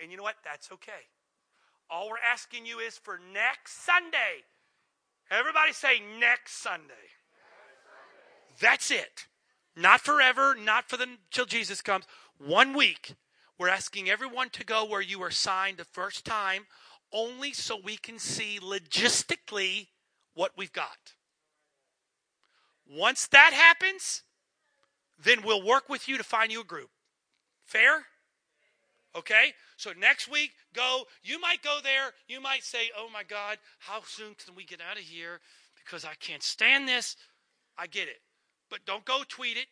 And 0.00 0.10
you 0.10 0.16
know 0.16 0.22
what? 0.22 0.36
That's 0.44 0.70
okay. 0.72 0.92
All 1.90 2.08
we're 2.08 2.16
asking 2.32 2.66
you 2.66 2.78
is 2.78 2.98
for 2.98 3.20
next 3.32 3.84
Sunday. 3.84 4.44
Everybody 5.30 5.72
say 5.72 6.00
next 6.18 6.62
Sunday. 6.62 6.94
That's 8.60 8.90
it. 8.90 9.26
Not 9.76 10.00
forever, 10.00 10.54
not 10.54 10.88
for 10.88 10.96
the 10.96 11.06
till 11.30 11.46
Jesus 11.46 11.82
comes. 11.82 12.04
One 12.38 12.74
week. 12.74 13.14
We're 13.58 13.68
asking 13.68 14.10
everyone 14.10 14.50
to 14.50 14.64
go 14.64 14.84
where 14.84 15.00
you 15.00 15.20
were 15.20 15.30
signed 15.30 15.76
the 15.76 15.84
first 15.84 16.24
time, 16.24 16.66
only 17.12 17.52
so 17.52 17.78
we 17.82 17.96
can 17.96 18.18
see 18.18 18.58
logistically 18.60 19.88
what 20.34 20.52
we've 20.56 20.72
got. 20.72 21.14
Once 22.90 23.28
that 23.28 23.52
happens, 23.52 24.24
then 25.24 25.42
we'll 25.44 25.64
work 25.64 25.88
with 25.88 26.08
you 26.08 26.16
to 26.18 26.24
find 26.24 26.52
you 26.52 26.60
a 26.60 26.64
group. 26.64 26.90
Fair? 27.64 28.04
Okay? 29.16 29.54
So 29.76 29.92
next 29.98 30.28
week, 30.30 30.52
go. 30.74 31.04
You 31.22 31.40
might 31.40 31.62
go 31.62 31.78
there. 31.82 32.12
You 32.28 32.40
might 32.40 32.62
say, 32.62 32.90
oh 32.96 33.08
my 33.12 33.22
God, 33.22 33.58
how 33.78 34.00
soon 34.06 34.34
can 34.34 34.54
we 34.54 34.64
get 34.64 34.80
out 34.80 34.96
of 34.96 35.02
here? 35.02 35.40
Because 35.76 36.04
I 36.04 36.14
can't 36.20 36.42
stand 36.42 36.88
this. 36.88 37.16
I 37.76 37.86
get 37.86 38.08
it. 38.08 38.20
But 38.70 38.86
don't 38.86 39.04
go 39.04 39.22
tweet 39.28 39.56
it. 39.56 39.66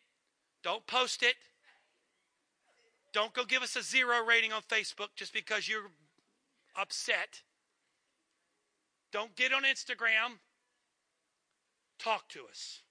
Don't 0.63 0.85
post 0.87 1.23
it. 1.23 1.35
Don't 3.11 3.33
go 3.33 3.45
give 3.45 3.61
us 3.61 3.75
a 3.75 3.83
zero 3.83 4.25
rating 4.25 4.51
on 4.51 4.61
Facebook 4.63 5.09
just 5.15 5.33
because 5.33 5.69
you're 5.69 5.91
upset. 6.75 7.41
Don't 9.11 9.35
get 9.35 9.53
on 9.53 9.63
Instagram. 9.63 10.39
Talk 11.99 12.27
to 12.29 12.45
us. 12.49 12.82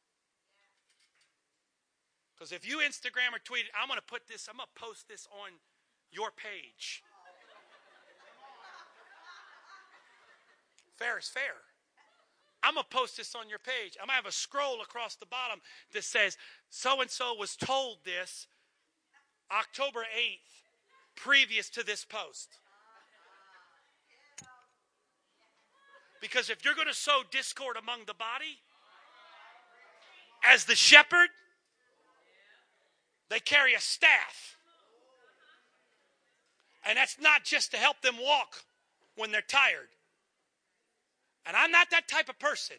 Because 2.43 2.51
if 2.51 2.69
you 2.69 2.79
Instagram 2.79 3.37
or 3.37 3.39
tweet 3.39 3.67
it, 3.67 3.71
I'm 3.81 3.87
going 3.87 4.01
to 4.01 4.05
put 4.05 4.27
this, 4.27 4.49
I'm 4.51 4.57
going 4.57 4.67
to 4.75 4.81
post 4.81 5.07
this 5.07 5.29
on 5.31 5.53
your 6.11 6.33
page. 6.33 7.01
Fair 10.97 11.21
is 11.21 11.29
fair. 11.29 11.55
I'm 12.65 12.75
going 12.75 12.83
to 12.83 12.97
post 12.97 13.17
this 13.17 13.37
on 13.37 13.49
your 13.49 13.61
page. 13.61 13.97
I'm 13.97 14.09
going 14.09 14.19
to 14.19 14.25
have 14.25 14.27
a 14.27 14.33
scroll 14.33 14.81
across 14.83 15.15
the 15.15 15.27
bottom 15.27 15.61
that 15.95 16.03
says, 16.03 16.37
so 16.69 17.01
and 17.01 17.09
so 17.09 17.33
was 17.33 17.55
told 17.55 17.99
this 18.05 18.49
October 19.57 20.01
8th, 20.01 20.65
previous 21.15 21.71
to 21.71 21.85
this 21.85 22.05
post. 22.05 22.59
Because 26.21 26.51
if 26.51 26.65
you're 26.65 26.75
going 26.75 26.89
to 26.89 26.95
sow 26.95 27.23
discord 27.31 27.77
among 27.81 28.01
the 28.09 28.15
body, 28.15 28.59
as 30.45 30.65
the 30.65 30.75
shepherd, 30.75 31.29
they 33.33 33.41
carry 33.41 33.75
a 33.75 33.81
staff. 33.81 34.57
And 36.87 36.99
that's 36.99 37.17
not 37.21 37.45
just 37.45 37.71
to 37.71 37.77
help 37.77 38.03
them 38.03 38.17
walk 38.21 38.65
when 39.17 39.31
they're 39.31 39.41
tired. 39.41 39.89
And 41.47 41.57
I'm 41.57 41.71
not 41.71 41.91
that 41.91 42.09
type 42.09 42.29
of 42.29 42.39
person. 42.39 42.77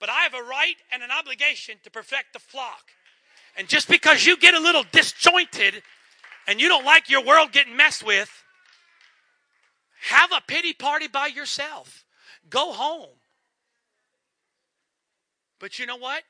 But 0.00 0.08
I 0.08 0.22
have 0.22 0.34
a 0.34 0.42
right 0.42 0.76
and 0.92 1.02
an 1.02 1.10
obligation 1.10 1.76
to 1.82 1.90
perfect 1.90 2.32
the 2.32 2.38
flock. 2.38 2.84
And 3.56 3.68
just 3.68 3.88
because 3.88 4.24
you 4.24 4.36
get 4.36 4.54
a 4.54 4.60
little 4.60 4.84
disjointed 4.92 5.82
and 6.46 6.60
you 6.60 6.68
don't 6.68 6.84
like 6.84 7.10
your 7.10 7.24
world 7.24 7.52
getting 7.52 7.76
messed 7.76 8.06
with, 8.06 8.30
have 10.02 10.30
a 10.32 10.40
pity 10.46 10.72
party 10.72 11.08
by 11.08 11.26
yourself. 11.26 12.04
Go 12.48 12.72
home. 12.72 13.08
But 15.58 15.78
you 15.78 15.86
know 15.86 15.96
what? 15.96 16.22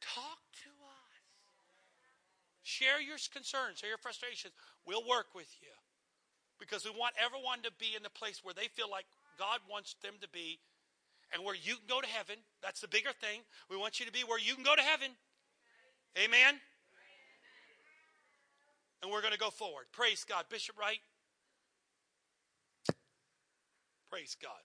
Talk. 0.00 0.33
Share 2.74 3.00
your 3.00 3.18
concerns, 3.30 3.78
share 3.78 3.90
your 3.94 4.02
frustrations. 4.02 4.52
We'll 4.82 5.06
work 5.06 5.30
with 5.34 5.46
you. 5.62 5.70
Because 6.58 6.84
we 6.84 6.90
want 6.90 7.14
everyone 7.22 7.62
to 7.62 7.70
be 7.78 7.94
in 7.96 8.02
the 8.02 8.10
place 8.10 8.42
where 8.42 8.54
they 8.54 8.66
feel 8.66 8.90
like 8.90 9.06
God 9.38 9.60
wants 9.70 9.94
them 10.02 10.14
to 10.22 10.28
be 10.28 10.58
and 11.32 11.44
where 11.44 11.54
you 11.54 11.76
can 11.76 11.86
go 11.88 12.00
to 12.00 12.06
heaven. 12.06 12.36
That's 12.62 12.80
the 12.80 12.88
bigger 12.88 13.14
thing. 13.20 13.42
We 13.70 13.76
want 13.76 14.00
you 14.00 14.06
to 14.06 14.12
be 14.12 14.26
where 14.26 14.40
you 14.40 14.54
can 14.54 14.64
go 14.64 14.74
to 14.74 14.82
heaven. 14.82 15.10
Amen. 16.18 16.58
And 19.02 19.12
we're 19.12 19.22
going 19.22 19.34
to 19.34 19.38
go 19.38 19.50
forward. 19.50 19.86
Praise 19.92 20.24
God. 20.24 20.46
Bishop 20.50 20.78
Wright. 20.78 21.02
Praise 24.10 24.36
God. 24.40 24.62